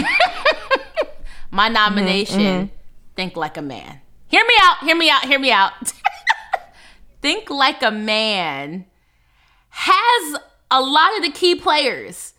my 1.51 1.69
nomination. 1.69 2.71
Think 3.17 3.37
like 3.37 3.57
a 3.57 3.63
man. 3.63 4.01
Hear 4.35 4.45
me 4.45 4.55
out. 4.63 4.79
Hear 4.79 4.97
me 4.97 5.09
out. 5.11 5.25
Hear 5.27 5.39
me 5.39 5.53
out. 5.53 5.73
Think 7.23 7.51
like 7.51 7.85
a 7.85 7.93
man 7.93 8.85
has 9.69 10.41
a 10.73 10.83
lot 10.83 11.17
of 11.17 11.23
the 11.23 11.31
key 11.31 11.55
players, 11.55 12.35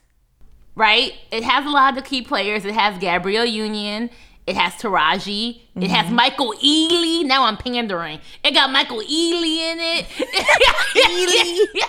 right? 0.75 1.13
It 1.31 1.45
has 1.45 1.65
a 1.65 1.69
lot 1.69 1.91
of 1.97 2.03
the 2.03 2.05
key 2.05 2.21
players. 2.21 2.65
It 2.65 2.73
has 2.73 2.99
Gabrielle 2.99 3.45
Union. 3.45 4.10
It 4.45 4.58
has 4.58 4.73
Taraji. 4.73 5.62
It 5.77 5.89
has 5.89 6.12
Michael 6.12 6.53
Ealy. 6.62 7.23
Now 7.23 7.45
I'm 7.45 7.55
pandering. 7.55 8.19
It 8.43 8.51
got 8.51 8.69
Michael 8.71 8.99
Ealy 8.99 9.58
in 9.60 9.79
it. 9.79 10.05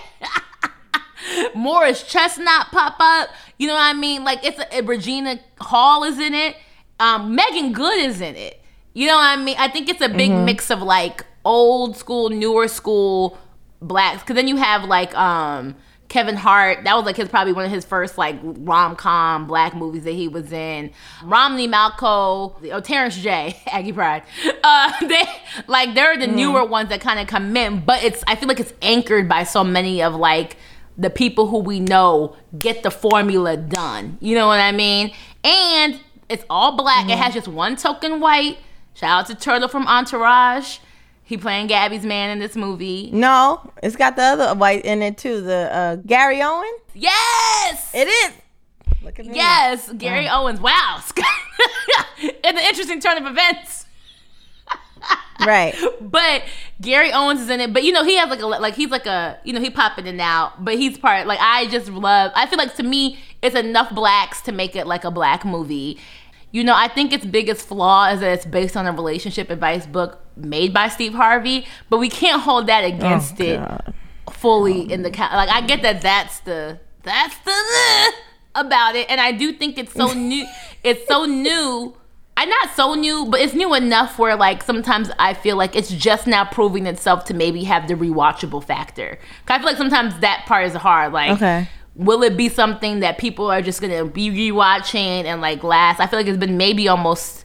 Ealy. 1.49 1.53
Morris 1.57 2.05
Chestnut 2.05 2.69
pop 2.71 2.95
up. 3.01 3.31
You 3.59 3.67
know 3.67 3.75
what 3.75 3.83
I 3.83 3.93
mean? 3.93 4.23
Like 4.23 4.45
it's 4.45 4.61
a, 4.73 4.83
Regina 4.83 5.41
Hall 5.59 6.05
is 6.05 6.21
in 6.21 6.33
it. 6.33 6.55
Um, 7.01 7.35
Meagan 7.35 7.73
Good 7.73 7.99
is 7.99 8.21
in 8.21 8.37
it. 8.37 8.63
You 8.97 9.09
know 9.09 9.17
what 9.17 9.27
I 9.27 9.37
mean? 9.37 9.57
I 9.59 9.69
think 9.69 9.91
it's 9.91 10.01
a 10.01 10.09
big 10.09 10.31
mix 10.33 10.71
of 10.71 10.81
like 10.81 11.27
old 11.45 11.99
school, 11.99 12.31
newer 12.31 12.67
school 12.67 13.37
blacks. 13.83 14.23
Cause 14.23 14.35
then 14.35 14.49
you 14.49 14.57
have 14.57 14.85
like 14.85 15.15
um 15.15 15.77
Kevin 16.09 16.35
Hart. 16.35 16.85
That 16.85 16.97
was 16.97 17.05
like 17.05 17.19
his 17.19 17.29
probably 17.29 17.53
one 17.53 17.67
of 17.67 17.71
his 17.71 17.85
first 17.85 18.17
like 18.17 18.37
rom 18.43 18.97
com 18.97 19.47
black 19.47 19.75
movies 19.75 20.05
that 20.05 20.13
he 20.13 20.29
was 20.29 20.51
in. 20.51 20.93
Romany 21.23 21.69
Malco, 21.69 22.55
oh 22.73 22.81
Terrence 22.81 23.19
J, 23.19 23.61
Aggie 23.67 23.93
Pride. 23.93 24.23
Uh, 24.65 24.91
they 25.07 25.25
like 25.67 25.95
they're 25.95 26.17
the 26.17 26.27
newer 26.27 26.65
ones 26.65 26.89
that 26.89 27.03
kind 27.03 27.21
of 27.21 27.27
come 27.27 27.55
in, 27.55 27.85
but 27.85 28.03
it's 28.03 28.25
I 28.27 28.35
feel 28.35 28.49
like 28.49 28.61
it's 28.61 28.73
anchored 28.81 29.29
by 29.29 29.45
so 29.45 29.63
many 29.63 30.03
of 30.03 30.15
like 30.15 30.57
the 30.97 31.11
people 31.11 31.49
who 31.49 31.59
we 31.59 31.81
know 31.81 32.35
get 32.59 32.83
the 32.83 32.91
formula 32.91 33.59
done. 33.59 34.17
You 34.23 34.37
know 34.37 34.47
what 34.47 34.61
I 34.61 34.73
mean? 34.73 35.13
And 35.45 36.01
it's 36.31 36.47
all 36.49 36.79
black. 36.79 37.11
It 37.11 37.19
has 37.19 37.35
just 37.35 37.47
one 37.47 37.77
token 37.77 38.21
white. 38.21 38.57
Shout 38.97 39.21
out 39.21 39.27
to 39.27 39.35
Turtle 39.35 39.69
from 39.69 39.87
Entourage. 39.87 40.79
He 41.23 41.37
playing 41.37 41.67
Gabby's 41.67 42.07
man 42.07 42.31
in 42.31 42.39
this 42.39 42.57
movie. 42.57 43.11
No, 43.13 43.71
it's 43.83 43.95
got 43.95 44.17
the 44.17 44.23
other 44.23 44.55
white 44.55 44.87
in 44.87 45.03
it 45.03 45.19
too. 45.19 45.43
The 45.43 45.69
uh, 45.71 45.97
Gary 45.97 46.41
Owen. 46.41 46.73
Yes. 46.95 47.91
It 47.93 48.09
is. 48.09 48.33
Look 49.03 49.19
at 49.19 49.27
me. 49.27 49.37
Yes, 49.37 49.93
Gary 49.99 50.27
Owens. 50.29 50.63
Wow. 50.63 51.03
it's 52.19 52.49
an 52.49 52.57
interesting 52.57 53.01
turn 53.01 53.19
of 53.19 53.27
events. 53.27 53.85
Right. 55.47 55.77
But 56.01 56.45
Gary 56.81 57.13
Owens 57.13 57.43
is 57.43 57.51
in 57.51 57.61
it. 57.61 57.71
But 57.75 57.85
you 57.85 57.93
know, 57.93 58.03
he 58.03 58.17
has 58.17 58.31
like 58.31 58.41
a 58.41 58.47
like 58.47 58.75
he's 58.75 58.89
like 58.89 59.05
a 59.05 59.39
you 59.45 59.53
know 59.53 59.61
he 59.61 59.69
popping 59.69 60.07
in 60.07 60.15
and 60.15 60.21
out. 60.23 60.65
But 60.65 60.77
he's 60.77 60.97
part 60.97 61.27
like 61.27 61.39
I 61.43 61.67
just 61.67 61.91
love. 61.91 62.33
I 62.35 62.47
feel 62.47 62.57
like 62.57 62.75
to 62.77 62.83
me 62.83 63.19
it's 63.43 63.55
enough 63.55 63.95
blacks 63.95 64.41
to 64.43 64.53
make 64.53 64.75
it 64.75 64.87
like 64.87 65.05
a 65.05 65.11
black 65.11 65.45
movie. 65.45 65.99
You 66.57 66.65
know, 66.65 66.75
I 66.75 66.89
think 66.89 67.13
its 67.13 67.27
biggest 67.27 67.67
flaw 67.69 68.09
is 68.09 68.21
that 68.21 68.33
it's 68.33 68.47
based 68.47 68.79
on 68.79 68.87
a 68.87 68.93
relationship 68.93 69.51
advice 69.51 69.85
book 69.85 70.21
made 70.39 70.73
by 70.73 70.89
Steve 70.89 71.13
Harvey. 71.13 71.67
But 71.91 71.99
we 71.99 72.09
can't 72.09 72.41
hold 72.41 72.67
that 72.69 72.83
oh, 72.83 72.87
against 72.87 73.39
it 73.41 73.59
God. 73.59 73.93
fully 74.33 74.87
oh, 74.89 74.95
in 74.95 75.03
the 75.03 75.11
like. 75.11 75.51
I 75.51 75.61
get 75.61 75.83
that 75.83 76.01
that's 76.01 76.41
the 76.41 76.81
that's 77.03 77.37
the 77.41 78.13
about 78.55 78.97
it, 78.97 79.11
and 79.11 79.21
I 79.21 79.33
do 79.33 79.53
think 79.53 79.77
it's 79.77 79.93
so 79.93 80.13
new. 80.15 80.47
It's 80.83 81.07
so 81.07 81.27
new. 81.27 81.95
I'm 82.39 82.49
not 82.49 82.71
so 82.75 82.95
new, 82.95 83.27
but 83.27 83.41
it's 83.41 83.53
new 83.53 83.75
enough 83.75 84.19
where 84.19 84.35
like 84.35 84.63
sometimes 84.63 85.11
I 85.19 85.35
feel 85.35 85.57
like 85.57 85.77
it's 85.77 85.91
just 85.91 86.27
now 86.27 86.47
proving 86.47 86.87
itself 86.87 87.27
to 87.27 87.35
maybe 87.35 87.65
have 87.65 87.87
the 87.87 87.95
rewatchable 87.95 88.65
factor. 88.65 89.19
'Cause 89.45 89.57
I 89.57 89.59
feel 89.59 89.67
like 89.67 89.77
sometimes 89.77 90.19
that 90.21 90.45
part 90.47 90.65
is 90.67 90.75
hard. 90.75 91.13
Like, 91.13 91.33
Okay. 91.33 91.69
Will 91.97 92.23
it 92.23 92.37
be 92.37 92.49
something 92.49 93.01
that 93.01 93.19
people 93.19 93.51
are 93.51 93.63
just 93.63 93.81
gonna 93.81 94.05
be 94.05 94.31
rewatching 94.31 95.25
and 95.25 95.41
like 95.41 95.65
last? 95.65 95.99
I 96.01 96.07
feel 96.07 96.19
like 96.19 96.27
it's 96.27 96.39
been 96.39 96.57
maybe 96.57 96.89
almost 96.89 97.45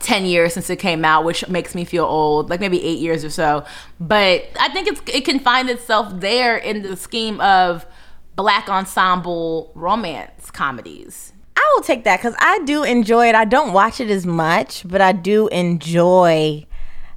10 0.00 0.24
years 0.24 0.54
since 0.54 0.70
it 0.70 0.76
came 0.76 1.04
out, 1.04 1.24
which 1.24 1.46
makes 1.48 1.74
me 1.74 1.84
feel 1.84 2.04
old, 2.04 2.48
like 2.50 2.60
maybe 2.60 2.82
eight 2.82 2.98
years 2.98 3.24
or 3.24 3.30
so. 3.30 3.64
But 4.00 4.46
I 4.58 4.68
think 4.72 4.88
it's 4.88 5.02
it 5.12 5.24
can 5.24 5.38
find 5.38 5.68
itself 5.68 6.12
there 6.20 6.56
in 6.56 6.82
the 6.82 6.96
scheme 6.96 7.40
of 7.40 7.86
black 8.36 8.68
ensemble 8.68 9.70
romance 9.74 10.50
comedies. 10.50 11.32
I 11.56 11.72
will 11.74 11.82
take 11.82 12.04
that 12.04 12.18
because 12.18 12.34
I 12.38 12.60
do 12.60 12.84
enjoy 12.84 13.28
it. 13.28 13.34
I 13.34 13.44
don't 13.44 13.74
watch 13.74 14.00
it 14.00 14.10
as 14.10 14.24
much, 14.24 14.88
but 14.88 15.02
I 15.02 15.12
do 15.12 15.48
enjoy 15.48 16.66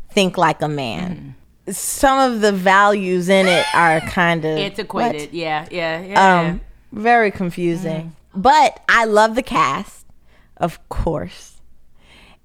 Think 0.10 0.38
Like 0.38 0.62
a 0.62 0.68
Man. 0.68 1.36
Some 1.70 2.20
of 2.20 2.42
the 2.42 2.52
values 2.52 3.30
in 3.30 3.48
it 3.48 3.66
are 3.74 4.02
kind 4.02 4.44
of 4.44 4.58
Antiquated, 4.58 5.34
yeah, 5.34 5.66
yeah, 5.72 6.02
yeah. 6.02 6.40
Um, 6.40 6.62
very 6.94 7.32
confusing. 7.32 8.16
But 8.36 8.82
I 8.90 9.06
love 9.06 9.36
the 9.36 9.44
cast, 9.44 10.06
of 10.58 10.80
course. 10.90 11.50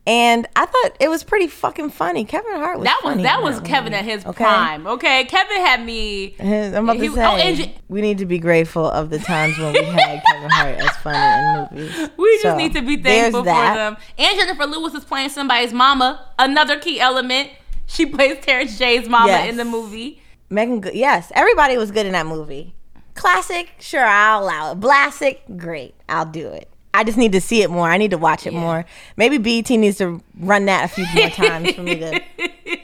And 0.07 0.46
I 0.57 0.64
thought 0.64 0.96
it 1.01 1.11
was 1.11 1.22
pretty 1.22 1.49
fucking 1.49 1.90
funny. 1.90 2.24
Kevin 2.24 2.53
Hart 2.55 2.78
was 2.78 2.84
that 2.86 3.01
was 3.05 3.22
that 3.24 3.42
was 3.42 3.61
Kevin 3.61 3.92
movie. 3.92 3.96
at 3.96 4.05
his 4.07 4.24
Okay? 4.24 4.42
prime. 4.44 4.86
Okay, 4.86 5.24
Kevin 5.24 5.59
had 5.59 5.84
me. 5.84 6.34
I'm 6.40 6.84
about 6.88 6.94
to 6.99 7.07
oh, 7.09 7.14
say, 7.14 7.24
oh, 7.24 7.36
and 7.36 7.59
you- 7.59 7.66
we 7.88 8.01
need 8.01 8.16
to 8.18 8.24
be 8.26 8.38
grateful 8.38 8.86
of 8.86 9.11
the 9.11 9.18
times 9.18 9.59
when 9.59 9.74
we 9.74 9.82
had 9.84 10.22
Kevin 10.30 10.49
Hart 10.51 10.76
as 10.76 10.96
funny 10.99 11.78
in 11.78 11.84
movies. 11.84 12.11
We 12.16 12.30
just 12.36 12.42
So, 12.42 12.57
need 12.57 12.72
to 12.72 12.80
be 12.80 12.96
thankful 12.96 13.42
for 13.42 13.44
them. 13.44 13.99
And 14.16 14.38
Jennifer 14.38 14.64
Lewis 14.64 14.94
is 14.94 15.05
playing 15.05 15.28
somebody's 15.28 15.74
mama, 15.74 16.24
another 16.38 16.78
key 16.78 16.99
element. 17.01 17.51
She 17.86 18.07
plays 18.14 18.38
Terrence 18.40 18.78
J's 18.78 19.09
mama 19.11 19.26
Yes. 19.28 19.51
in 19.51 19.57
the 19.59 19.64
movie. 19.66 20.22
Megan, 20.49 20.80
Good- 20.80 20.94
yes, 20.94 21.30
everybody 21.34 21.76
was 21.76 21.90
good 21.90 22.07
in 22.07 22.12
that 22.12 22.26
movie. 22.26 22.74
Classic, 23.19 23.75
sure, 23.81 24.05
I'll 24.05 24.45
allow 24.45 24.73
it. 24.73 24.77
Blastic, 24.77 25.43
great, 25.57 25.95
I'll 26.09 26.25
do 26.25 26.49
it. 26.49 26.69
I 26.95 27.05
just 27.05 27.19
need 27.19 27.33
to 27.33 27.41
see 27.41 27.62
it 27.62 27.71
more. 27.71 27.89
I 27.89 27.99
need 27.99 28.12
to 28.12 28.19
watch 28.19 28.47
it 28.47 28.53
more. 28.53 28.85
Maybe 29.16 29.39
BET 29.39 29.69
needs 29.71 29.99
to 29.99 30.23
run 30.39 30.66
that 30.66 30.85
a 30.85 30.89
few 30.89 31.07
more 31.14 31.29
times 31.49 31.73
for 31.75 31.83
me 31.83 31.97
to 31.99 32.21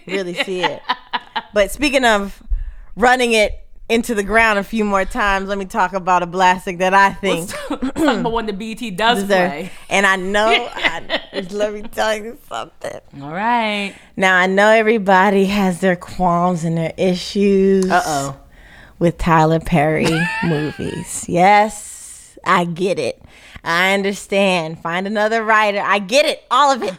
really 0.06 0.34
see 0.34 0.60
it. 0.60 0.82
But 1.52 1.70
speaking 1.70 2.04
of 2.04 2.42
running 2.96 3.32
it 3.32 3.60
into 3.88 4.14
the 4.14 4.22
ground 4.22 4.58
a 4.58 4.64
few 4.64 4.84
more 4.84 5.04
times, 5.04 5.48
let 5.48 5.58
me 5.58 5.64
talk 5.66 5.92
about 5.92 6.22
a 6.22 6.26
blastic 6.26 6.78
that 6.78 6.94
I 6.94 7.12
think 7.12 7.50
about 7.70 8.32
when 8.32 8.46
the 8.46 8.52
BT 8.52 8.90
does 8.92 9.22
deserve. 9.22 9.50
play. 9.50 9.70
And 9.88 10.06
I 10.06 10.16
know, 10.16 10.48
I, 10.74 11.20
let 11.50 11.72
me 11.74 11.82
tell 11.82 12.16
you 12.16 12.38
something. 12.48 13.00
All 13.22 13.32
right. 13.32 13.94
Now 14.16 14.36
I 14.36 14.46
know 14.46 14.68
everybody 14.68 15.46
has 15.46 15.80
their 15.80 15.96
qualms 15.96 16.64
and 16.64 16.76
their 16.76 16.92
issues. 16.96 17.90
Uh 17.90 18.02
oh. 18.04 18.40
With 18.98 19.18
Tyler 19.18 19.60
Perry 19.60 20.08
movies. 20.44 21.26
Yes, 21.28 22.38
I 22.44 22.64
get 22.64 22.98
it. 22.98 23.22
I 23.62 23.94
understand. 23.94 24.80
Find 24.80 25.06
another 25.06 25.42
writer. 25.44 25.80
I 25.80 25.98
get 25.98 26.26
it. 26.26 26.44
All 26.50 26.70
of 26.70 26.82
it. 26.82 26.94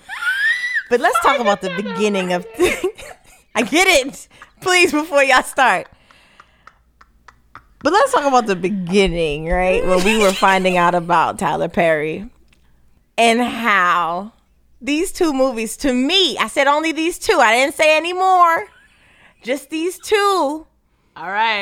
But 0.90 1.00
let's 1.00 1.20
talk 1.22 1.40
about 1.40 1.62
the 1.62 1.70
beginning 1.76 2.34
of 2.34 2.46
I 3.56 3.62
get 3.64 3.88
it. 3.88 4.28
Please 4.62 4.92
before 4.92 5.24
y'all 5.24 5.44
start. 5.44 5.88
But 7.84 7.94
let's 7.94 8.12
talk 8.12 8.26
about 8.26 8.48
the 8.48 8.56
beginning, 8.56 9.46
right? 9.48 9.86
When 9.86 10.04
we 10.04 10.18
were 10.18 10.34
finding 10.34 10.76
out 10.76 10.96
about 10.96 11.38
Tyler 11.38 11.70
Perry 11.70 12.28
and 13.18 13.42
how 13.42 14.34
these 14.82 15.12
two 15.12 15.34
movies 15.34 15.78
to 15.78 15.94
me, 15.94 16.38
I 16.38 16.48
said 16.48 16.68
only 16.68 16.92
these 16.92 17.20
two. 17.20 17.38
I 17.40 17.54
didn't 17.54 17.76
say 17.76 17.96
any 17.96 18.12
more. 18.12 18.66
Just 19.44 19.70
these 19.70 20.00
two. 20.00 20.66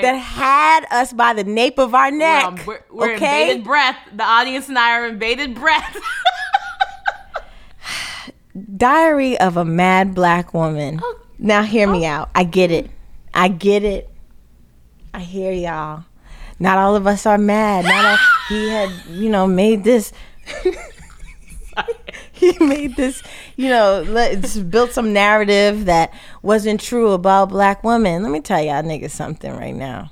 That 0.03 0.15
had 0.15 0.85
us 0.91 1.13
by 1.13 1.33
the 1.33 1.43
nape 1.43 1.79
of 1.79 1.95
our 1.95 2.11
We're, 2.11 2.17
neck. 2.17 2.67
we're, 2.67 2.83
we're 2.91 3.15
okay, 3.15 3.43
in 3.43 3.47
bated 3.47 3.63
breath. 3.63 3.97
The 4.13 4.23
audience 4.23 4.69
and 4.69 4.77
I 4.77 4.91
are 4.91 5.07
in 5.07 5.17
bated 5.17 5.55
breath. 5.55 5.97
Diary 8.77 9.39
of 9.39 9.57
a 9.57 9.65
Mad 9.65 10.13
Black 10.13 10.53
Woman. 10.53 10.99
Oh. 11.01 11.19
Now 11.39 11.63
hear 11.63 11.87
me 11.87 12.05
oh. 12.05 12.09
out. 12.09 12.29
I 12.35 12.43
get 12.43 12.71
it. 12.71 12.89
I 13.33 13.47
get 13.47 13.83
it. 13.83 14.09
I 15.13 15.19
hear 15.19 15.51
y'all. 15.51 16.05
Not 16.59 16.77
all 16.77 16.95
of 16.95 17.07
us 17.07 17.25
are 17.25 17.37
mad. 17.37 17.85
Not 17.85 18.05
all, 18.05 18.17
he 18.49 18.69
had, 18.69 18.91
you 19.09 19.29
know, 19.29 19.47
made 19.47 19.83
this. 19.83 20.13
he 22.35 22.57
made 22.59 22.95
this, 22.95 23.21
you 23.55 23.69
know, 23.69 24.03
let, 24.07 24.41
just 24.41 24.69
built 24.69 24.91
some 24.91 25.13
narrative 25.13 25.85
that 25.85 26.11
wasn't 26.41 26.81
true 26.81 27.11
about 27.11 27.49
black 27.49 27.83
women. 27.83 28.23
Let 28.23 28.31
me 28.31 28.41
tell 28.41 28.61
y'all 28.61 28.83
niggas 28.83 29.11
something 29.11 29.51
right 29.55 29.75
now. 29.75 30.11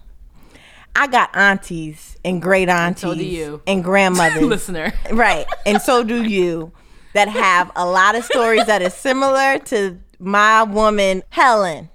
I 0.95 1.07
got 1.07 1.30
aunties 1.36 2.17
and 2.24 2.41
great 2.41 2.69
aunties 2.69 3.01
so 3.01 3.15
do 3.15 3.24
you. 3.24 3.61
and 3.65 3.84
grandmothers 3.84 4.43
Listener. 4.43 4.93
right 5.11 5.45
and 5.65 5.82
so 5.82 6.03
do 6.03 6.24
you 6.24 6.72
that 7.13 7.30
have 7.30 7.72
a 7.78 7.86
lot 7.86 8.15
of 8.15 8.26
stories 8.26 8.65
that 8.67 8.82
is 8.82 8.93
similar 8.93 9.57
to 9.59 9.97
my 10.19 10.63
woman 10.63 11.24
helen 11.30 11.89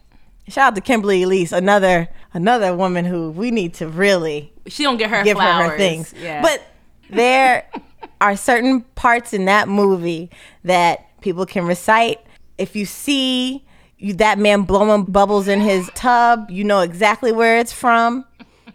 shout 0.48 0.68
out 0.68 0.74
to 0.76 0.80
kimberly 0.80 1.22
elise 1.24 1.52
another 1.52 2.08
another 2.32 2.74
woman 2.74 3.04
who 3.04 3.30
we 3.32 3.50
need 3.50 3.74
to 3.74 3.86
really 3.86 4.50
She 4.66 4.82
don't 4.82 4.96
get 4.96 5.10
her 5.10 5.22
give 5.22 5.36
flowers. 5.36 5.66
her 5.66 5.70
her 5.72 5.76
things 5.78 6.14
Yeah. 6.18 6.40
but 6.42 6.62
there 7.10 7.68
are 8.20 8.36
certain 8.36 8.82
parts 8.94 9.32
in 9.32 9.44
that 9.44 9.68
movie 9.68 10.30
that 10.64 11.06
people 11.20 11.46
can 11.46 11.66
recite 11.66 12.20
if 12.58 12.74
you 12.74 12.86
see 12.86 13.64
you, 13.98 14.14
that 14.14 14.38
man 14.38 14.62
blowing 14.62 15.04
bubbles 15.04 15.48
in 15.48 15.60
his 15.60 15.90
tub 15.94 16.50
you 16.50 16.64
know 16.64 16.80
exactly 16.80 17.32
where 17.32 17.58
it's 17.58 17.72
from 17.72 18.24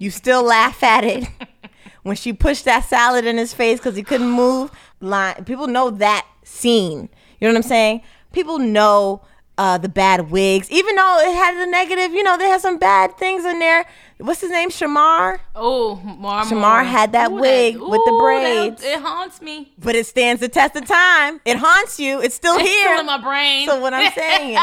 you 0.01 0.09
still 0.09 0.43
laugh 0.43 0.81
at 0.81 1.03
it 1.03 1.27
when 2.03 2.15
she 2.15 2.33
pushed 2.33 2.65
that 2.65 2.85
salad 2.85 3.25
in 3.25 3.37
his 3.37 3.53
face 3.53 3.79
because 3.79 3.95
he 3.95 4.03
couldn't 4.03 4.31
move. 4.31 4.71
Line 4.99 5.45
people 5.45 5.67
know 5.67 5.89
that 5.91 6.27
scene. 6.43 7.09
You 7.39 7.47
know 7.47 7.53
what 7.53 7.57
I'm 7.57 7.63
saying? 7.63 8.01
People 8.33 8.59
know 8.59 9.21
uh, 9.57 9.77
the 9.77 9.89
bad 9.89 10.31
wigs, 10.31 10.71
even 10.71 10.95
though 10.95 11.19
it 11.19 11.33
had 11.35 11.59
the 11.61 11.65
negative. 11.69 12.13
You 12.13 12.23
know, 12.23 12.37
they 12.37 12.47
had 12.47 12.61
some 12.61 12.77
bad 12.77 13.17
things 13.17 13.45
in 13.45 13.59
there. 13.59 13.85
What's 14.17 14.41
his 14.41 14.51
name? 14.51 14.69
Shemar. 14.69 15.39
oh, 15.55 15.95
Mar 15.95 16.45
Shemar 16.45 16.85
had 16.85 17.11
that 17.13 17.31
wig 17.31 17.75
with 17.79 18.01
the 18.05 18.17
braids. 18.19 18.83
it 18.83 18.99
haunts 18.99 19.41
me. 19.41 19.71
But 19.79 19.95
it 19.95 20.05
stands 20.05 20.39
the 20.41 20.47
test 20.47 20.75
of 20.75 20.85
time. 20.85 21.41
It 21.43 21.57
haunts 21.57 21.99
you. 21.99 22.21
It's 22.21 22.35
still 22.35 22.55
It's 22.57 22.69
here. 22.69 22.87
still 22.89 22.99
in 22.99 23.05
my 23.07 23.17
brain. 23.17 23.67
so 23.67 23.79
what 23.79 23.93
I'm 23.95 24.11
saying, 24.13 24.57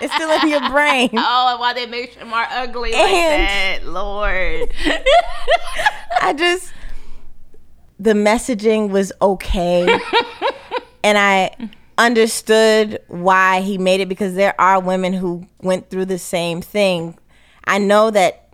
it's 0.00 0.14
still 0.14 0.30
in 0.30 0.48
your 0.48 0.68
brain. 0.70 1.10
Oh, 1.32 1.56
why 1.58 1.72
they 1.74 1.86
make 1.86 2.16
Shemar 2.18 2.46
ugly 2.50 2.92
like 2.92 3.00
And- 3.00 3.82
that, 3.84 3.88
Lord? 3.90 4.70
I 6.22 6.32
just 6.32 6.72
the 7.98 8.12
messaging 8.14 8.90
was 8.90 9.12
okay. 9.20 9.82
and 11.04 11.18
I 11.18 11.50
understood 12.00 12.98
why 13.08 13.60
he 13.60 13.76
made 13.76 14.00
it 14.00 14.08
because 14.08 14.34
there 14.34 14.58
are 14.58 14.80
women 14.80 15.12
who 15.12 15.46
went 15.60 15.90
through 15.90 16.06
the 16.06 16.18
same 16.18 16.62
thing. 16.62 17.18
I 17.66 17.76
know 17.76 18.10
that 18.10 18.48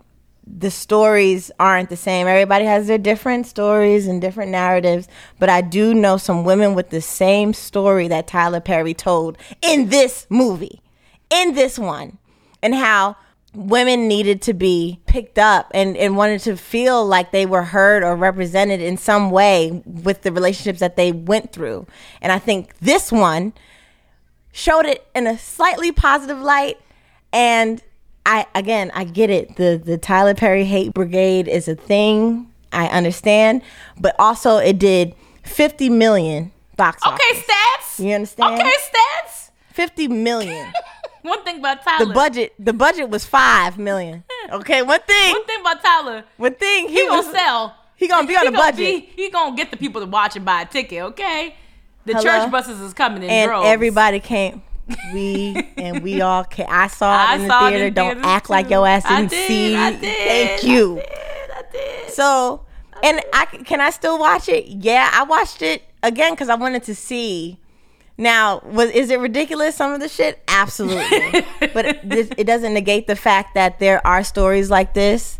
the 0.45 0.69
stories 0.69 1.49
aren't 1.57 1.89
the 1.89 1.95
same. 1.95 2.27
Everybody 2.27 2.65
has 2.65 2.87
their 2.87 2.97
different 2.97 3.47
stories 3.47 4.05
and 4.05 4.19
different 4.19 4.51
narratives, 4.51 5.07
but 5.39 5.47
I 5.47 5.61
do 5.61 5.93
know 5.93 6.17
some 6.17 6.43
women 6.43 6.75
with 6.75 6.89
the 6.89 6.99
same 6.99 7.53
story 7.53 8.09
that 8.09 8.27
Tyler 8.27 8.59
Perry 8.59 8.93
told 8.93 9.37
in 9.61 9.87
this 9.89 10.27
movie, 10.29 10.81
in 11.29 11.53
this 11.53 11.79
one, 11.79 12.17
and 12.61 12.75
how 12.75 13.15
women 13.57 14.07
needed 14.07 14.41
to 14.43 14.53
be 14.53 14.99
picked 15.07 15.39
up 15.39 15.71
and, 15.73 15.97
and 15.97 16.15
wanted 16.15 16.39
to 16.41 16.55
feel 16.55 17.05
like 17.05 17.31
they 17.31 17.45
were 17.45 17.63
heard 17.63 18.03
or 18.03 18.15
represented 18.15 18.79
in 18.81 18.97
some 18.97 19.31
way 19.31 19.81
with 19.85 20.21
the 20.21 20.31
relationships 20.31 20.79
that 20.79 20.95
they 20.95 21.11
went 21.11 21.51
through. 21.51 21.87
And 22.21 22.31
I 22.31 22.37
think 22.39 22.77
this 22.79 23.11
one 23.11 23.53
showed 24.51 24.85
it 24.85 25.07
in 25.15 25.25
a 25.27 25.37
slightly 25.37 25.91
positive 25.91 26.39
light 26.39 26.77
and 27.33 27.81
I 28.25 28.45
again 28.53 28.91
I 28.93 29.03
get 29.05 29.29
it. 29.29 29.55
The 29.55 29.81
the 29.83 29.97
Tyler 29.97 30.33
Perry 30.33 30.65
hate 30.65 30.93
brigade 30.93 31.47
is 31.47 31.67
a 31.67 31.75
thing. 31.75 32.51
I 32.71 32.87
understand, 32.87 33.61
but 33.99 34.15
also 34.19 34.57
it 34.57 34.77
did 34.77 35.15
50 35.43 35.89
million 35.89 36.51
box 36.75 37.01
Okay, 37.05 37.13
office. 37.15 37.43
stats. 37.47 38.05
You 38.05 38.13
understand? 38.13 38.59
Okay, 38.59 38.69
stats. 38.69 39.49
50 39.71 40.09
million. 40.09 40.71
One 41.27 41.43
thing 41.43 41.59
about 41.59 41.83
Tyler. 41.83 42.05
The 42.05 42.13
budget 42.13 42.53
the 42.59 42.73
budget 42.73 43.09
was 43.09 43.25
5 43.25 43.77
million. 43.77 44.23
Hmm. 44.29 44.53
Okay, 44.55 44.81
one 44.81 44.99
thing. 45.01 45.31
One 45.33 45.45
thing 45.45 45.61
about 45.61 45.81
Tyler. 45.83 46.23
One 46.37 46.55
thing 46.55 46.87
He 46.89 47.01
he 47.01 47.07
gonna 47.07 47.23
sell. 47.31 47.75
he 47.95 48.07
gonna 48.07 48.27
be 48.27 48.35
on 48.35 48.43
He 48.43 48.47
a 48.47 48.51
budget. 48.51 48.77
be- 48.77 49.09
he 49.15 49.29
gonna 49.29 49.55
get 49.55 49.71
the 49.71 49.77
people 49.77 50.01
to 50.01 50.07
watch 50.07 50.35
and 50.35 50.45
buy 50.45 50.61
a 50.61 50.65
ticket. 50.65 51.01
Okay. 51.03 51.55
The 52.05 52.13
Hello? 52.13 52.23
church 52.23 52.51
buses 52.51 52.79
is 52.79 52.93
coming 52.93 53.23
in 53.23 53.29
and 53.29 53.49
droves. 53.49 53.67
everybody 53.67 54.19
came. 54.21 54.61
We 55.13 55.67
and 55.75 56.01
we 56.01 56.21
all 56.27 56.45
came. 56.45 56.67
I 56.69 56.87
saw 56.87 57.11
it 57.13 57.17
I 57.29 57.35
in 57.35 57.47
the 57.47 57.59
theater. 57.59 57.85
in 57.87 57.93
Don't 57.93 58.07
theaters, 58.15 58.25
act 58.25 58.49
like 58.49 58.67
too. 58.67 58.71
your 58.75 58.87
ass 58.87 59.03
I 59.05 59.17
didn't 59.17 59.31
did, 59.31 59.47
see. 59.47 59.75
I 59.75 59.91
did, 59.91 59.99
Thank 60.01 60.63
I 60.63 60.67
you. 60.67 60.95
did, 60.95 61.05
I 61.51 61.63
did. 61.73 62.09
So, 62.13 62.65
and 63.03 63.21
I 63.33 63.45
can 63.45 63.81
I 63.81 63.89
still 63.89 64.17
watch 64.17 64.47
it? 64.47 64.65
Yeah, 64.67 65.09
I 65.11 65.23
watched 65.23 65.61
it 65.61 65.83
again 66.03 66.31
because 66.31 66.47
I 66.47 66.55
wanted 66.55 66.83
to 66.83 66.95
see. 66.95 67.59
Now, 68.17 68.61
was 68.65 68.89
is 68.91 69.09
it 69.11 69.19
ridiculous? 69.19 69.75
Some 69.75 69.93
of 69.93 69.99
the 69.99 70.09
shit, 70.09 70.41
absolutely, 70.47 71.45
but 71.73 71.85
it, 71.85 72.09
this, 72.09 72.29
it 72.37 72.45
doesn't 72.45 72.73
negate 72.73 73.05
the 73.07 73.15
fact 73.15 73.53
that 73.53 73.79
there 73.79 74.05
are 74.07 74.23
stories 74.23 74.69
like 74.71 74.93
this 74.93 75.37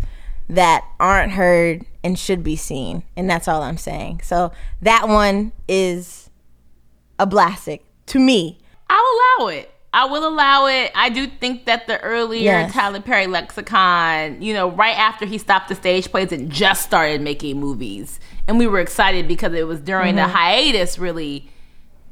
that 0.49 0.85
aren't 0.99 1.31
heard 1.33 1.85
and 2.03 2.17
should 2.19 2.43
be 2.43 2.55
seen, 2.55 3.03
and 3.15 3.29
that's 3.29 3.47
all 3.47 3.63
I'm 3.63 3.77
saying. 3.77 4.21
So 4.23 4.51
that 4.81 5.07
one 5.09 5.51
is 5.67 6.29
a 7.19 7.25
blastic 7.25 7.83
to 8.07 8.19
me. 8.19 8.59
I'll 8.89 9.03
allow 9.39 9.47
it. 9.49 9.71
I 9.91 10.05
will 10.05 10.27
allow 10.27 10.67
it. 10.67 10.91
I 10.93 11.09
do 11.09 11.25
think 11.25 11.65
that 11.65 11.87
the 11.87 11.99
earlier 12.01 12.43
Yes. 12.43 12.73
Tyler 12.73 13.01
Perry 13.01 13.25
lexicon, 13.25 14.39
you 14.41 14.53
know, 14.53 14.69
right 14.69 14.95
after 14.95 15.25
he 15.25 15.39
stopped 15.39 15.69
the 15.69 15.75
stage 15.75 16.11
plays 16.11 16.31
and 16.31 16.51
just 16.51 16.83
started 16.83 17.21
making 17.21 17.59
movies, 17.59 18.19
and 18.47 18.59
we 18.59 18.67
were 18.67 18.79
excited 18.79 19.27
because 19.27 19.53
it 19.53 19.65
was 19.65 19.79
during 19.81 20.15
Mm-hmm. 20.15 20.27
the 20.27 20.27
hiatus, 20.27 20.99
really, 20.99 21.49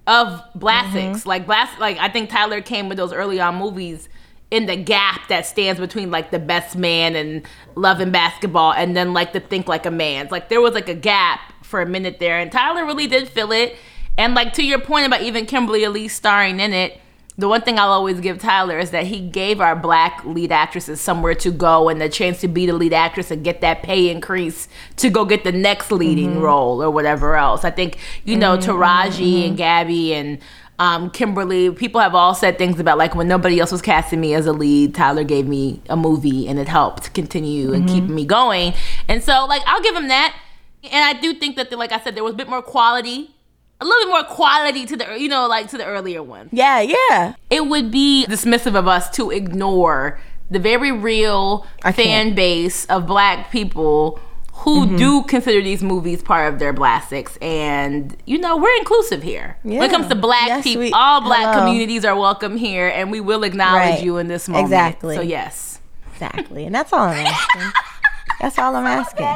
of 0.07 0.41
Blastics. 0.55 1.19
Mm-hmm. 1.19 1.29
Like 1.29 1.45
Blast, 1.45 1.79
like 1.79 1.97
I 1.97 2.09
think 2.09 2.29
Tyler 2.29 2.61
came 2.61 2.89
with 2.89 2.97
those 2.97 3.13
early 3.13 3.39
on 3.39 3.55
movies 3.55 4.09
in 4.51 4.67
the 4.67 4.75
gap 4.75 5.27
that 5.27 5.45
stands 5.45 5.79
between 5.79 6.11
like 6.11 6.31
the 6.31 6.39
best 6.39 6.75
man 6.75 7.15
and 7.15 7.45
love 7.75 7.99
and 7.99 8.11
basketball, 8.11 8.73
and 8.73 8.95
then 8.95 9.13
like 9.13 9.33
the 9.33 9.39
think 9.39 9.67
like 9.67 9.85
a 9.85 9.91
man's. 9.91 10.31
Like 10.31 10.49
there 10.49 10.61
was 10.61 10.73
like 10.73 10.89
a 10.89 10.95
gap 10.95 11.53
for 11.63 11.81
a 11.81 11.85
minute 11.85 12.19
there, 12.19 12.37
and 12.39 12.51
Tyler 12.51 12.85
really 12.85 13.07
did 13.07 13.27
fill 13.27 13.51
it. 13.51 13.75
And 14.17 14.33
like 14.33 14.53
to 14.53 14.63
your 14.63 14.79
point 14.79 15.07
about 15.07 15.21
even 15.23 15.45
Kimberly 15.45 15.83
Elise 15.83 16.15
starring 16.15 16.59
in 16.59 16.73
it, 16.73 16.99
the 17.37 17.47
one 17.47 17.61
thing 17.61 17.77
I'll 17.77 17.91
always 17.91 18.19
give 18.19 18.39
Tyler 18.39 18.79
is 18.79 18.91
that 18.91 19.07
he 19.07 19.19
gave 19.19 19.61
our 19.61 19.75
black 19.75 20.23
lead 20.25 20.51
actresses 20.51 21.01
somewhere 21.01 21.35
to 21.35 21.51
go 21.51 21.89
and 21.89 21.99
the 21.99 22.09
chance 22.09 22.39
to 22.41 22.47
be 22.47 22.65
the 22.65 22.73
lead 22.73 22.93
actress 22.93 23.31
and 23.31 23.43
get 23.43 23.61
that 23.61 23.83
pay 23.83 24.09
increase 24.09 24.67
to 24.97 25.09
go 25.09 25.25
get 25.25 25.43
the 25.43 25.51
next 25.51 25.91
leading 25.91 26.31
mm-hmm. 26.31 26.41
role 26.41 26.81
or 26.81 26.89
whatever 26.89 27.35
else. 27.35 27.65
I 27.65 27.71
think, 27.71 27.97
you 28.23 28.37
know, 28.37 28.57
mm-hmm. 28.57 28.71
Taraji 28.71 29.43
and 29.43 29.49
mm-hmm. 29.49 29.55
Gabby 29.55 30.13
and 30.13 30.39
Um, 30.77 31.09
Kimberly, 31.09 31.71
people 31.71 32.01
have 32.01 32.13
all 32.13 32.35
said 32.35 32.57
things 32.57 32.81
about 32.81 32.97
like 32.97 33.15
when 33.15 33.29
nobody 33.29 33.61
else 33.61 33.71
was 33.71 33.81
casting 33.81 34.19
me 34.19 34.33
as 34.33 34.45
a 34.45 34.51
lead, 34.51 34.93
Tyler 34.93 35.23
gave 35.23 35.47
me 35.47 35.79
a 35.87 35.95
movie 35.95 36.49
and 36.49 36.59
it 36.59 36.67
helped 36.67 37.13
continue 37.13 37.71
and 37.73 37.87
keep 37.87 38.03
me 38.03 38.25
going. 38.25 38.73
And 39.07 39.23
so, 39.23 39.45
like, 39.45 39.61
I'll 39.65 39.81
give 39.81 39.95
him 39.95 40.09
that. 40.09 40.35
And 40.83 41.03
I 41.03 41.13
do 41.19 41.33
think 41.33 41.55
that, 41.55 41.71
like 41.71 41.93
I 41.93 41.99
said, 42.01 42.15
there 42.15 42.25
was 42.25 42.33
a 42.33 42.35
bit 42.35 42.49
more 42.49 42.61
quality, 42.61 43.34
a 43.81 43.85
little 43.85 44.05
bit 44.05 44.09
more 44.11 44.23
quality 44.23 44.85
to 44.85 44.95
the, 44.97 45.17
you 45.19 45.27
know, 45.29 45.47
like 45.47 45.69
to 45.69 45.77
the 45.77 45.85
earlier 45.85 46.23
one. 46.23 46.49
Yeah, 46.51 46.79
yeah. 46.81 47.35
It 47.49 47.67
would 47.67 47.91
be 47.91 48.25
dismissive 48.27 48.75
of 48.75 48.87
us 48.87 49.09
to 49.11 49.31
ignore 49.31 50.19
the 50.49 50.59
very 50.59 50.91
real 50.91 51.65
I 51.83 51.91
fan 51.91 52.05
can't. 52.05 52.27
Mm-hmm. 52.29 52.35
base 52.35 52.85
of 52.85 53.05
black 53.07 53.51
people 53.51 54.19
who 54.59 54.95
do 54.97 55.23
consider 55.23 55.61
these 55.61 55.83
movies 55.83 56.21
part 56.23 56.51
of 56.53 56.59
their 56.59 56.71
blastics 56.71 57.37
and 57.41 58.15
you 58.25 58.37
know 58.37 58.55
we're 58.55 58.75
inclusive 58.77 59.21
here 59.21 59.57
when 59.63 59.83
it 59.83 59.91
comes 59.91 60.07
to 60.07 60.15
black 60.15 60.47
Yes, 60.47 60.63
people 60.63 60.79
we- 60.83 60.91
all 60.93 61.19
black 61.21 61.53
hello. 61.53 61.59
communities 61.65 62.05
are 62.05 62.17
welcome 62.17 62.55
here 62.55 62.87
and 62.87 63.11
we 63.11 63.19
will 63.19 63.43
acknowledge 63.43 63.95
Right. 63.95 64.03
you 64.03 64.17
in 64.17 64.27
this 64.29 64.47
moment 64.47 64.65
Exactly. 64.67 65.15
so 65.17 65.21
yes 65.21 65.81
Exactly. 66.13 66.65
And 66.65 66.73
that's 66.73 66.93
all 66.93 67.01
I'm 67.09 67.25
asking. 67.25 67.71
that's 68.39 68.57
all 68.57 68.73
I'm 68.77 68.85
asking. 68.85 69.35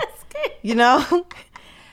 You 0.62 0.76
know? 0.76 1.26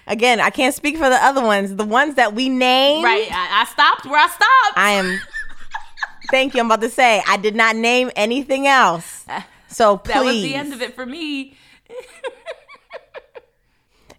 Again, 0.06 0.40
I 0.40 0.50
can't 0.50 0.74
speak 0.74 0.96
for 0.96 1.08
the 1.08 1.16
other 1.24 1.42
ones. 1.42 1.74
The 1.74 1.84
ones 1.84 2.14
that 2.14 2.34
we 2.34 2.48
named. 2.48 3.04
right 3.04 3.28
I, 3.30 3.62
I 3.62 3.64
stopped 3.64 4.06
where 4.06 4.20
i 4.20 4.26
stopped 4.28 4.76
I 4.76 4.90
am. 4.92 5.20
Thank 6.30 6.54
you. 6.54 6.60
I'm 6.60 6.66
about 6.66 6.80
to 6.80 6.90
say 6.90 7.22
I 7.26 7.36
did 7.36 7.54
not 7.56 7.76
name 7.76 8.10
anything 8.16 8.66
else. 8.66 9.24
So 9.68 9.98
please. 9.98 10.12
that 10.14 10.24
was 10.24 10.34
the 10.42 10.54
end 10.54 10.72
of 10.72 10.80
it 10.80 10.94
for 10.94 11.04
me 11.04 11.54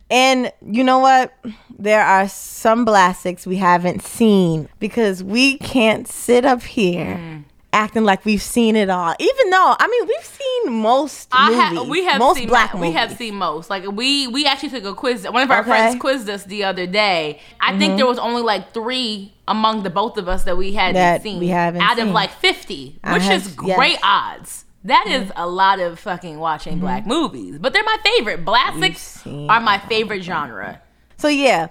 And 0.09 0.51
you 0.65 0.83
know 0.83 0.99
what? 0.99 1.33
There 1.77 2.03
are 2.03 2.27
some 2.29 2.85
blastics 2.85 3.45
we 3.47 3.57
haven't 3.57 4.03
seen 4.03 4.69
because 4.79 5.23
we 5.23 5.57
can't 5.57 6.07
sit 6.07 6.45
up 6.45 6.63
here 6.63 7.15
Mm. 7.17 7.36
Acting 7.73 8.03
like 8.03 8.25
we've 8.25 8.41
seen 8.41 8.75
it 8.75 8.89
all. 8.89 9.13
Even 9.19 9.49
though, 9.49 9.75
I 9.79 9.87
mean, 9.87 10.07
we've 10.07 10.25
seen 10.25 10.73
most 10.73 11.27
I 11.31 11.49
movies. 11.49 11.61
have 11.79 11.87
we 11.89 12.03
have 12.05 12.19
most 12.19 12.37
seen 12.37 12.47
black 12.47 12.73
we 12.73 12.79
movies. 12.79 12.95
have 12.95 13.11
seen 13.17 13.35
most. 13.35 13.69
Like 13.69 13.85
we 13.91 14.27
we 14.27 14.45
actually 14.45 14.69
took 14.69 14.85
a 14.85 14.93
quiz. 14.93 15.25
One 15.29 15.43
of 15.43 15.51
our 15.51 15.59
Okay. 15.59 15.69
friends 15.69 15.99
quizzed 15.99 16.29
us 16.29 16.43
the 16.45 16.63
other 16.63 16.87
day. 16.87 17.39
I 17.59 17.77
think 17.77 17.97
there 17.97 18.05
was 18.07 18.19
only 18.19 18.41
like 18.41 18.73
three 18.73 19.33
among 19.47 19.83
the 19.83 19.89
both 19.89 20.17
of 20.17 20.27
us 20.27 20.43
that 20.45 20.57
we 20.57 20.73
hadn't 20.73 20.95
That 20.95 21.21
seen. 21.21 21.39
we 21.39 21.47
haven't 21.49 21.81
out 21.81 21.99
of 21.99 22.09
like 22.09 22.31
fifty, 22.31 22.99
I 23.03 23.13
which 23.13 23.23
have- 23.23 23.41
is 23.45 23.55
yes. 23.63 23.75
great 23.77 23.99
odds. 24.03 24.65
That 24.83 25.05
is 25.07 25.31
a 25.35 25.45
lot 25.47 25.79
of 25.79 25.99
fucking 25.99 26.39
watching 26.39 26.79
black 26.79 27.05
movies, 27.05 27.57
but 27.59 27.73
they're 27.73 27.83
my 27.83 27.97
favorite. 28.03 28.45
Blastics 28.45 29.25
are 29.27 29.59
my 29.59 29.79
favorite 29.79 30.21
genre. 30.23 30.81
So 31.17 31.27
yeah, 31.27 31.67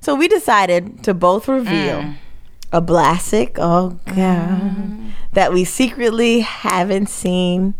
so 0.00 0.14
we 0.14 0.28
decided 0.28 1.02
to 1.04 1.12
both 1.14 1.48
reveal 1.48 2.02
Mm. 2.02 2.14
A 2.72 2.80
blastic. 2.80 3.56
Oh 3.58 3.98
god, 4.06 4.16
Mm. 4.16 5.10
that 5.32 5.52
we 5.52 5.64
secretly 5.64 6.40
haven't 6.40 7.08
seen. 7.08 7.74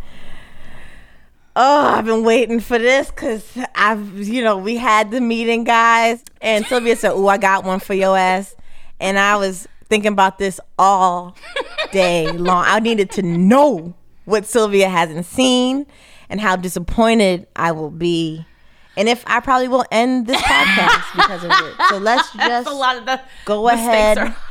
Oh, 1.56 1.86
I've 1.86 2.06
been 2.06 2.22
waiting 2.24 2.60
for 2.60 2.78
this 2.78 3.08
because 3.10 3.44
I've, 3.74 4.16
you 4.18 4.42
know, 4.42 4.56
we 4.56 4.76
had 4.76 5.10
the 5.10 5.20
meeting, 5.20 5.64
guys, 5.64 6.22
and 6.40 6.64
Sylvia 6.66 6.96
said, 6.96 7.12
"Oh, 7.12 7.26
I 7.26 7.38
got 7.38 7.64
one 7.64 7.80
for 7.80 7.92
your 7.94 8.16
ass," 8.16 8.54
and 9.00 9.18
I 9.18 9.36
was 9.36 9.66
thinking 9.88 10.12
about 10.12 10.38
this 10.38 10.60
all 10.78 11.36
day 11.92 12.28
long. 12.30 12.64
I 12.66 12.78
needed 12.78 13.10
to 13.12 13.22
know 13.22 13.94
what 14.26 14.46
Sylvia 14.46 14.88
hasn't 14.88 15.26
seen 15.26 15.86
and 16.28 16.40
how 16.40 16.54
disappointed 16.54 17.48
I 17.56 17.72
will 17.72 17.90
be. 17.90 18.46
And 18.96 19.08
if 19.08 19.24
I 19.26 19.40
probably 19.40 19.66
will 19.66 19.84
end 19.90 20.26
this 20.28 20.40
podcast 20.40 21.16
because 21.16 21.44
of 21.44 21.50
it. 21.50 21.74
So 21.88 21.98
let's 21.98 22.30
That's 22.36 22.66
just 22.66 22.68
a 22.68 22.72
lot 22.78 22.96
of 22.96 23.06
the 23.06 23.20
go 23.44 23.68
ahead. 23.68 24.34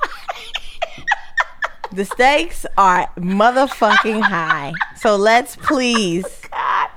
the 1.91 2.05
stakes 2.05 2.65
are 2.77 3.09
motherfucking 3.17 4.21
high. 4.21 4.73
So 4.95 5.15
let's 5.15 5.55
please, 5.55 6.25
God. 6.51 6.89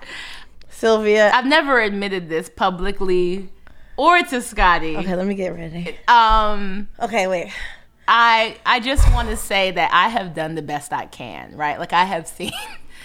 Sylvia. 0.70 1.30
I've 1.32 1.46
never 1.46 1.80
admitted 1.80 2.28
this 2.28 2.48
publicly 2.48 3.48
or 3.96 4.18
to 4.22 4.42
Scotty. 4.42 4.96
Okay, 4.96 5.14
let 5.14 5.26
me 5.26 5.34
get 5.34 5.54
ready. 5.54 5.96
Um. 6.08 6.88
Okay, 7.00 7.26
wait. 7.26 7.52
I 8.08 8.56
I 8.66 8.80
just 8.80 9.10
want 9.12 9.28
to 9.28 9.36
say 9.36 9.70
that 9.70 9.90
I 9.92 10.08
have 10.08 10.34
done 10.34 10.54
the 10.56 10.62
best 10.62 10.92
I 10.92 11.06
can, 11.06 11.56
right? 11.56 11.78
Like 11.78 11.92
I 11.92 12.04
have 12.04 12.26
seen 12.36 12.52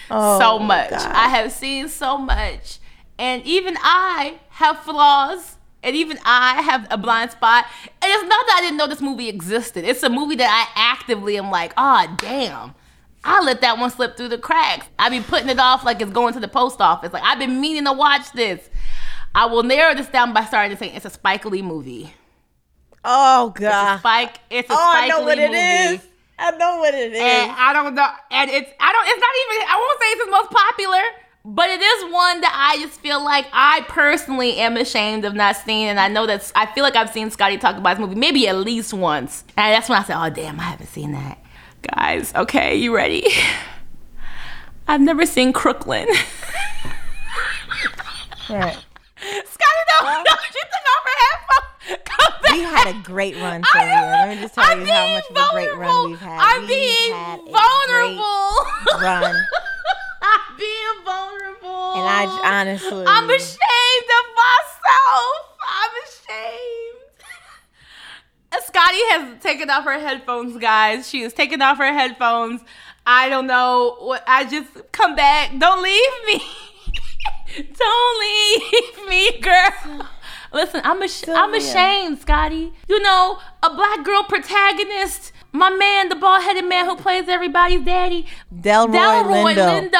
Oh, 0.10 0.40
so 0.40 0.58
much. 0.60 0.90
God. 0.90 1.02
I 1.12 1.28
have 1.30 1.52
seen 1.52 1.90
so 1.90 2.18
much. 2.18 2.80
And 3.20 3.44
even 3.46 3.76
I 3.82 4.40
have 4.50 4.80
flaws. 4.80 5.57
And 5.84 5.96
even 5.96 6.18
I 6.26 6.62
have 6.64 6.88
a 6.90 6.98
blind 6.98 7.32
spot. 7.32 7.66
And 8.02 8.12
it's 8.12 8.24
not 8.24 8.46
that 8.48 8.56
I 8.58 8.62
didn't 8.62 8.78
know 8.78 8.88
this 8.88 9.02
movie 9.02 9.30
existed. 9.30 9.86
It's 9.86 10.04
a 10.04 10.10
movie 10.10 10.36
that 10.36 10.50
I 10.50 10.80
actively 10.94 11.38
am 11.38 11.50
like, 11.52 11.74
oh 11.78 12.14
damn. 12.18 12.74
I 13.24 13.42
let 13.44 13.62
that 13.62 13.78
one 13.78 13.90
slip 13.92 14.16
through 14.16 14.30
the 14.30 14.38
cracks. 14.38 14.88
I 14.98 15.10
be 15.10 15.20
putting 15.20 15.50
it 15.50 15.60
off 15.60 15.84
like 15.84 16.02
it's 16.02 16.12
going 16.12 16.34
to 16.34 16.40
the 16.40 16.48
post 16.48 16.80
office. 16.82 17.12
Like 17.14 17.24
I've 17.24 17.40
been 17.40 17.60
meaning 17.62 17.86
to 17.86 17.94
watch 17.94 18.32
this. 18.34 18.70
I 19.36 19.46
will 19.46 19.64
narrow 19.64 19.94
this 19.96 20.08
down 20.08 20.34
by 20.34 20.46
starting 20.46 20.76
to 20.76 20.78
say 20.84 20.92
it's 20.94 21.06
a 21.06 21.10
Spike 21.10 21.46
Lee 21.46 21.62
movie. 21.62 22.14
Oh 23.04 23.50
It's 23.50 23.60
a 23.60 23.62
God. 23.64 24.00
Spike. 24.00 24.40
It's 24.50 24.70
a 24.70 24.74
Oh, 24.74 24.76
Spike 24.76 25.04
I 25.04 25.08
know 25.10 25.20
Lee 25.20 25.26
what 25.26 25.40
it 25.40 25.52
movie. 25.52 25.96
is. 25.96 26.08
I 26.40 26.52
know 26.52 26.78
what 26.78 26.94
it 26.94 27.14
is. 27.14 27.20
And 27.20 27.52
I 27.52 27.74
don't 27.74 27.96
know. 27.96 28.08
And 28.32 28.50
it's 28.50 28.72
I 28.80 28.92
don't 28.92 29.08
it's 29.08 29.20
not 29.22 29.36
even 29.44 29.68
I 29.70 29.76
won't 29.78 30.00
say 30.00 30.08
it's 30.08 30.22
his 30.24 30.32
most 30.32 30.52
popular, 30.52 31.04
but 31.50 31.70
it 31.70 31.82
is 31.82 32.04
one 32.12 32.41
that 32.41 32.54
I 32.54 32.82
just 32.84 33.00
feel 33.00 33.24
like 33.24 33.48
I 33.54 33.86
personally 33.88 34.58
am 34.58 34.76
ashamed 34.76 35.24
of 35.24 35.34
not 35.34 35.56
seeing. 35.56 35.86
And 35.88 35.98
I 36.00 36.10
know 36.10 36.26
that's 36.28 36.52
I 36.56 36.66
feel 36.66 36.84
like 36.84 36.95
I've 36.98 37.10
seen 37.10 37.32
Scotty 37.32 37.58
talk 37.58 37.78
about 37.78 37.98
this 37.98 38.06
movie 38.06 38.20
maybe 38.20 38.48
at 38.50 38.58
least 38.58 38.93
once. 38.93 39.43
And 39.56 39.74
that's 39.74 39.88
when 39.88 39.98
I 39.98 40.04
said, 40.04 40.18
Oh 40.22 40.30
damn, 40.30 40.60
I 40.60 40.64
haven't 40.64 40.88
seen 40.88 41.14
that. 41.14 41.39
Guys, 41.95 42.34
okay, 42.36 42.76
you 42.76 42.93
ready? 42.93 43.26
I've 44.89 45.00
never 45.02 45.26
seen 45.26 45.54
Crooklyn. 45.54 46.08
Right. 48.50 48.78
Scotty, 49.20 49.84
no, 50.02 50.04
no, 50.04 50.24
she 50.52 50.60
took 50.60 50.86
off 50.88 51.04
her 51.04 51.18
headphones. 51.24 52.02
Come 52.06 52.34
back. 52.41 52.52
We 52.54 52.60
had 52.62 52.88
a 52.95 53.04
great 53.04 53.36
run, 53.36 53.64
I 53.74 53.84
you. 53.84 53.89
Let 53.91 54.30
me 54.30 54.41
just 54.41 54.56
tell 54.56 54.64
I'm 54.66 54.82
you 54.82 54.88
how 54.88 55.08
much 55.14 55.24
of 55.30 55.36
a 55.38 55.50
great 55.54 55.76
run 55.78 56.10
we've 56.12 56.20
had. 56.20 56.39
I'm 56.39 56.62
We've 56.62 56.70
being 56.70 57.14
had 57.14 57.39
a 57.39 57.43
great 57.43 57.54
vulnerable. 57.54 59.02
run. 59.02 59.36
Being 60.58 61.04
vulnerable. 61.06 61.94
And 61.96 62.08
I 62.08 62.26
honestly, 62.44 63.06
I'm 63.08 63.30
ashamed 63.30 64.10
of 64.20 64.26
myself. 64.36 65.58
I'm 65.68 65.92
ashamed. 66.08 67.14
Scotty 68.66 68.98
has 69.12 69.42
taken 69.44 69.70
off 69.70 69.84
her 69.84 70.00
headphones, 70.00 70.58
guys. 70.58 71.08
She 71.08 71.22
has 71.22 71.34
taken 71.34 71.62
off 71.62 71.78
her 71.78 71.94
headphones. 71.94 72.62
I 73.06 73.30
don't 73.30 73.48
know 73.48 73.96
what. 74.00 74.24
I 74.28 74.44
just 74.46 74.92
come 74.92 75.16
back. 75.16 75.58
Don't 75.58 75.82
leave 75.82 76.12
me. 76.26 76.42
don't 77.78 78.20
leave 78.20 79.10
me, 79.10 79.40
girl. 79.40 80.08
Listen, 80.52 80.82
I'm 80.84 81.02
ash- 81.04 81.28
I'm 81.28 81.54
ashamed, 81.54 82.20
Scotty. 82.20 82.74
You 82.88 83.02
know, 83.02 83.40
a 83.64 83.74
black 83.74 84.04
girl 84.04 84.24
protagonist. 84.24 85.32
My 85.58 85.72
man, 85.72 86.10
the 86.10 86.16
bald-headed 86.16 86.66
man 86.66 86.86
who 86.86 86.95
plays 86.95 87.28
everybody's 87.28 87.84
daddy, 87.84 88.28
Delroy, 88.53 88.93
Delroy 88.93 89.55
Lindo. 89.55 89.91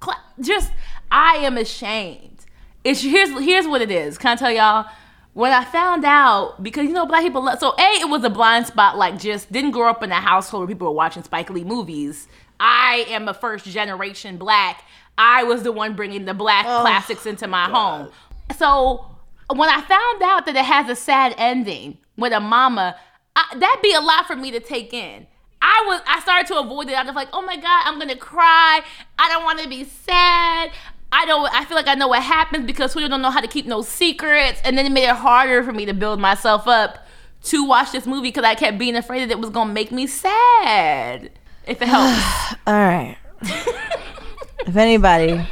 Lindo. 0.00 0.14
Just, 0.40 0.72
I 1.10 1.36
am 1.36 1.58
ashamed. 1.58 2.46
It's 2.82 3.02
here's 3.02 3.30
here's 3.38 3.66
what 3.66 3.82
it 3.82 3.90
is. 3.90 4.18
Can 4.18 4.32
I 4.32 4.36
tell 4.36 4.50
y'all? 4.50 4.86
When 5.34 5.52
I 5.52 5.64
found 5.64 6.04
out, 6.04 6.62
because 6.62 6.86
you 6.86 6.92
know 6.92 7.06
black 7.06 7.22
people 7.22 7.44
love. 7.44 7.58
So 7.58 7.74
a, 7.78 8.00
it 8.00 8.08
was 8.08 8.24
a 8.24 8.30
blind 8.30 8.66
spot. 8.66 8.98
Like 8.98 9.18
just 9.18 9.52
didn't 9.52 9.70
grow 9.70 9.88
up 9.88 10.02
in 10.02 10.10
a 10.10 10.20
household 10.20 10.62
where 10.62 10.68
people 10.68 10.88
were 10.88 10.94
watching 10.94 11.22
Spike 11.22 11.50
Lee 11.50 11.64
movies. 11.64 12.26
I 12.58 13.06
am 13.08 13.28
a 13.28 13.34
first 13.34 13.64
generation 13.66 14.36
black. 14.36 14.84
I 15.16 15.44
was 15.44 15.62
the 15.62 15.72
one 15.72 15.94
bringing 15.94 16.24
the 16.24 16.34
black 16.34 16.66
Oh, 16.66 16.80
classics 16.80 17.26
into 17.26 17.46
my 17.46 17.64
home. 17.70 18.10
So 18.56 19.06
when 19.54 19.68
I 19.68 19.80
found 19.82 20.22
out 20.22 20.46
that 20.46 20.56
it 20.56 20.64
has 20.64 20.88
a 20.88 20.96
sad 20.96 21.34
ending 21.38 21.98
with 22.16 22.32
a 22.32 22.40
mama, 22.40 22.96
I, 23.34 23.56
that'd 23.58 23.82
be 23.82 23.94
a 23.94 24.00
lot 24.00 24.26
for 24.26 24.36
me 24.36 24.50
to 24.50 24.60
take 24.60 24.92
in. 24.92 25.26
I 25.60 25.84
was 25.86 26.00
I 26.06 26.20
started 26.20 26.48
to 26.48 26.58
avoid 26.58 26.88
it. 26.88 26.94
I 26.94 27.04
was 27.04 27.14
like, 27.14 27.28
oh 27.32 27.42
my 27.42 27.56
god, 27.56 27.82
I'm 27.84 27.98
gonna 27.98 28.16
cry. 28.16 28.80
I 29.18 29.28
don't 29.28 29.44
want 29.44 29.60
to 29.60 29.68
be 29.68 29.84
sad. 29.84 30.70
I 31.12 31.26
don't. 31.26 31.52
I 31.54 31.64
feel 31.64 31.76
like 31.76 31.86
I 31.86 31.94
know 31.94 32.08
what 32.08 32.22
happens 32.22 32.66
because 32.66 32.92
Twitter 32.92 33.08
don't 33.08 33.22
know 33.22 33.30
how 33.30 33.40
to 33.40 33.46
keep 33.46 33.66
no 33.66 33.82
secrets, 33.82 34.60
and 34.64 34.76
then 34.76 34.86
it 34.86 34.90
made 34.90 35.08
it 35.08 35.14
harder 35.14 35.62
for 35.62 35.72
me 35.72 35.84
to 35.86 35.94
build 35.94 36.18
myself 36.18 36.66
up 36.66 37.06
to 37.44 37.64
watch 37.64 37.92
this 37.92 38.06
movie 38.06 38.28
because 38.28 38.44
I 38.44 38.54
kept 38.54 38.78
being 38.78 38.96
afraid 38.96 39.20
that 39.20 39.30
it 39.30 39.38
was 39.38 39.50
gonna 39.50 39.72
make 39.72 39.92
me 39.92 40.06
sad. 40.06 41.30
If 41.66 41.80
it 41.80 41.88
helps, 41.88 42.54
All 42.66 42.74
right. 42.74 43.16
if 43.42 44.74
anybody 44.74 45.46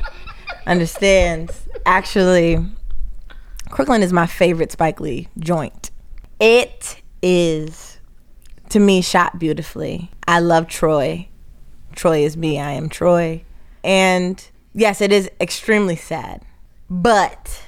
understands, 0.67 1.69
actually, 1.87 2.65
Crooklyn 3.71 4.03
is 4.03 4.13
my 4.13 4.27
favorite 4.27 4.73
Spike 4.73 5.01
Lee 5.01 5.29
joint. 5.39 5.91
It 6.41 7.00
is, 7.23 7.99
to 8.71 8.79
me, 8.79 9.01
shot 9.01 9.39
beautifully. 9.39 10.11
I 10.27 10.41
love 10.41 10.69
Troy. 10.69 11.29
Troy 11.95 12.25
is 12.25 12.37
me. 12.37 12.59
I 12.61 12.73
am 12.73 12.89
Troy. 12.89 13.43
And 13.83 14.45
yes, 14.75 15.01
it 15.01 15.13
is 15.13 15.31
extremely 15.41 15.97
sad. 15.97 16.43
But 16.89 17.63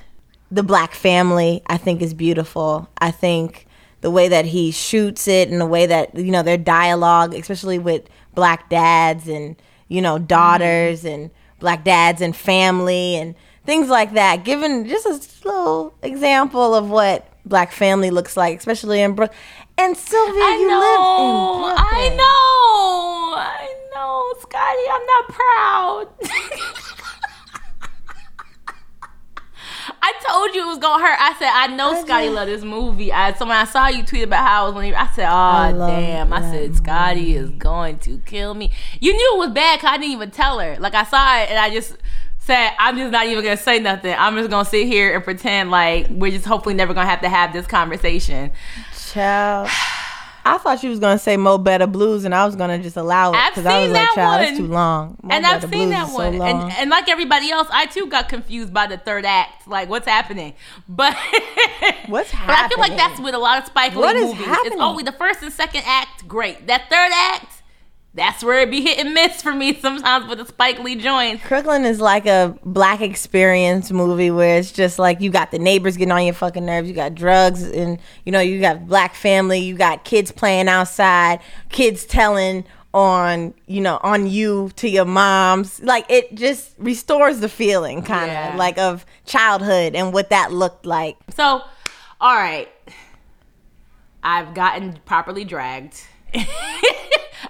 the 0.50 0.62
black 0.62 0.92
family, 0.94 1.62
I 1.66 1.76
think, 1.76 2.02
is 2.02 2.14
beautiful. 2.14 2.88
I 2.98 3.10
think 3.10 3.66
the 4.02 4.10
way 4.10 4.28
that 4.28 4.46
he 4.46 4.70
shoots 4.70 5.26
it 5.28 5.48
and 5.48 5.60
the 5.60 5.66
way 5.66 5.86
that 5.86 6.14
you 6.16 6.30
know 6.30 6.42
their 6.42 6.58
dialogue, 6.58 7.34
especially 7.34 7.78
with 7.78 8.08
black 8.34 8.68
dads 8.68 9.28
and 9.28 9.56
you 9.88 10.02
know 10.02 10.16
mm-hmm. 10.16 10.26
daughters 10.26 11.04
and 11.04 11.30
black 11.60 11.84
dads 11.84 12.20
and 12.20 12.34
family 12.36 13.16
and 13.16 13.34
things 13.64 13.88
like 13.88 14.12
that. 14.14 14.44
Given 14.44 14.86
just 14.88 15.06
a 15.06 15.48
little 15.48 15.94
example 16.02 16.74
of 16.74 16.90
what 16.90 17.31
black 17.44 17.72
family 17.72 18.10
looks 18.10 18.36
like, 18.36 18.58
especially 18.58 19.00
in 19.00 19.14
Brooklyn. 19.14 19.38
And 19.78 19.96
Sylvia, 19.96 20.42
I 20.42 20.58
you 20.60 20.68
know. 20.68 20.80
live 20.80 21.00
in 21.20 21.34
Brooklyn. 21.62 21.86
I 21.92 22.08
know. 22.16 23.34
I 23.36 23.68
know, 23.94 24.34
Scotty. 24.40 24.86
I'm 24.90 25.06
not 25.06 25.28
proud. 25.28 26.08
I 30.04 30.12
told 30.28 30.54
you 30.54 30.62
it 30.62 30.66
was 30.66 30.78
gonna 30.78 31.02
hurt. 31.02 31.16
I 31.18 31.34
said 31.38 31.50
I 31.52 31.68
know 31.68 31.92
I 31.92 32.02
Scotty 32.02 32.28
loved 32.28 32.50
this 32.50 32.62
movie. 32.64 33.12
I 33.12 33.32
so 33.34 33.44
when 33.44 33.56
I 33.56 33.64
saw 33.64 33.88
you 33.88 34.04
tweet 34.04 34.24
about 34.24 34.46
how 34.46 34.64
I 34.64 34.66
was 34.66 34.74
when 34.74 34.94
I 34.94 35.06
said, 35.12 35.28
"Oh 35.28 35.76
love 35.76 35.90
damn!" 35.90 36.32
I 36.32 36.40
said 36.40 36.76
Scotty 36.76 37.36
is 37.36 37.50
going 37.50 37.98
to 38.00 38.18
kill 38.18 38.54
me. 38.54 38.72
You 39.00 39.12
knew 39.12 39.32
it 39.34 39.38
was 39.38 39.50
bad. 39.50 39.80
Cause 39.80 39.90
I 39.90 39.98
didn't 39.98 40.12
even 40.12 40.30
tell 40.30 40.58
her. 40.58 40.76
Like 40.78 40.94
I 40.94 41.04
saw 41.04 41.38
it 41.38 41.50
and 41.50 41.58
I 41.58 41.70
just 41.70 41.96
said, 42.44 42.72
"I'm 42.78 42.96
just 42.96 43.12
not 43.12 43.26
even 43.26 43.42
gonna 43.44 43.56
say 43.56 43.78
nothing. 43.78 44.14
I'm 44.18 44.36
just 44.36 44.50
gonna 44.50 44.64
sit 44.64 44.86
here 44.86 45.14
and 45.14 45.22
pretend 45.24 45.70
like 45.70 46.06
we're 46.10 46.30
just 46.32 46.44
hopefully 46.46 46.74
never 46.74 46.94
gonna 46.94 47.08
have 47.08 47.20
to 47.22 47.28
have 47.28 47.52
this 47.52 47.66
conversation." 47.66 48.50
Child. 49.12 49.68
I 50.44 50.58
thought 50.58 50.80
she 50.80 50.88
was 50.88 50.98
gonna 50.98 51.20
say 51.20 51.36
Mo 51.36 51.56
Better 51.56 51.86
Blues, 51.86 52.24
and 52.24 52.34
I 52.34 52.44
was 52.44 52.56
gonna 52.56 52.78
just 52.80 52.96
allow 52.96 53.30
it 53.32 53.36
because 53.50 53.64
I 53.64 53.82
was 53.84 53.92
like, 53.92 54.08
"Child, 54.16 54.40
one. 54.40 54.48
it's 54.48 54.58
too 54.58 54.66
long." 54.66 55.16
Mo 55.22 55.30
and 55.36 55.46
I've 55.46 55.60
seen 55.62 55.70
Blues 55.70 55.90
that 55.90 56.08
so 56.08 56.14
one, 56.14 56.38
long. 56.38 56.62
and 56.62 56.72
and 56.78 56.90
like 56.90 57.08
everybody 57.08 57.50
else, 57.52 57.68
I 57.70 57.86
too 57.86 58.06
got 58.06 58.28
confused 58.28 58.74
by 58.74 58.88
the 58.88 58.98
third 58.98 59.24
act. 59.24 59.68
Like, 59.68 59.88
what's 59.88 60.06
happening? 60.08 60.54
But 60.88 61.16
What's 62.08 62.30
happening? 62.30 62.46
But 62.46 62.58
I 62.58 62.68
feel 62.68 62.78
like 62.80 62.96
that's 62.96 63.20
with 63.20 63.34
a 63.34 63.38
lot 63.38 63.58
of 63.60 63.66
Spike 63.66 63.94
Lee 63.94 64.00
What 64.00 64.16
is 64.16 64.22
movies. 64.24 64.40
It's 64.40 64.48
happening? 64.48 64.80
always 64.80 65.04
the 65.04 65.12
first 65.12 65.42
and 65.42 65.52
second 65.52 65.84
act, 65.86 66.26
great. 66.26 66.66
That 66.66 66.90
third 66.90 67.10
act, 67.12 67.61
that's 68.14 68.44
where 68.44 68.60
it 68.60 68.70
be 68.70 68.82
hit 68.82 68.98
and 68.98 69.14
miss 69.14 69.40
for 69.40 69.54
me 69.54 69.74
sometimes 69.74 70.28
with 70.28 70.38
the 70.38 70.46
Spike 70.46 70.78
Lee 70.80 70.96
joints. 70.96 71.42
Crooklyn 71.44 71.84
is 71.86 71.98
like 72.00 72.26
a 72.26 72.54
black 72.64 73.00
experience 73.00 73.90
movie 73.90 74.30
where 74.30 74.58
it's 74.58 74.70
just 74.70 74.98
like 74.98 75.20
you 75.22 75.30
got 75.30 75.50
the 75.50 75.58
neighbors 75.58 75.96
getting 75.96 76.12
on 76.12 76.24
your 76.24 76.34
fucking 76.34 76.66
nerves, 76.66 76.88
you 76.88 76.94
got 76.94 77.14
drugs, 77.14 77.62
and 77.62 77.98
you 78.24 78.32
know 78.32 78.40
you 78.40 78.60
got 78.60 78.86
black 78.86 79.14
family, 79.14 79.60
you 79.60 79.74
got 79.74 80.04
kids 80.04 80.30
playing 80.30 80.68
outside, 80.68 81.40
kids 81.70 82.04
telling 82.04 82.64
on 82.94 83.54
you 83.66 83.80
know 83.80 83.98
on 84.02 84.26
you 84.26 84.70
to 84.76 84.86
your 84.86 85.06
moms. 85.06 85.82
Like 85.82 86.04
it 86.10 86.34
just 86.34 86.72
restores 86.78 87.40
the 87.40 87.48
feeling, 87.48 88.02
kind 88.02 88.24
of 88.30 88.36
Yeah. 88.36 88.56
like 88.58 88.76
of 88.76 89.06
childhood 89.24 89.94
and 89.94 90.12
what 90.12 90.28
that 90.28 90.52
looked 90.52 90.84
like. 90.84 91.16
So, 91.30 91.62
all 92.20 92.36
right, 92.36 92.68
I've 94.22 94.52
gotten 94.54 94.98
properly 95.06 95.44
dragged. 95.44 96.02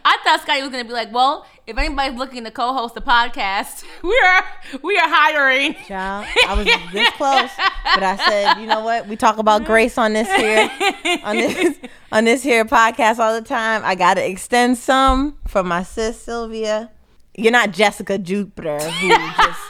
I 0.04 0.18
thought 0.24 0.40
Scotty 0.42 0.62
was 0.62 0.70
gonna 0.70 0.84
be 0.84 0.92
like, 0.92 1.12
"Well, 1.12 1.46
if 1.66 1.78
anybody's 1.78 2.18
looking 2.18 2.44
to 2.44 2.50
co-host 2.50 2.96
a 2.96 3.00
podcast, 3.00 3.84
we 4.02 4.20
are 4.26 4.44
we 4.82 4.96
are 4.96 5.08
hiring." 5.08 5.74
Child, 5.86 6.26
I 6.48 6.54
was 6.54 6.64
this 6.92 7.10
close, 7.10 7.50
but 7.94 8.02
I 8.02 8.16
said, 8.16 8.60
you 8.60 8.66
know 8.66 8.80
what? 8.84 9.06
We 9.06 9.16
talk 9.16 9.38
about 9.38 9.64
grace 9.64 9.98
on 9.98 10.12
this 10.12 10.28
here, 10.32 10.70
on 11.22 11.36
this 11.36 11.78
on 12.12 12.24
this 12.24 12.42
here 12.42 12.64
podcast 12.64 13.18
all 13.18 13.40
the 13.40 13.46
time. 13.46 13.82
I 13.84 13.94
gotta 13.94 14.28
extend 14.28 14.78
some 14.78 15.36
for 15.46 15.62
my 15.62 15.82
sis 15.82 16.20
Sylvia. 16.20 16.90
You're 17.34 17.52
not 17.52 17.70
Jessica 17.70 18.18
Jupiter 18.18 18.78
who 18.78 19.08
just 19.08 19.60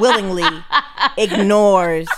willingly 0.00 0.64
ignores 1.18 2.08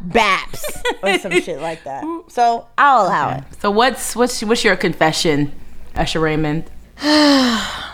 BAPS 0.00 0.82
or 1.02 1.18
some 1.18 1.32
shit 1.40 1.60
like 1.60 1.84
that. 1.84 2.04
So 2.28 2.66
I'll 2.76 3.06
allow 3.06 3.36
it. 3.36 3.44
So 3.60 3.70
what's 3.70 4.14
what's 4.16 4.42
what's 4.42 4.64
your 4.64 4.76
confession, 4.76 5.52
Usher 5.94 6.20
Raymond? 6.20 6.70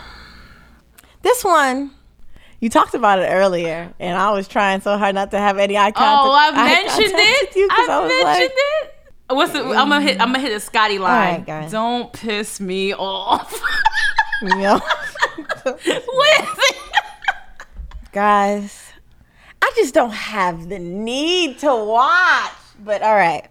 This 1.21 1.43
one. 1.43 1.89
You 2.59 2.69
talked 2.69 2.93
about 2.93 3.17
it 3.17 3.25
earlier, 3.25 3.91
and 3.99 4.15
I 4.15 4.29
was 4.29 4.47
trying 4.47 4.81
so 4.81 4.95
hard 4.95 5.15
not 5.15 5.31
to 5.31 5.39
have 5.39 5.57
any 5.57 5.75
eye 5.75 5.89
contact. 5.91 6.21
Oh, 6.23 6.31
I've 6.31 6.53
eye 6.53 6.65
mentioned 6.67 7.15
it. 7.17 7.55
with 7.55 7.71
I 7.71 7.87
I've 7.89 8.03
was 8.03 8.09
mentioned 8.09 8.25
like- 8.25 8.51
it. 8.51 8.91
What's 9.27 9.53
the, 9.53 9.59
I'm 9.61 9.89
gonna 9.89 10.01
mm. 10.01 10.03
hit. 10.03 10.21
I'm 10.21 10.27
gonna 10.27 10.39
hit 10.39 10.51
a 10.51 10.59
Scotty 10.59 10.99
line. 10.99 11.45
right. 11.47 11.71
Don't 11.71 12.13
piss 12.13 12.59
me 12.59 12.93
off. 12.93 13.59
You 14.41 14.79
what 15.65 15.79
is 15.85 16.59
it? 16.59 16.75
guys 18.11 18.84
i 19.61 19.71
just 19.75 19.93
don't 19.93 20.13
have 20.13 20.69
the 20.69 20.79
need 20.79 21.59
to 21.59 21.67
watch. 21.75 22.51
But 22.83 23.01
all 23.01 23.15
right. 23.15 23.47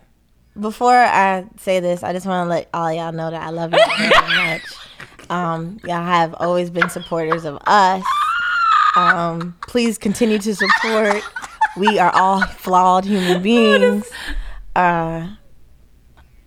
Before 0.61 0.95
i 0.95 1.45
say 1.59 1.81
this 1.81 2.03
i 2.03 2.13
just 2.13 2.27
want 2.27 2.47
to 2.47 2.51
let 2.51 2.69
all 2.73 2.93
y'all 2.93 3.13
know 3.13 3.31
that 3.31 3.43
i 3.43 3.51
love 3.51 3.73
you 3.73 3.79
very 3.99 4.11
much. 4.53 4.63
Um 5.31 5.79
y'all 5.85 6.05
have 6.05 6.35
always 6.39 6.71
been 6.71 6.89
supporters 6.91 7.45
of 7.45 7.59
us. 7.67 8.05
Um 8.97 9.57
please 9.67 9.99
continue 9.99 10.39
to 10.39 10.55
support. 10.55 11.23
We 11.77 11.99
are 11.99 12.15
all 12.15 12.43
flawed 12.43 13.05
human 13.05 13.43
beings. 13.51 14.09
Uh 14.77 15.29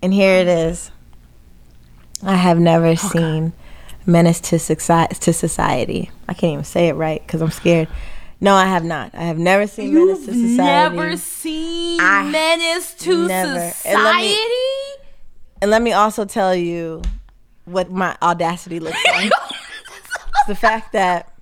and 0.02 0.14
here 0.14 0.36
it 0.36 0.48
is. 0.48 0.90
I 2.22 2.34
have 2.36 2.58
never 2.58 2.96
seen 2.96 3.52
menace 4.06 4.40
to 4.40 4.58
society 4.58 5.14
to 5.16 5.32
society. 5.34 6.10
I 6.28 6.32
can't 6.34 6.52
even 6.54 6.64
say 6.64 6.88
it 6.88 6.94
right 6.94 7.20
because 7.26 7.42
i'm 7.42 7.50
scared 7.50 7.88
no 8.40 8.54
i 8.54 8.66
have 8.66 8.84
not. 8.84 9.14
I 9.14 9.22
have 9.24 9.38
never 9.38 9.66
seen 9.66 9.94
menace 9.94 10.24
to 10.26 10.32
You've 10.32 10.50
society. 10.50 10.96
never 10.96 11.16
seen 11.16 12.00
I 12.00 12.24
Menace 12.30 12.94
to 12.94 13.26
never- 13.26 13.72
and 13.84 14.02
let 14.02 14.16
me- 14.16 14.38
and 15.60 15.70
let 15.72 15.82
me 15.82 15.92
also 15.92 16.24
tell 16.24 16.54
you 16.54 17.02
what 17.64 17.90
my 17.90 18.16
audacity 18.22 18.78
looks 18.80 18.96
like. 19.06 19.30
It's 19.32 20.44
the 20.46 20.54
fact 20.54 20.92
that 20.92 21.32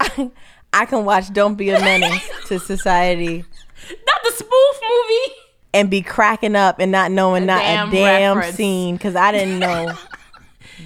I, 0.00 0.30
I 0.72 0.84
can 0.84 1.04
watch 1.04 1.32
don't 1.32 1.54
be 1.54 1.70
a 1.70 1.78
menace 1.80 2.28
to 2.46 2.58
society 2.58 3.44
Not 3.90 4.20
the 4.24 4.32
spoof 4.32 4.80
movie. 4.82 5.34
and 5.74 5.88
be 5.90 6.02
cracking 6.02 6.56
up 6.56 6.78
and 6.80 6.90
not 6.92 7.10
knowing 7.12 7.46
not 7.46 7.62
damn 7.62 7.88
a 7.88 7.92
damn 7.92 8.36
reference. 8.36 8.56
scene 8.56 8.96
because 8.96 9.14
i 9.16 9.30
didn't 9.32 9.58
know 9.60 9.92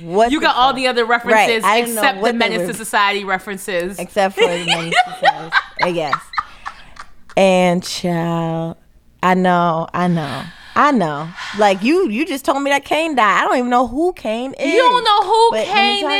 what 0.03 0.31
You 0.33 0.41
got 0.41 0.57
all 0.57 0.73
the 0.73 0.87
other 0.87 1.05
references 1.05 1.63
I 1.65 1.79
except 1.79 2.23
the 2.23 2.33
Menace 2.33 2.69
to 2.69 2.75
Society 2.75 3.25
references. 3.25 3.99
except 3.99 4.35
for 4.35 4.43
the 4.47 4.65
menace 4.67 4.95
to 5.05 5.15
society 5.15 5.57
I 5.83 5.93
guess 5.93 6.15
and 7.37 7.83
child 7.83 8.77
i 9.23 9.35
know 9.35 9.87
i 9.95 10.07
know 10.09 10.45
I 10.75 10.91
know. 10.91 11.29
Like 11.59 11.83
you, 11.83 12.09
you 12.09 12.25
just 12.25 12.47
told 12.47 12.63
me 12.63 12.71
that 12.71 12.85
Caine 12.87 13.15
died. 13.15 13.43
I 13.43 13.45
don't 13.45 13.59
even 13.59 13.69
know 13.71 13.87
who 13.87 14.15
Caine 14.15 14.55
is. 14.55 14.73
you 14.73 14.79
don't 14.79 15.05
know 15.05 15.23
who 15.23 15.51
But 15.51 15.67
Caine 15.67 16.11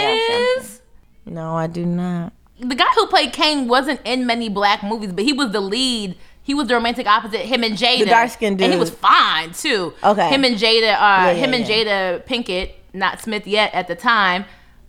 is? 0.59 0.83
No, 1.25 1.55
I 1.57 1.67
do 1.69 1.87
not. 1.87 2.35
The 2.61 2.75
guy 2.75 2.85
who 2.95 3.07
played 3.07 3.33
Caine 3.33 3.67
wasn't 3.67 4.01
in 4.05 4.27
many 4.27 4.51
black 4.51 4.83
movies, 4.83 5.11
but 5.13 5.25
he 5.25 5.33
was 5.33 5.53
the 5.53 5.61
lead. 5.61 6.17
He 6.43 6.53
was 6.53 6.69
the 6.69 6.75
romantic 6.75 7.07
opposite 7.07 7.41
him 7.41 7.65
and 7.65 7.77
Jada. 7.77 8.01
The 8.01 8.05
dark-skinned 8.07 8.61
And 8.61 8.73
he 8.73 8.79
was 8.79 8.91
fine 8.91 9.53
too. 9.53 9.95
Okay. 10.05 10.29
Him 10.29 10.45
and 10.45 10.57
Jada 10.57 10.95
uh 10.97 10.99
yeah, 10.99 11.33
him 11.33 11.55
and 11.55 11.67
yeah. 11.67 11.85
Jada 11.85 12.27
Pinkett, 12.27 12.73
not 12.93 13.21
Smith 13.21 13.47
yet 13.47 13.73
at 13.75 13.89
the 13.89 13.95
time, 13.95 14.45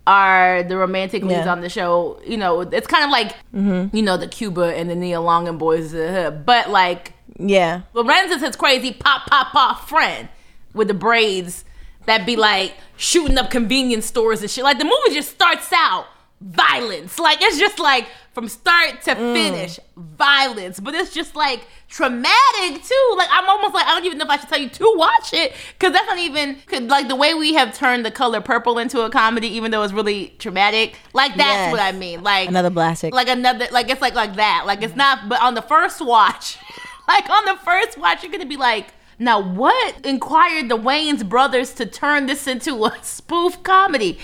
are 0.06 0.62
the 0.62 0.76
romantic 0.76 1.22
leads 1.22 1.32
Yeah. 1.32 1.40
Mm-hmm. 1.40 1.48
on 1.50 1.60
the 1.62 1.68
show. 1.70 2.20
You 2.26 2.36
know, 2.36 2.60
it's 2.60 2.86
kind 2.86 3.04
of 3.04 3.10
like 3.10 3.34
you 3.52 4.02
know, 4.02 4.16
the 4.16 4.28
Cuba 4.28 4.74
and 4.76 4.90
the 4.90 4.94
Nia 4.94 5.20
Long 5.20 5.48
and 5.48 5.58
Boys 5.58 5.86
of 5.86 5.98
the 6.00 6.12
Hood. 6.12 6.46
But 6.46 6.70
like 6.70 7.12
Yeah. 7.38 7.82
Larenz 7.94 8.30
is 8.30 8.42
his 8.42 8.56
crazy 8.56 8.92
pop 8.92 9.26
pop 9.26 9.52
pop 9.52 9.88
friend 9.88 10.28
with 10.74 10.88
the 10.88 10.94
braids 10.94 11.64
that 12.06 12.26
be 12.26 12.36
like 12.36 12.74
shooting 12.96 13.38
up 13.38 13.50
convenience 13.50 14.04
stores 14.06 14.42
and 14.42 14.50
shit. 14.50 14.62
Like 14.64 14.78
the 14.78 14.84
movie 14.84 15.14
just 15.14 15.30
starts 15.30 15.70
out 15.72 16.06
violence. 16.40 17.18
Like 17.18 17.38
it's 17.40 17.58
just 17.58 17.78
like 17.78 18.06
from 18.34 18.48
start 18.48 19.00
to 19.02 19.14
Mm. 19.14 19.32
finish 19.34 19.78
violence. 19.96 20.80
But 20.80 20.94
it's 20.94 21.14
just 21.14 21.34
like 21.36 21.66
traumatic 21.88 22.82
too. 22.84 23.14
Like 23.16 23.28
I'm 23.30 23.48
almost 23.48 23.74
like 23.74 23.86
I 23.86 23.90
don't 23.94 24.04
even 24.04 24.18
know 24.18 24.24
if 24.24 24.30
I 24.30 24.36
should 24.38 24.48
tell 24.48 24.58
you 24.60 24.68
to 24.68 24.94
watch 24.96 25.32
it 25.32 25.52
because 25.78 25.92
that's 25.92 26.06
not 26.06 26.18
even 26.18 26.56
could 26.66 26.88
like 26.88 27.08
the 27.08 27.16
way 27.16 27.34
we 27.34 27.54
have 27.54 27.74
turned 27.74 28.04
the 28.04 28.10
color 28.10 28.40
purple 28.40 28.78
into 28.78 29.02
a 29.02 29.10
comedy, 29.10 29.48
even 29.48 29.70
though 29.70 29.82
it's 29.82 29.92
really 29.92 30.34
traumatic. 30.38 30.96
Like 31.12 31.36
that's 31.36 31.48
Yes. 31.54 31.72
what 31.72 31.80
I 31.80 31.92
mean. 31.92 32.22
Like 32.22 32.48
Another 32.48 32.70
blastic. 32.70 33.14
like 33.14 33.28
another 33.28 33.68
like 33.70 33.88
it's 33.88 34.02
like 34.02 34.14
like 34.14 34.34
that 34.36 34.64
like 34.66 34.82
it's 34.82 34.96
not 34.96 35.28
but 35.28 35.40
on 35.40 35.54
the 35.54 35.62
first 35.62 36.00
watch 36.00 36.58
like 37.08 37.28
on 37.30 37.44
the 37.44 37.56
first 37.64 37.96
watch 37.98 38.22
you're 38.22 38.32
gonna 38.32 38.46
be 38.46 38.56
like 38.56 38.88
now 39.18 39.40
what 39.40 40.04
inquired 40.04 40.68
the 40.68 40.76
Wayans 40.76 41.26
brothers 41.28 41.72
to 41.74 41.86
turn 41.86 42.26
this 42.26 42.46
into 42.48 42.84
a 42.84 42.92
spoof 43.02 43.62
comedy 43.62 44.18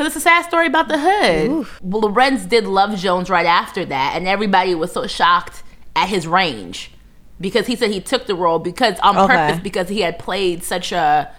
because 0.00 0.16
it's 0.16 0.24
a 0.24 0.28
sad 0.28 0.46
story 0.46 0.66
about 0.66 0.88
the 0.88 0.98
hood 0.98 1.66
well 1.82 2.02
larenz 2.02 2.48
did 2.48 2.64
love 2.64 2.96
jones 2.96 3.28
right 3.28 3.44
after 3.46 3.84
that 3.84 4.14
and 4.16 4.26
everybody 4.26 4.74
was 4.74 4.90
so 4.92 5.06
shocked 5.06 5.62
at 5.94 6.08
his 6.08 6.26
range 6.26 6.90
because 7.38 7.66
he 7.66 7.76
said 7.76 7.90
he 7.90 8.00
took 8.00 8.26
the 8.26 8.34
role 8.34 8.58
because 8.58 8.98
on 9.00 9.16
Okay. 9.16 9.36
purpose 9.36 9.60
because 9.62 9.88
he 9.90 10.00
had 10.00 10.18
played 10.18 10.62
such 10.64 10.92
a 10.92 11.30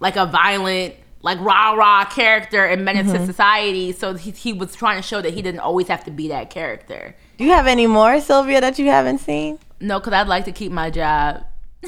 like 0.00 0.16
a 0.16 0.26
violent, 0.26 0.94
like 1.22 1.38
rah 1.40 1.72
rah 1.72 2.04
character 2.04 2.66
in 2.66 2.84
Menace 2.84 3.06
Mm-hmm. 3.06 3.16
to 3.20 3.26
Society. 3.26 3.92
So 3.92 4.14
he, 4.14 4.32
he 4.32 4.52
was 4.52 4.74
trying 4.74 5.00
to 5.00 5.06
show 5.06 5.22
that 5.22 5.32
he 5.32 5.40
didn't 5.40 5.60
always 5.60 5.88
have 5.88 6.04
to 6.04 6.10
be 6.10 6.28
that 6.28 6.50
character. 6.50 7.14
Do 7.38 7.44
you 7.44 7.52
have 7.52 7.66
any 7.66 7.86
more, 7.86 8.20
Sylvia, 8.20 8.60
that 8.60 8.78
you 8.78 8.86
haven't 8.86 9.18
seen? 9.18 9.58
No, 9.80 9.98
because 10.00 10.12
I'd 10.12 10.28
like 10.28 10.44
to 10.46 10.52
keep 10.52 10.72
my 10.72 10.90
job. 10.90 11.44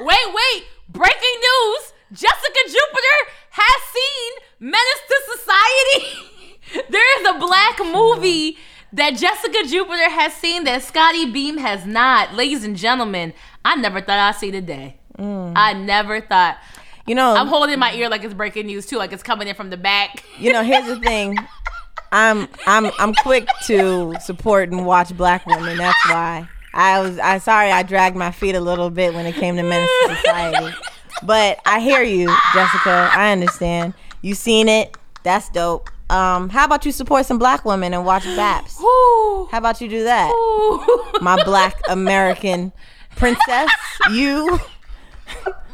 wait, 0.00 0.26
wait. 0.34 0.64
Breaking 0.88 1.36
news. 1.40 1.91
Jessica 2.12 2.58
Jupiter 2.66 3.32
has 3.50 3.82
seen 3.92 4.32
Menace 4.60 5.02
to 5.08 5.38
Society. 5.38 6.86
there 6.90 7.20
is 7.20 7.36
a 7.36 7.38
black 7.38 7.78
movie 7.80 8.58
that 8.92 9.16
Jessica 9.16 9.66
Jupiter 9.66 10.10
has 10.10 10.34
seen 10.34 10.64
that 10.64 10.82
Scotty 10.82 11.30
Beam 11.30 11.56
has 11.56 11.86
not. 11.86 12.34
Ladies 12.34 12.64
and 12.64 12.76
gentlemen, 12.76 13.32
I 13.64 13.76
never 13.76 14.00
thought 14.00 14.18
I'd 14.18 14.36
see 14.36 14.50
the 14.50 14.60
day. 14.60 14.96
Mm. 15.18 15.54
I 15.56 15.72
never 15.72 16.20
thought. 16.20 16.58
You 17.06 17.14
know, 17.14 17.34
I'm 17.34 17.48
holding 17.48 17.78
my 17.78 17.94
ear 17.94 18.08
like 18.08 18.22
it's 18.22 18.34
breaking 18.34 18.66
news 18.66 18.86
too, 18.86 18.96
like 18.96 19.12
it's 19.12 19.22
coming 19.22 19.48
in 19.48 19.54
from 19.54 19.70
the 19.70 19.76
back. 19.76 20.22
you 20.38 20.52
know, 20.52 20.62
here's 20.62 20.86
the 20.86 21.00
thing. 21.00 21.36
I'm 22.12 22.46
I'm 22.66 22.90
I'm 22.98 23.14
quick 23.14 23.48
to 23.66 24.14
support 24.20 24.70
and 24.70 24.84
watch 24.84 25.16
black 25.16 25.46
women. 25.46 25.78
That's 25.78 26.08
why 26.10 26.46
I 26.74 27.00
was 27.00 27.18
I 27.18 27.38
sorry 27.38 27.72
I 27.72 27.82
dragged 27.82 28.16
my 28.16 28.30
feet 28.30 28.54
a 28.54 28.60
little 28.60 28.90
bit 28.90 29.14
when 29.14 29.24
it 29.24 29.34
came 29.34 29.56
to 29.56 29.62
Menace 29.62 29.90
to 30.06 30.16
Society. 30.16 30.76
But 31.24 31.60
I 31.64 31.80
hear 31.80 32.02
you, 32.02 32.26
Jessica. 32.52 33.10
I 33.12 33.32
understand. 33.32 33.94
You 34.22 34.34
seen 34.34 34.68
it. 34.68 34.96
That's 35.22 35.48
dope. 35.50 35.90
Um, 36.10 36.48
how 36.50 36.64
about 36.66 36.84
you 36.84 36.92
support 36.92 37.24
some 37.26 37.38
black 37.38 37.64
women 37.64 37.94
and 37.94 38.04
watch 38.04 38.24
Baps? 38.24 38.78
Ooh. 38.80 39.48
How 39.50 39.58
about 39.58 39.80
you 39.80 39.88
do 39.88 40.04
that? 40.04 40.30
Ooh. 40.30 41.18
My 41.22 41.42
black 41.44 41.80
American 41.88 42.72
princess, 43.16 43.70
you. 44.10 44.58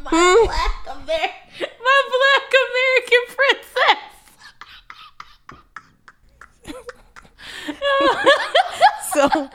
Hmm? 0.05 0.45
black 0.45 0.71
Amer- 0.87 1.33
my 1.83 2.01
black 2.15 2.53
American 2.69 3.23
princess. 3.35 3.97
So 9.13 9.49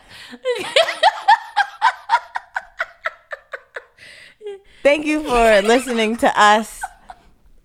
thank 4.82 5.06
you 5.06 5.23
for 5.34 5.62
listening 5.66 6.16
to 6.18 6.40
us 6.40 6.80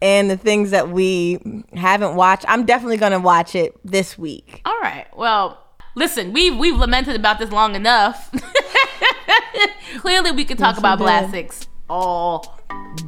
and 0.02 0.30
the 0.30 0.38
things 0.38 0.72
that 0.72 0.90
we 0.90 1.64
haven't 1.76 2.16
watched. 2.16 2.46
I'm 2.48 2.66
definitely 2.66 2.98
gonna 2.98 3.20
watch 3.20 3.54
it 3.54 3.76
this 3.86 4.18
week. 4.18 4.62
All 4.66 4.80
right. 4.82 5.06
Well, 5.16 5.64
listen, 5.96 6.34
we've 6.34 6.58
we've 6.58 6.76
lamented 6.78 7.16
about 7.16 7.38
this 7.38 7.52
long 7.52 7.76
enough. 7.76 8.32
Clearly, 10.00 10.32
we 10.32 10.46
could 10.46 10.58
talk 10.58 10.74
Yes, 10.76 10.80
about 10.80 11.00
we 11.00 11.04
Blast 11.06 11.32
did. 11.32 11.52
Six 11.52 11.68
all 11.90 12.60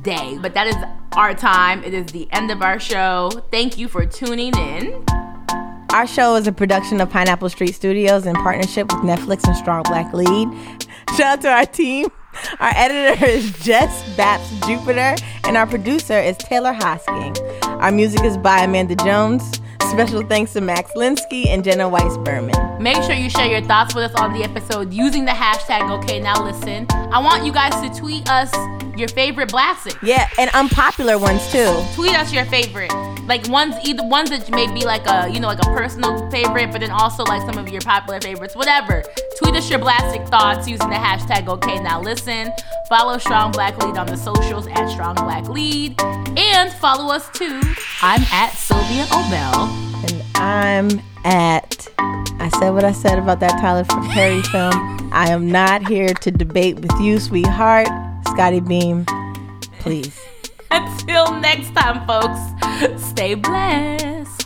day, 0.03 0.37
but 0.41 0.53
that 0.53 0.67
is 0.67 0.75
our 1.13 1.33
time. 1.33 1.83
It 1.83 1.93
is 1.93 2.07
the 2.11 2.27
end 2.31 2.51
of 2.51 2.61
our 2.61 2.79
show. 2.79 3.31
Thank 3.51 3.77
you 3.79 3.87
for 3.87 4.05
tuning 4.05 4.55
in. 4.57 5.03
Our 5.91 6.05
show 6.07 6.35
is 6.35 6.47
a 6.47 6.51
production 6.51 7.01
of 7.01 7.09
Pineapple 7.09 7.49
Street 7.49 7.73
Studios 7.73 8.25
in 8.25 8.35
partnership 8.35 8.91
with 8.93 9.01
Netflix 9.01 9.45
and 9.47 9.55
Strong 9.57 9.83
Black 9.83 10.13
Lead. 10.13 10.49
Shout 11.17 11.21
out 11.21 11.41
to 11.41 11.49
our 11.49 11.65
team. 11.65 12.09
Our 12.59 12.71
editor 12.75 13.25
is 13.27 13.51
Jess 13.59 14.03
Baps 14.15 14.49
Jupiter, 14.67 15.15
and 15.45 15.57
our 15.57 15.67
producer 15.67 16.17
is 16.17 16.37
Taylor 16.37 16.73
Hosking. 16.73 17.37
Our 17.65 17.91
music 17.91 18.23
is 18.23 18.37
by 18.37 18.59
Amanda 18.63 18.95
Jones. 18.95 19.59
Special 19.89 20.21
thanks 20.25 20.53
to 20.53 20.61
Max 20.61 20.91
Linsky 20.93 21.47
and 21.47 21.63
Jenna 21.63 21.89
Weiss 21.89 22.17
Berman. 22.19 22.81
Make 22.81 23.03
sure 23.03 23.13
you 23.13 23.29
share 23.29 23.47
your 23.47 23.61
thoughts 23.61 23.93
with 23.93 24.05
us 24.05 24.21
on 24.21 24.31
the 24.31 24.43
episode 24.43 24.93
using 24.93 25.25
the 25.25 25.31
hashtag 25.31 25.89
Okay 25.99 26.19
Now 26.19 26.41
Listen. 26.45 26.85
I 26.91 27.19
want 27.19 27.45
you 27.45 27.51
guys 27.51 27.73
to 27.81 27.99
tweet 27.99 28.29
us 28.29 28.51
your 29.01 29.09
favorite 29.09 29.49
Blast 29.51 29.97
Yeah, 30.03 30.29
and 30.39 30.49
unpopular 30.53 31.17
ones 31.17 31.41
too. 31.51 31.69
tweet 31.95 32.15
us 32.15 32.31
your 32.31 32.45
favorite 32.45 32.93
like 33.27 33.47
ones 33.49 33.75
either 33.83 34.03
ones 34.07 34.29
that 34.31 34.49
may 34.49 34.65
be 34.73 34.83
like 34.85 35.05
a 35.07 35.29
you 35.31 35.39
know 35.39 35.47
like 35.47 35.59
a 35.59 35.69
personal 35.77 36.29
favorite 36.31 36.71
but 36.71 36.81
then 36.81 36.89
also 36.91 37.23
like 37.23 37.41
some 37.41 37.57
of 37.57 37.69
your 37.69 37.81
popular 37.81 38.19
favorites 38.19 38.55
whatever 38.55 39.03
tweet 39.37 39.55
us 39.55 39.69
your 39.69 39.77
blastic 39.79 40.25
thoughts 40.27 40.67
using 40.67 40.89
the 40.89 40.95
hashtag 40.95 41.47
okay 41.47 41.79
now 41.81 42.01
listen 42.01 42.51
follow 42.89 43.17
strong 43.19 43.51
black 43.51 43.77
lead 43.83 43.95
on 43.97 44.07
the 44.07 44.17
socials 44.17 44.65
at 44.67 44.87
strong 44.89 45.13
black 45.15 45.47
lead 45.49 45.99
and 46.37 46.71
follow 46.73 47.13
us 47.13 47.29
too 47.31 47.61
i'm 48.01 48.21
at 48.31 48.51
sylvia 48.53 49.05
obell 49.05 49.69
And 50.09 50.23
I'm 50.35 51.01
at. 51.23 51.87
I 51.99 52.49
said 52.59 52.71
what 52.71 52.83
I 52.83 52.91
said 52.91 53.19
about 53.19 53.39
that 53.41 53.61
Tyler 53.61 53.85
Perry 54.13 54.41
film. 54.41 54.73
I 55.13 55.29
am 55.29 55.51
not 55.51 55.87
here 55.87 56.07
to 56.15 56.31
debate 56.31 56.79
with 56.79 56.99
you, 56.99 57.19
sweetheart. 57.19 57.87
Scotty 58.27 58.59
Beam, 58.59 59.05
please. 59.79 60.19
until 60.71 61.31
next 61.39 61.73
time 61.75 62.05
folks 62.07 62.39
stay 63.09 63.35
blessed 63.35 64.40